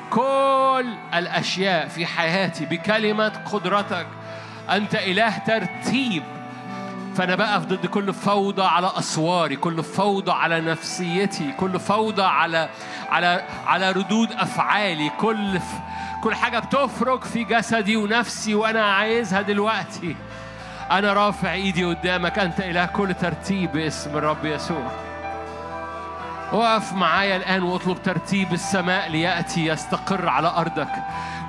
[0.10, 4.08] كل الأشياء في حياتي بكلمة قدرتك.
[4.70, 6.24] أنت إله ترتيب.
[7.16, 12.70] فأنا بقف ضد كل فوضى على أسواري، كل فوضى على نفسيتي، كل فوضى على
[13.10, 15.60] على على ردود أفعالي، كل.
[16.24, 20.16] كل حاجة بتفرج في جسدي ونفسي وأنا عايزها دلوقتي.
[20.92, 24.92] أنا رافع إيدي قدامك، أنت إله كل ترتيب باسم الرب يسوع.
[26.54, 30.92] وقف معايا الآن واطلب ترتيب السماء ليأتي يستقر على أرضك.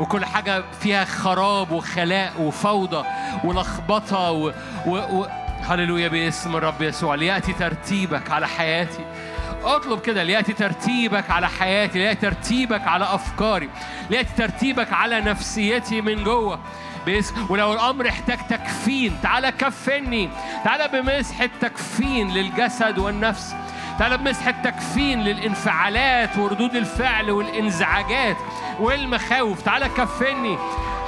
[0.01, 3.05] وكل حاجة فيها خراب وخلاء وفوضى
[3.45, 4.53] ولخبطة و...
[4.87, 4.97] و...
[4.97, 5.27] و...
[5.69, 7.15] هللويا باسم الرب يسوع.
[7.15, 9.05] ليأتي ترتيبك على حياتي.
[9.65, 13.69] اطلب كده ليأتي ترتيبك على حياتي ليأتي ترتيبك على أفكاري
[14.11, 16.61] ليأتي ترتيبك على نفسيتي من جوه.
[17.09, 19.19] بس ولو الأمر احتاج تكفين.
[19.23, 20.31] تعالى كفني.
[20.65, 23.55] تعالى بمسحة تكفين للجسد والنفس.
[23.99, 28.37] تعالى بمسحة تكفين للانفعالات وردود الفعل والإنزعاجات
[28.81, 29.63] والمخاوف.
[29.63, 30.59] تعالى كفني.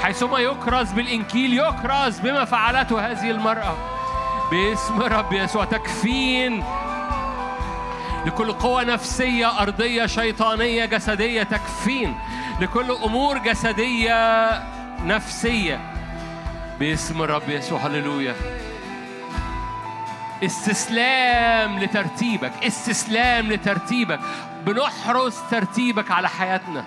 [0.02, 3.77] حيثما يكرز بالإنكيل يكرز بما فعلته هذه المرأة.
[4.51, 5.64] باسم رب يسوع.
[5.64, 6.64] تكفين.
[8.27, 11.43] لكل قوة نفسية أرضية شيطانية جسدية.
[11.43, 12.19] تكفين.
[12.60, 14.81] لكل أمور جسدية.
[15.04, 15.80] نفسية
[16.78, 18.34] باسم الرب يسوع هللويا.
[20.44, 24.20] استسلام لترتيبك استسلام لترتيبك.
[24.66, 26.84] بنحرس ترتيبك على حياتنا.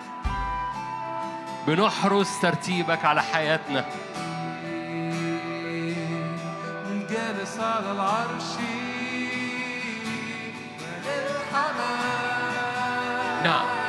[1.68, 3.86] بنحرس ترتيبك على حياتنا.
[6.92, 8.44] الجالس على العرش.
[13.44, 13.85] نعم.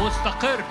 [0.00, 0.64] مستقر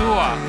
[0.00, 0.47] موجة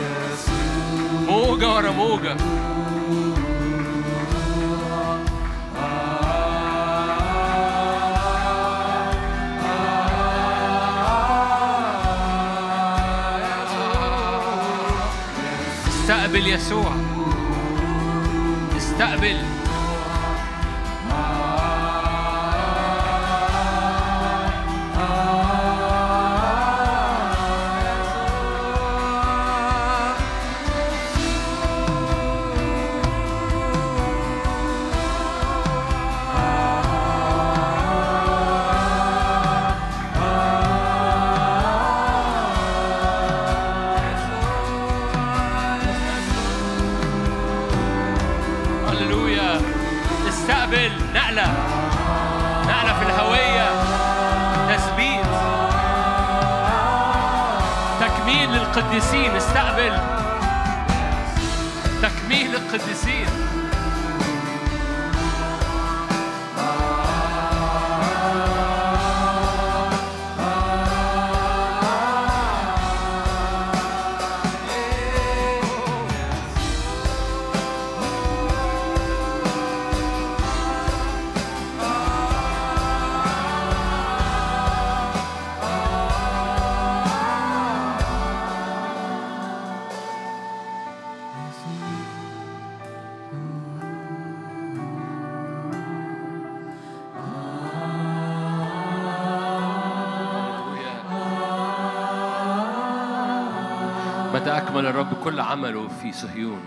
[104.59, 106.61] أكمل الرب كل عمله في صهيون.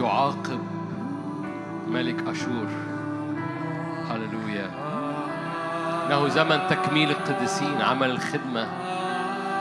[0.00, 0.60] يعاقب
[1.88, 2.66] ملك أشور.
[4.10, 4.70] هللويا.
[6.06, 8.68] إنه زمن تكميل القديسين عمل الخدمة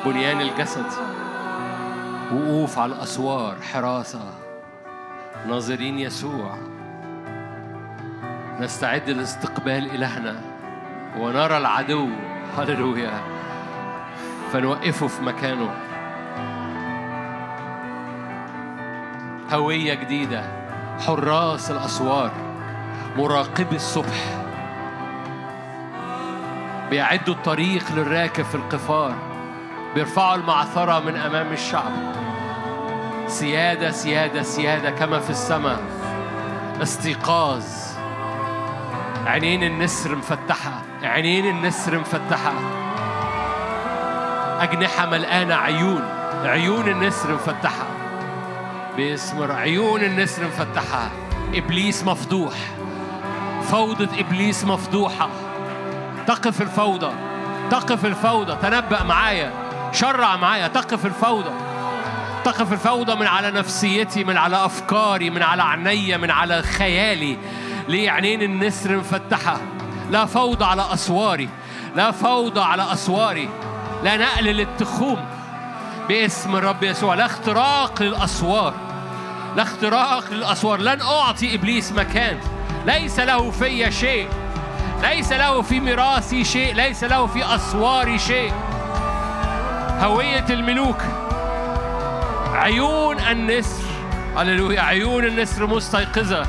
[0.05, 0.85] بنيان الجسد
[2.33, 4.33] وقوف على الأسوار حراسة.
[5.47, 6.57] ناظرين يسوع.
[8.59, 10.41] نستعد لاستقبال إلهنا
[11.17, 12.09] ونرى العدو.
[12.57, 13.21] هللويا.
[14.51, 15.86] فنوقفه في مكانه.
[19.51, 20.43] هوية جديدة
[21.07, 22.31] حراس الأسوار
[23.17, 24.37] مراقبي الصبح.
[26.89, 29.15] بيعدوا الطريق للراكب في القفار
[29.95, 31.91] بيرفعوا المعثرة من أمام الشعب.
[33.27, 35.79] سيادة سيادة سيادة كما في السماء
[36.81, 37.63] استيقاظ.
[39.25, 40.71] عينين النسر مفتحة
[41.03, 42.53] عينين النسر مفتحة.
[44.59, 46.01] أجنحة ملقانة عيون
[46.43, 47.86] عيون النسر مفتحة.
[48.97, 51.11] باسم عيون النسر مفتحة.
[51.53, 52.53] إبليس مفضوح.
[53.63, 55.29] فوضى إبليس مفضوحة.
[56.27, 57.11] تقف الفوضى.
[57.71, 58.55] تقف الفوضى.
[58.61, 59.51] تنبأ معايا.
[59.93, 60.67] شرع معايا.
[60.67, 61.49] تقف الفوضى.
[62.43, 67.37] تقف الفوضى من على نفسيتي من على أفكاري من على عيني من على خيالي.
[67.87, 69.57] ليه عينين النسر مفتحة؟
[70.11, 71.49] لا فوضى على أسواري.
[71.95, 73.49] لا فوضى على أسواري.
[74.03, 75.25] لا نقل للتخوم.
[76.09, 77.15] باسم الرب يسوع.
[77.15, 78.86] لا اختراق للأسوار.
[79.57, 80.79] لا اختراق للأسوار.
[80.79, 82.37] لن أعطي إبليس مكان.
[82.85, 84.29] ليس له في شيء.
[85.01, 86.75] ليس له في ميراثي شيء.
[86.75, 88.53] ليس له في أسواري شيء.
[90.01, 91.01] هوية الملوك.
[92.53, 93.83] عيون النسر.
[94.37, 94.81] هللويا.
[94.81, 96.45] عيون النسر مستيقظة.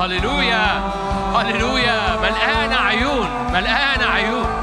[0.00, 0.92] هللويا.
[1.34, 2.16] هللويا.
[2.16, 3.28] ملقانة عيون.
[3.52, 4.61] ملقانة عيون.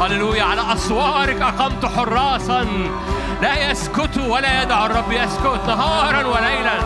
[0.00, 2.66] هللويا على أسوارك أقمت حراسا.
[3.42, 6.78] لا يسكتوا ولا يدع الرب يسكت نهارا وليلا.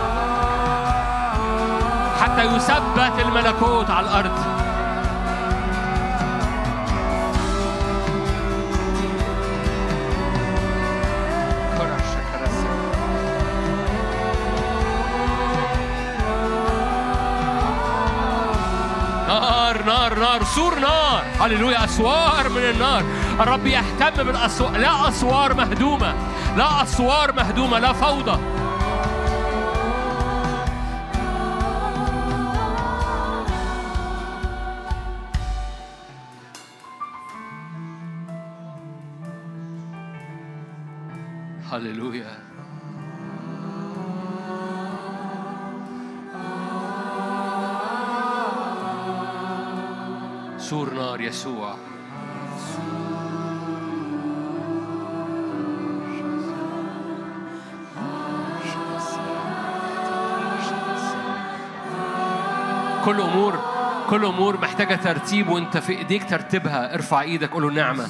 [2.21, 4.60] حتى يثبت الملكوت على الأرض.
[20.21, 21.23] نار سور نار.
[21.39, 23.03] هللويا أسوار من النار.
[23.39, 26.13] الرب يهتم بالاسوار لا أسوار مهدومة
[26.57, 28.37] لا أسوار مهدومة لا فوضى.
[51.21, 51.75] يسوع.
[63.05, 63.59] كل أمور
[64.09, 66.93] كل أمور محتاجة ترتيب وأنت في إيديك ترتيبها.
[66.93, 68.07] ارفع إيدك قول له نعمة.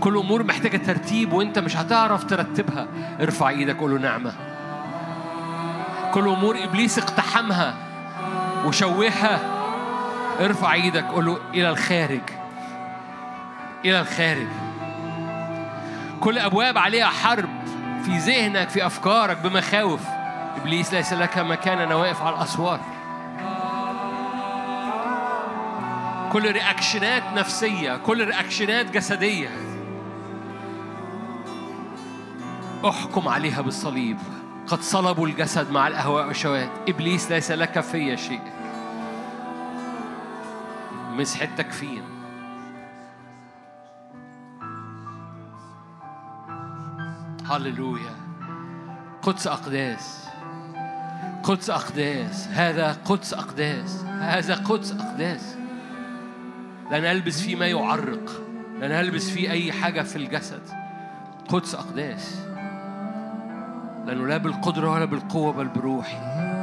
[0.00, 2.86] كل أمور محتاجة ترتيب وأنت مش هتعرف ترتبها.
[3.20, 4.32] ارفع إيدك قول له نعمة.
[6.14, 7.74] كل أمور إبليس اقتحمها
[8.66, 9.53] وشوهها.
[10.40, 12.20] ارفع إيدك قول له إلى الخارج.
[13.84, 14.48] إلى الخارج.
[16.20, 17.48] كل أبواب عليها حرب
[18.04, 20.00] في ذهنك في أفكارك بمخاوف.
[20.56, 22.80] إبليس ليس لك مكان أنا واقف على الأسوار.
[26.32, 29.48] كل reaction ات نفسية كل reaction ات جسدية.
[32.88, 34.18] احكم عليها بالصليب.
[34.66, 38.40] قد صلبوا الجسد مع الأهواء والشهوات إبليس ليس لك في شيء.
[41.14, 42.02] مسح التكفين
[47.50, 48.16] هللويا.
[49.22, 50.28] قدس أقداس.
[51.42, 52.48] قدس أقداس.
[52.48, 54.04] هذا قدس أقداس.
[54.04, 55.56] هذا قدس أقداس.
[56.90, 58.42] لن ألبس فيه ما يعرق.
[58.80, 60.62] لن ألبس فيه أي حاجة في الجسد.
[61.48, 62.46] قدس أقداس.
[64.06, 66.53] لا بالقدرة ولا بالقوة بل بروحي.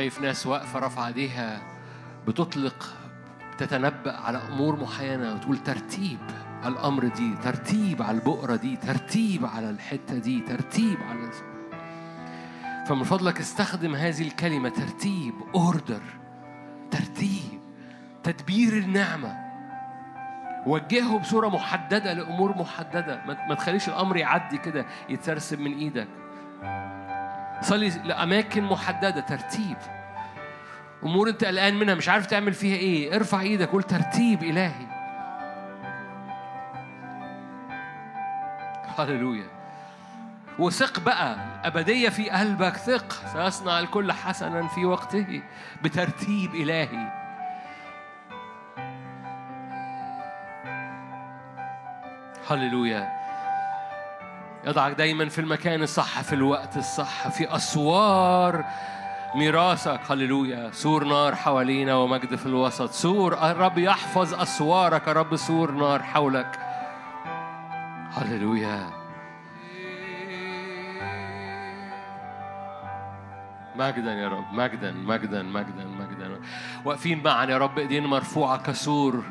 [0.00, 1.62] شايف ناس واقفة رافعة ايديها
[2.28, 2.86] بتطلق
[3.58, 6.18] تتنبأ على أمور معينة وتقول ترتيب
[6.62, 11.30] على الأمر دي ترتيب على البؤرة دي ترتيب على الحتة دي ترتيب على
[12.86, 16.02] فمن فضلك استخدم هذه الكلمة ترتيب أوردر
[16.90, 17.60] ترتيب
[18.22, 19.36] تدبير النعمة.
[20.66, 23.22] وجهه بصورة محددة لأمور محددة.
[23.48, 26.08] ما تخليش الأمر يعدي كده يترسم من إيدك.
[27.60, 29.76] صلي لأماكن محددة ترتيب.
[31.02, 33.16] أمور أنت قلقان منها مش عارف تعمل فيها إيه.
[33.16, 34.86] ارفع إيدك قول ترتيب إلهي.
[38.98, 39.46] هللويا.
[40.58, 43.12] وثق بقى أبدية في قلبك ثق.
[43.32, 45.42] سيصنع الكل حسنا في وقته
[45.82, 47.20] بترتيب إلهي.
[52.50, 53.19] هللويا.
[54.64, 58.64] يضعك دايما في المكان الصح في الوقت الصح في أسوار
[59.34, 60.00] ميراثك.
[60.10, 60.70] هللويا.
[60.72, 62.90] سور نار حوالينا ومجد في الوسط.
[62.90, 65.06] سور الرب يحفظ أسوارك.
[65.06, 66.58] يا رب سور نار حولك.
[68.12, 68.90] هللويا.
[73.76, 74.52] مجدا يا رب.
[74.52, 76.40] مجدا مجدا مجدا مجدا.
[76.84, 77.78] واقفين معا يا رب.
[77.78, 79.22] ايدين مرفوعة كسور.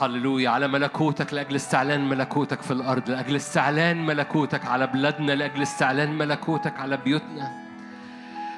[0.00, 6.18] هللويا على ملكوتك لأجل استعلان ملكوتك في الأرض لأجل استعلان ملكوتك على بلادنا لأجل استعلان
[6.18, 7.50] ملكوتك على بيوتنا.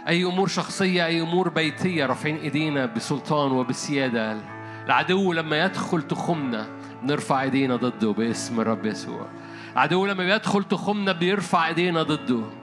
[0.08, 4.40] أي أمور شخصية أي أمور بيتية رافعين إيدينا بسلطان وبسيادة.
[4.86, 6.66] العدو لما يدخل تخمنا
[7.02, 9.26] بنرفع إيدينا ضده باسم الرب يسوع.
[9.72, 12.61] العدو لما بيدخل تخمنا بيرفع إيدينا ضده.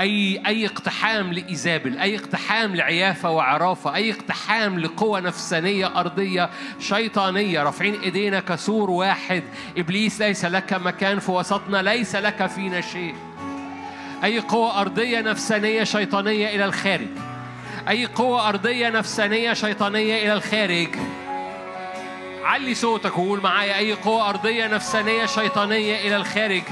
[0.00, 6.50] أي أي اقتحام لإيزابل أي اقتحام لعيافة وعرافة أي اقتحام لقوه نفسانية أرضية
[6.80, 7.62] شيطانية.
[7.62, 9.42] رافعين إيدينا كسور واحد.
[9.78, 13.14] إبليس ليس لك مكان في وسطنا ليس لك فينا شيء.
[14.24, 17.08] أي قوه أرضية نفسانية شيطانية إلى الخارج.
[17.88, 20.88] أي قوه أرضية نفسانية شيطانية إلى الخارج.
[22.44, 23.76] علي صوتك وقول معايا.
[23.76, 26.62] أي قوه أرضية نفسانية شيطانية إلى الخارج.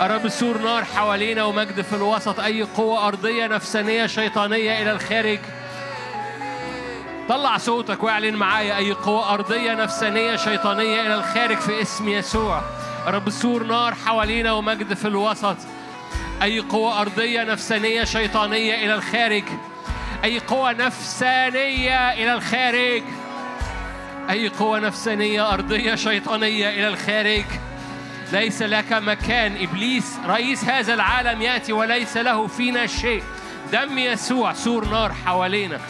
[0.00, 5.38] أرى سور نار حوالينا ومجد في الوسط أي قوة أرضية نفسانية شيطانية إلى الخارج.
[7.28, 12.62] طلع صوتك واعلن معايا أي قوة أرضية نفسانية شيطانية إلى الخارج في اسم يسوع.
[13.06, 15.56] رب سور نار حوالينا ومجد في الوسط.
[16.42, 19.44] أي قوة أرضية نفسانية شيطانية إلى الخارج.
[20.24, 23.02] أي قوة نفسانية إلى الخارج.
[24.30, 27.44] أي قوة نفسانية أرضية شيطانية إلى الخارج.
[28.32, 29.62] ليس لك مكان.
[29.62, 33.22] إبليس رئيس هذا العالم يأتي وليس له فينا شيء.
[33.72, 35.80] دم يسوع سور نار حوالينا.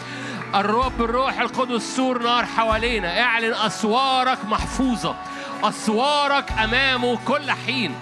[0.55, 3.21] الرب الروح القدس سور نار حوالينا.
[3.21, 5.15] اعلن أسوارك محفوظة.
[5.63, 7.95] أسوارك أمامه كل حين.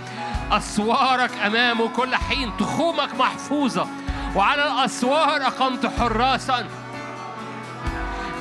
[0.51, 2.51] أسوارك أمامه كل حين.
[2.57, 3.87] تخومك محفوظة.
[4.35, 6.65] وعلى الأسوار أقمت حراسا.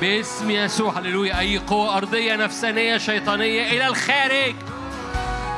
[0.01, 1.39] باسم يسوع هللويا.
[1.39, 4.55] أي قوة أرضية نفسانية شيطانية إلى الخارج.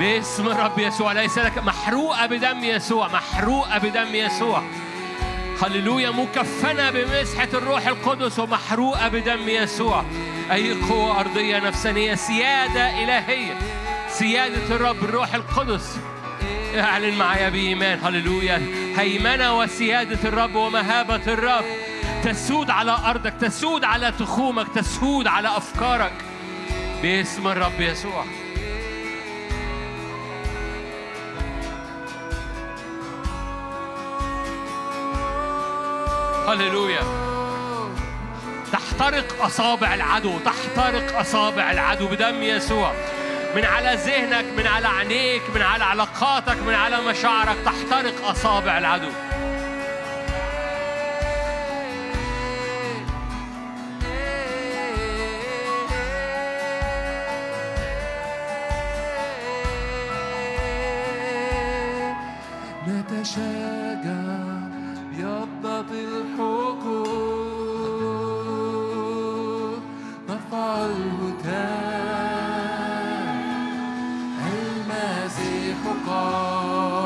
[0.02, 4.64] باسم الرب يسوع ليس لك محروقة بدم يسوع محروقة بدم يسوع.
[5.64, 10.06] هللويا مكفنة بمسحة الروح القدس ومحروقة بدم يسوع.
[10.52, 13.58] أي قوة أرضية نفسانية سيادة إلهية
[14.10, 15.98] سيادة الرب الروح القدس.
[16.76, 18.00] اعلن معايا بإيمان.
[18.04, 18.62] هللويا.
[18.98, 21.66] هيمنة وسيادة الرب ومهابة الرب.
[22.24, 26.14] تسود على أرضك تسود على تخومك تسود على أفكارك.
[27.02, 28.26] باسم الرب يسوع.
[36.48, 37.04] هللويا.
[38.72, 42.94] تحترق أصابع العدو تحترق أصابع العدو بدم يسوع.
[43.56, 49.10] من على ذهنك من على عينيك من على علاقاتك من على مشاعرك تحترق أصابع العدو.
[62.88, 63.71] نتشاجع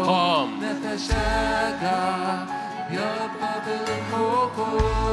[0.06, 0.50] قام.
[0.64, 2.46] نتشاجع
[2.90, 5.05] بيضة الحقوق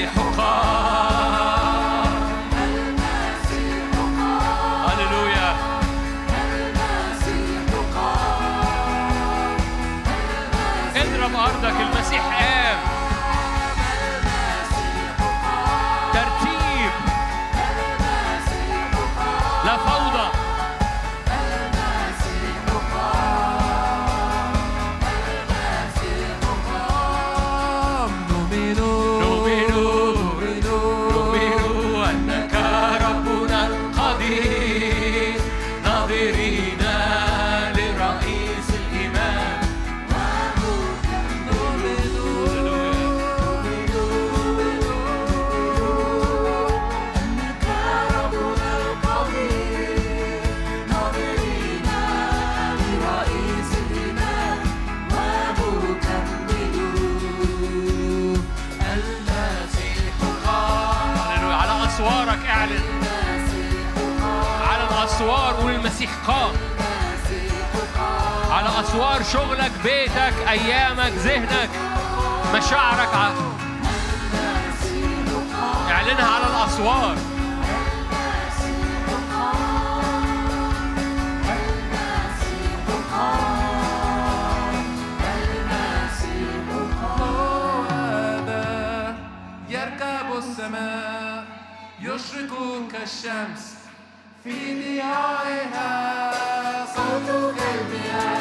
[0.00, 0.69] المسيح
[69.32, 71.70] شغلك بيتك أيامك ذهنك
[72.54, 73.32] مشاعرك ع-
[75.90, 77.16] اعلنها على الأسوار.
[89.68, 91.44] يركب السماء
[92.00, 92.52] يشرق
[92.92, 93.74] كالشمس
[94.44, 96.30] في ضيائها.
[96.96, 98.39] صوت كالمياه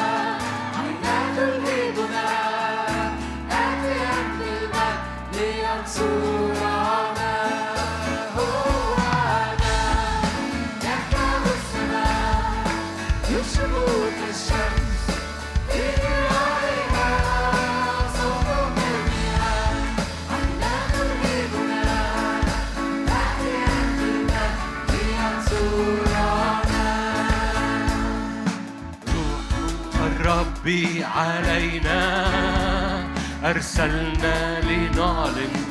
[30.70, 32.26] الرب علينا
[33.44, 35.69] أرسلنا لنعلن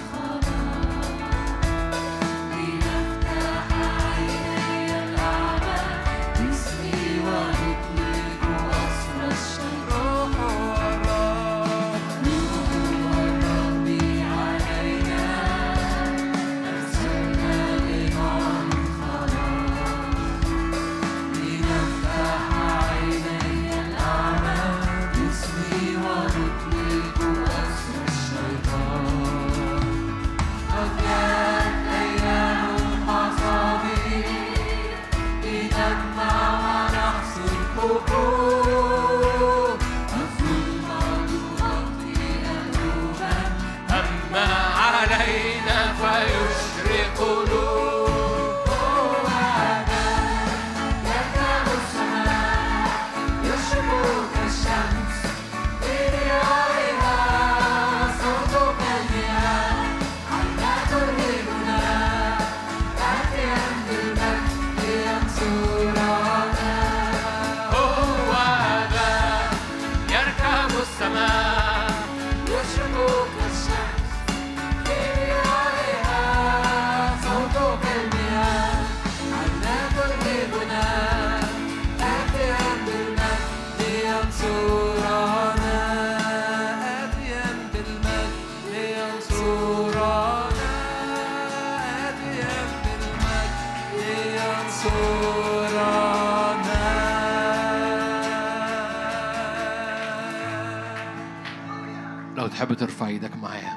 [102.58, 103.72] تحب ترفع إيدك معايا؟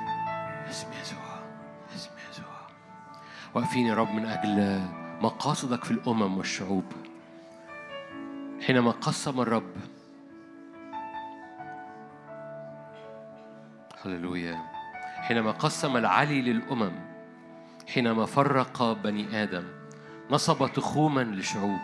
[0.70, 1.20] اسم يسوع
[1.96, 2.46] اسم يسوع
[3.54, 4.82] واقفين يا رب من أجل
[5.22, 6.84] مقاصدك في الامم والشعوب.
[8.68, 9.74] حينما قسم الرب.
[14.06, 14.58] هللويا.
[15.18, 16.92] حينما قسم العلي للامم.
[17.94, 19.64] حينما فرق بني آدم.
[20.32, 21.82] نصب تخوما لشعوب.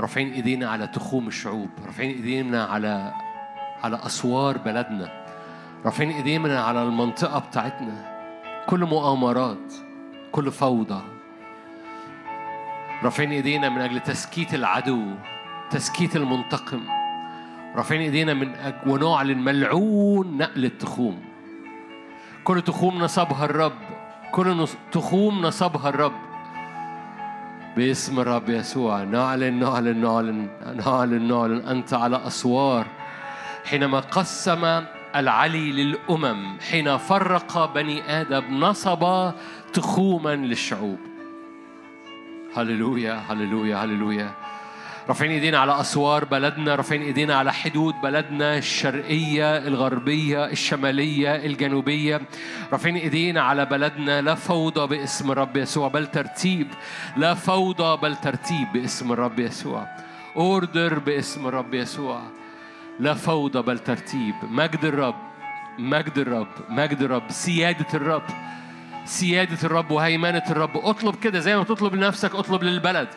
[0.00, 1.70] رافعين ايدينا على تخوم الشعوب.
[1.86, 3.12] رافعين ايدينا على
[3.84, 5.08] على أسوار بلدنا
[5.84, 8.20] رافعين إيدينا على المنطقة بتاعتنا.
[8.68, 9.74] كل مؤامرات
[10.32, 11.02] كل فوضى.
[13.02, 15.02] رافعين إيدينا من أجل تسكيت العدو
[15.70, 16.80] تسكيت المنتقم.
[17.76, 21.22] رافعين إيدينا من أجل ونعلن ملعون نقل التخوم.
[22.44, 23.78] كل تخوم نصبها الرب
[24.32, 26.20] كل تخوم نصبها الرب.
[27.76, 30.48] باسم الرب يسوع نعلن نعلن نعلن
[30.86, 32.86] نعلن نعلن أنت على أسوار
[33.70, 34.82] حينما قسم
[35.16, 39.32] العلي للأمم حين فرق بني آدم نصب
[39.72, 40.98] تخوما للشعوب.
[42.56, 44.30] هللويا هللويا هللويا.
[45.08, 52.20] رافعين ايدينا على أسوار بلدنا رافعين ايدينا على حدود بلدنا الشرقية الغربية الشمالية الجنوبية.
[52.72, 56.66] رافعين ايدينا على بلدنا لا فوضى باسم الرب يسوع بل ترتيب.
[57.16, 59.86] لا فوضى بل ترتيب باسم الرب يسوع.
[60.36, 62.39] أوردر باسم الرب يسوع.
[63.00, 64.34] لا فوضى بل ترتيب.
[64.42, 65.14] مجد الرب
[65.78, 68.22] مجد الرب مجد الرب سيادة الرب
[69.04, 70.76] سيادة الرب وهيمنة الرب.
[70.76, 73.08] اطلب كده زي ما تطلب لنفسك اطلب للبلد.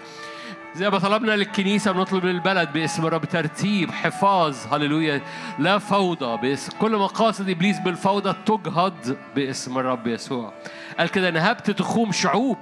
[0.75, 4.73] زي ما طلبنا للكنيسة بنطلب للبلد باسم الرب ترتيب حفاظ.
[4.73, 5.21] هللويا.
[5.59, 10.53] لا فوضى باسم كل مقاصد إبليس بالفوضى تجهض باسم الرب يسوع.
[10.99, 12.57] قال كده نهبت تخوم شعوب.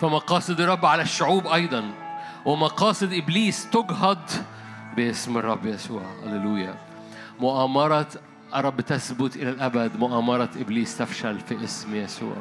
[0.00, 1.84] فمقاصد الرب على الشعوب أيضا
[2.44, 4.30] ومقاصد إبليس تجهض
[4.96, 6.02] باسم الرب يسوع.
[6.24, 6.74] هللويا.
[7.40, 8.08] مؤامرة
[8.54, 9.96] الرب تثبت إلى الأبد.
[9.96, 12.36] مؤامرة إبليس تفشل في اسم يسوع.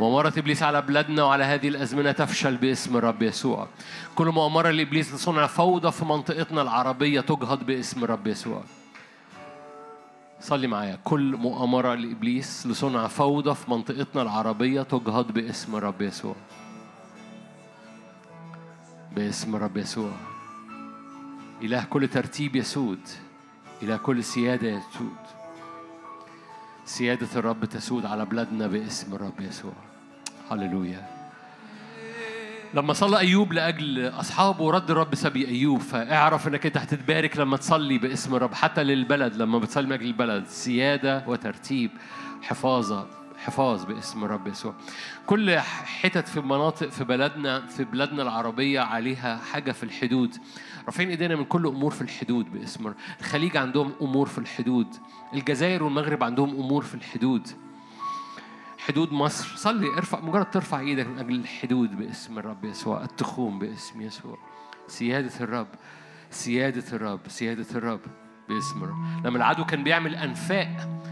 [0.00, 3.68] مؤامرة إبليس على بلادنا وعلى هذه الأزمنة تفشل باسم الرب يسوع.
[4.14, 8.62] كل مؤامرة لإبليس لصنع فوضى في منطقتنا العربية تجهض باسم الرب يسوع.
[10.40, 10.98] صلي معايا.
[11.04, 16.34] كل مؤامرة لإبليس لصنع فوضى في منطقتنا العربية تجهض باسم الرب يسوع.
[19.16, 20.31] باسم الرب يسوع.
[21.62, 22.98] إله كل ترتيب يسود
[23.82, 25.16] إله كل سيادة يسود.
[26.84, 29.72] سيادة الرب تسود على بلادنا باسم الرب يسوع.
[30.50, 31.06] هللويا.
[32.74, 37.98] لما صلى أيوب لأجل أصحابه رد الرب سبي أيوب فاعرف إنك أنت هتتبارك لما تصلي
[37.98, 40.46] باسم الرب حتى للبلد لما بتصلي من أجل البلد.
[40.46, 41.90] سيادة وترتيب
[42.42, 43.06] حفاظة
[43.38, 44.74] حفاظ باسم الرب يسوع.
[45.26, 50.36] كل حتت في مناطق في بلدنا في بلادنا العربية عليها حاجة في الحدود.
[50.86, 52.94] رافعين ايدينا من كل امور في الحدود باسم.
[53.20, 54.86] الخليج عندهم امور في الحدود.
[55.34, 57.48] الجزائر والمغرب عندهم امور في الحدود.
[58.78, 59.56] حدود مصر.
[59.56, 63.04] صلي ارفع مجرد ترفع إيدك من أجل الحدود باسم الرب يسوع.
[63.04, 64.38] التخوم باسم يسوع.
[64.88, 65.68] سيادة الرب
[66.30, 68.00] سيادة الرب سيادة الرب
[68.48, 69.26] باسم الرب.
[69.26, 71.02] لما العدو كان بيعمل أنفاق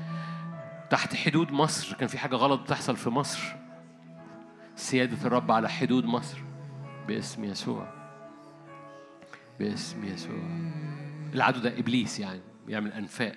[0.91, 3.41] تحت حدود مصر كان في حاجة غلط بتحصل في مصر.
[4.77, 6.39] سيادة الرب على حدود مصر
[7.09, 8.00] باسم يسوع.
[9.61, 10.71] باسم يسوع.
[11.35, 13.37] العدو ده إبليس يعني بيعمل أنفاق.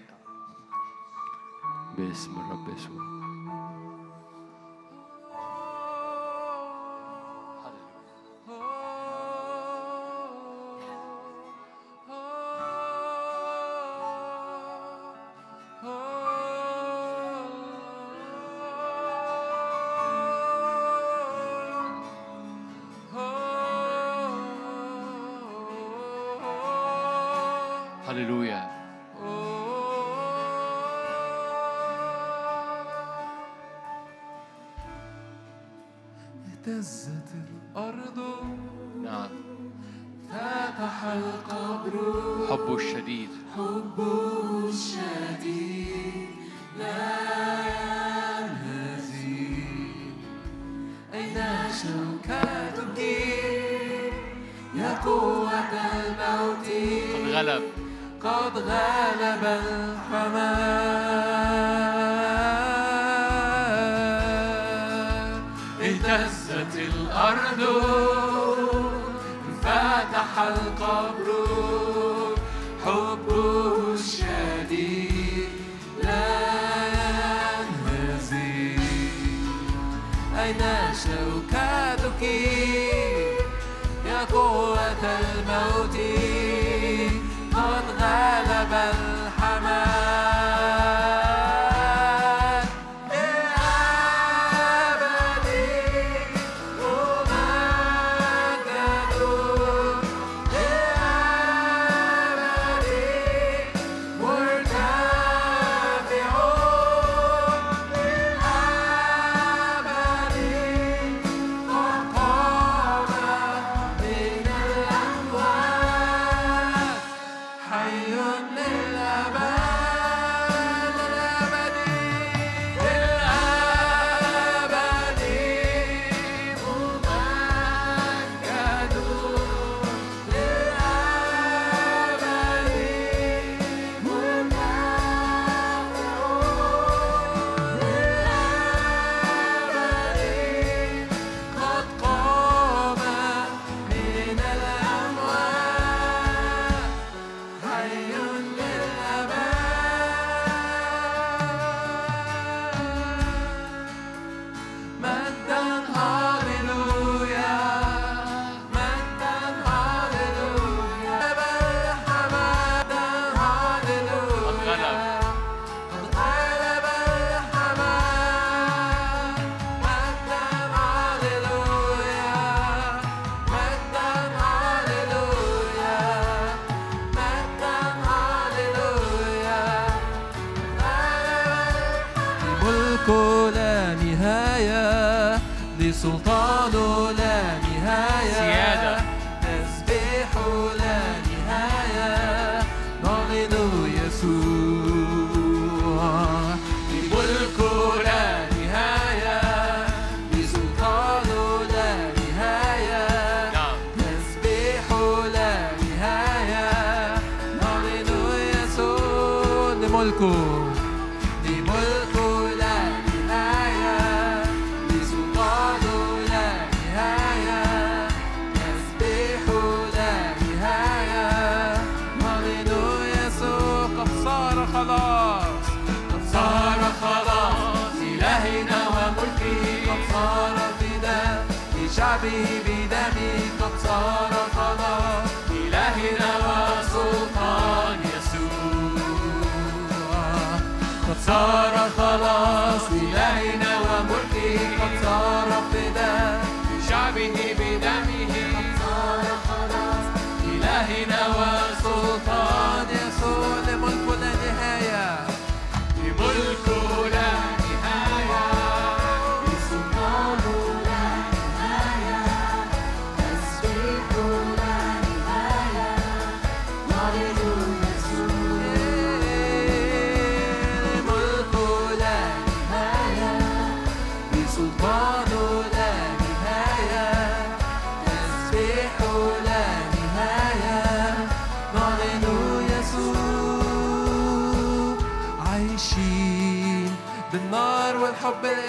[1.97, 3.12] باسم الرب يسوع.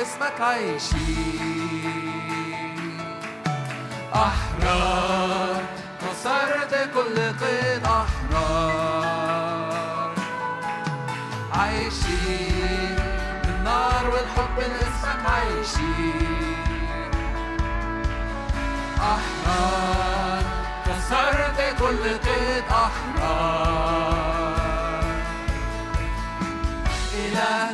[0.04, 1.14] اسمك عيشي
[4.14, 5.62] أحرار
[6.00, 9.34] كسرت كل قيد أحرار.
[11.52, 12.36] عيشي
[13.44, 16.12] بالنار والحب لاسمك عيشي
[19.00, 20.42] أحرار
[20.86, 24.54] كسرت كل قيد أحرار.
[27.14, 27.73] إله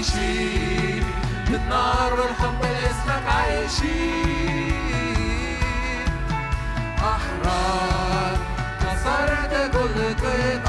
[0.00, 1.04] عايشين
[1.48, 4.72] بالنار والحب لاسمك عايشين.
[6.98, 8.38] أحرار
[8.80, 10.60] كسرت كل قيد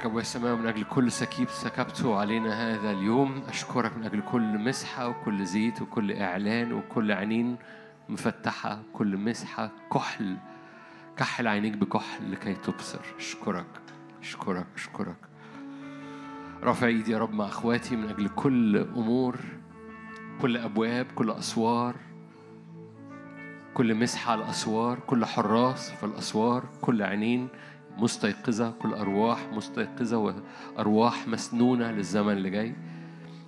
[0.00, 3.42] أشكرك أبويا السماء من أجل كل سكيب سكبته علينا هذا اليوم.
[3.48, 7.56] أشكرك من أجل كل مسحة وكل زيت وكل إعلان وكل عينين
[8.08, 9.70] مفتحة كل مسحة.
[9.92, 10.36] كحل
[11.16, 13.00] كحل عينيك بكحل لكي تبصر.
[13.18, 13.66] أشكرك
[14.20, 15.16] أشكرك أشكرك.
[16.62, 19.36] رفع إيدي يا رب مع إخواتي من أجل كل أمور
[20.40, 21.94] كل أبواب كل أسوار.
[23.74, 27.48] كل مسحة على الأسوار كل حراس في الأسوار كل عينين
[27.98, 30.18] مستيقظة كل أرواح مستيقظة
[30.76, 32.74] وأرواح مسنونة للزمن اللي جاي.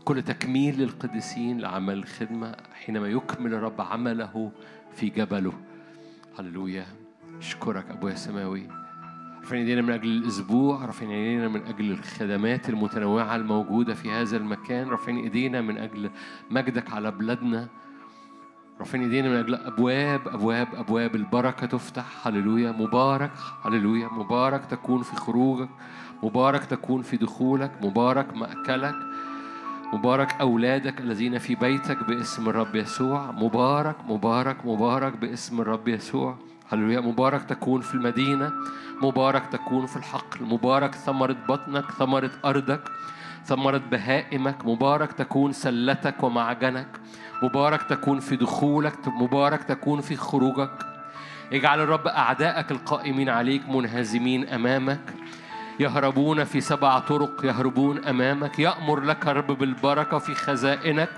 [0.05, 4.53] كل تكميل للقديسين لعمل الخدمة حينما يكمل الرب عمله
[4.93, 5.53] في جبله.
[6.39, 6.87] هللويا.
[7.39, 8.69] أشكرك أبويا السماوي.
[9.41, 14.89] رافعين إيدينا من أجل الأسبوع رافعين إيدينا من أجل الخدمات المتنوعة الموجودة في هذا المكان.
[14.89, 16.11] رافعين إيدينا من أجل
[16.51, 17.69] مجدك على بلادنا.
[18.83, 22.27] رافعين ايدينا من أجل ابواب ابواب أبواب البركة تفتح.
[22.27, 22.73] هللويا.
[22.73, 23.31] مبارك.
[23.65, 24.09] هللويا.
[24.09, 25.69] مبارك تكون في خروجك.
[26.23, 27.71] مبارك تكون في دخولك.
[27.83, 28.95] مبارك مأكلك.
[29.93, 33.31] مبارك أولادك الذين في بيتك باسم الرب يسوع.
[33.31, 36.37] مبارك مبارك مبارك باسم الرب يسوع.
[36.73, 37.01] هللويا.
[37.01, 38.53] مبارك تكون في المدينة.
[39.03, 40.45] مبارك تكون في الحقل.
[40.45, 42.83] مبارك ثمرة بطنك ثمرة أرضك
[43.45, 44.67] ثمرة بهائمك.
[44.67, 47.01] مبارك تكون سلتك ومعجنك.
[47.43, 50.87] مبارك تكون في دخولك مبارك تكون في خروجك.
[51.53, 55.15] اجعل الرب أعدائك القائمين عليك منهزمين أمامك.
[55.81, 58.59] يهربون في سبع طرق يهربون أمامك.
[58.59, 61.11] يأمر لك الرب بالبركة في خزائنك.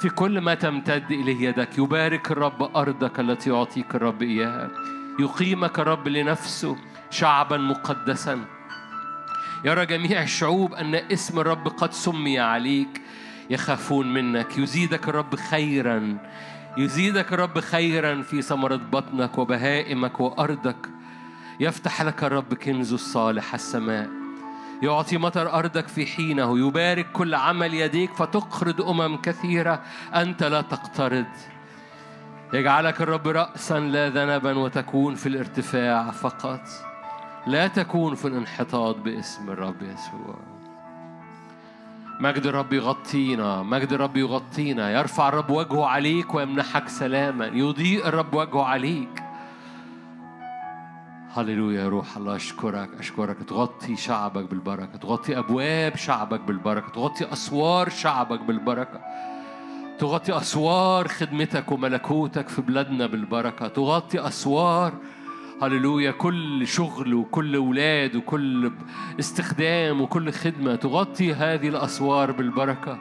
[0.00, 1.78] في كل ما تمتد إليه يدك.
[1.78, 4.70] يبارك الرب أرضك التي يعطيك الرب إياها.
[5.20, 6.76] يقيمك الرب لنفسه
[7.10, 8.44] شعبا مقدسا.
[9.64, 13.02] يرى جميع الشعوب أن اسم الرب قد سمي عليك.
[13.50, 14.58] يخافون منك.
[14.58, 16.18] يزيدك الرب خيرا.
[16.78, 20.88] يزيدك الرب خيرا في ثمرة بطنك وبهائمك وأرضك.
[21.60, 24.08] يفتح لك الرب كنز الصالح السماء.
[24.82, 26.58] يعطي مطر أرضك في حينه.
[26.58, 29.82] يبارك كل عمل يديك فتقرض أمم كثيرة.
[30.14, 31.26] أنت لا تقترض.
[32.52, 36.60] يجعلك الرب رأسا لا ذنبا وتكون في الارتفاع فقط.
[37.46, 40.45] لا تكون في الانحطاط باسم الرب يسوع.
[42.20, 44.90] مجد الرب يغطينا مجد الرب يغطينا.
[44.90, 47.46] يرفع الرب وجهه عليك ويمنحك سلاما.
[47.46, 49.22] يضيء الرب وجهه عليك.
[51.36, 53.42] هللويا يا روح الله أشكرك أشكرك.
[53.42, 54.96] تغطي شعبك بالبركة.
[54.96, 56.88] تغطي أبواب شعبك بالبركة.
[56.88, 59.00] تغطي أسوار شعبك بالبركة.
[59.98, 63.68] تغطي أسوار خدمتك وملكوتك في بلادنا بالبركة.
[63.68, 64.92] تغطي أسوار
[65.62, 66.10] هللويا.
[66.10, 68.72] كل شغل وكل أولاد وكل
[69.20, 72.98] استخدام وكل خدمة تغطي هذه الأسوار بالبركة.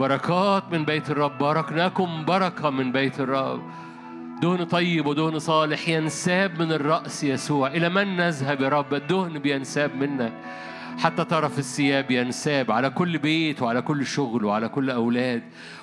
[0.00, 1.38] بركات من بيت الرب.
[1.38, 3.62] باركناكم بركة من بيت الرب.
[4.42, 7.68] دهن طيب ودهن صالح ينساب من الرأس يسوع.
[7.68, 10.32] إلى من نذهب يا رب؟ الدهن بينساب منك.
[10.98, 15.42] حتى طرف الثياب ينساب على كل بيت وعلى كل شغل وعلى كل أولاد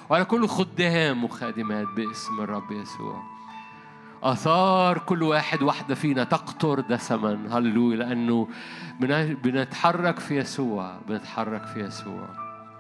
[0.10, 3.35] وعلى كل خدام وخادمات باسم الرب يسوع.
[4.26, 7.58] آثار كل واحد واحدة فينا تقطر دسما.
[7.58, 7.98] هللويا.
[7.98, 8.48] لأنه
[9.00, 10.98] بن- بنتحرك في يسوع.
[11.10, 12.30] بنتحرك في يسوع.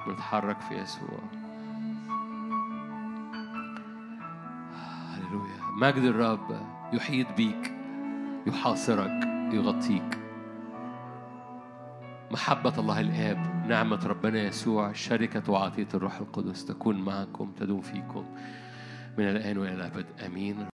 [0.07, 1.19] بنتحرك في يسوع.
[5.13, 5.61] هللويا.
[5.81, 6.59] مجد الرب
[6.93, 7.73] يحيط بيك
[8.47, 9.23] يحاصرك
[9.53, 10.19] يغطيك.
[12.31, 18.25] محبة الله الآب نعمة ربنا يسوع شركة وعطية الروح القدس تكون معكم تدوم فيكم
[19.17, 20.05] من الآن وإلى الأبد.
[20.25, 20.65] آمين.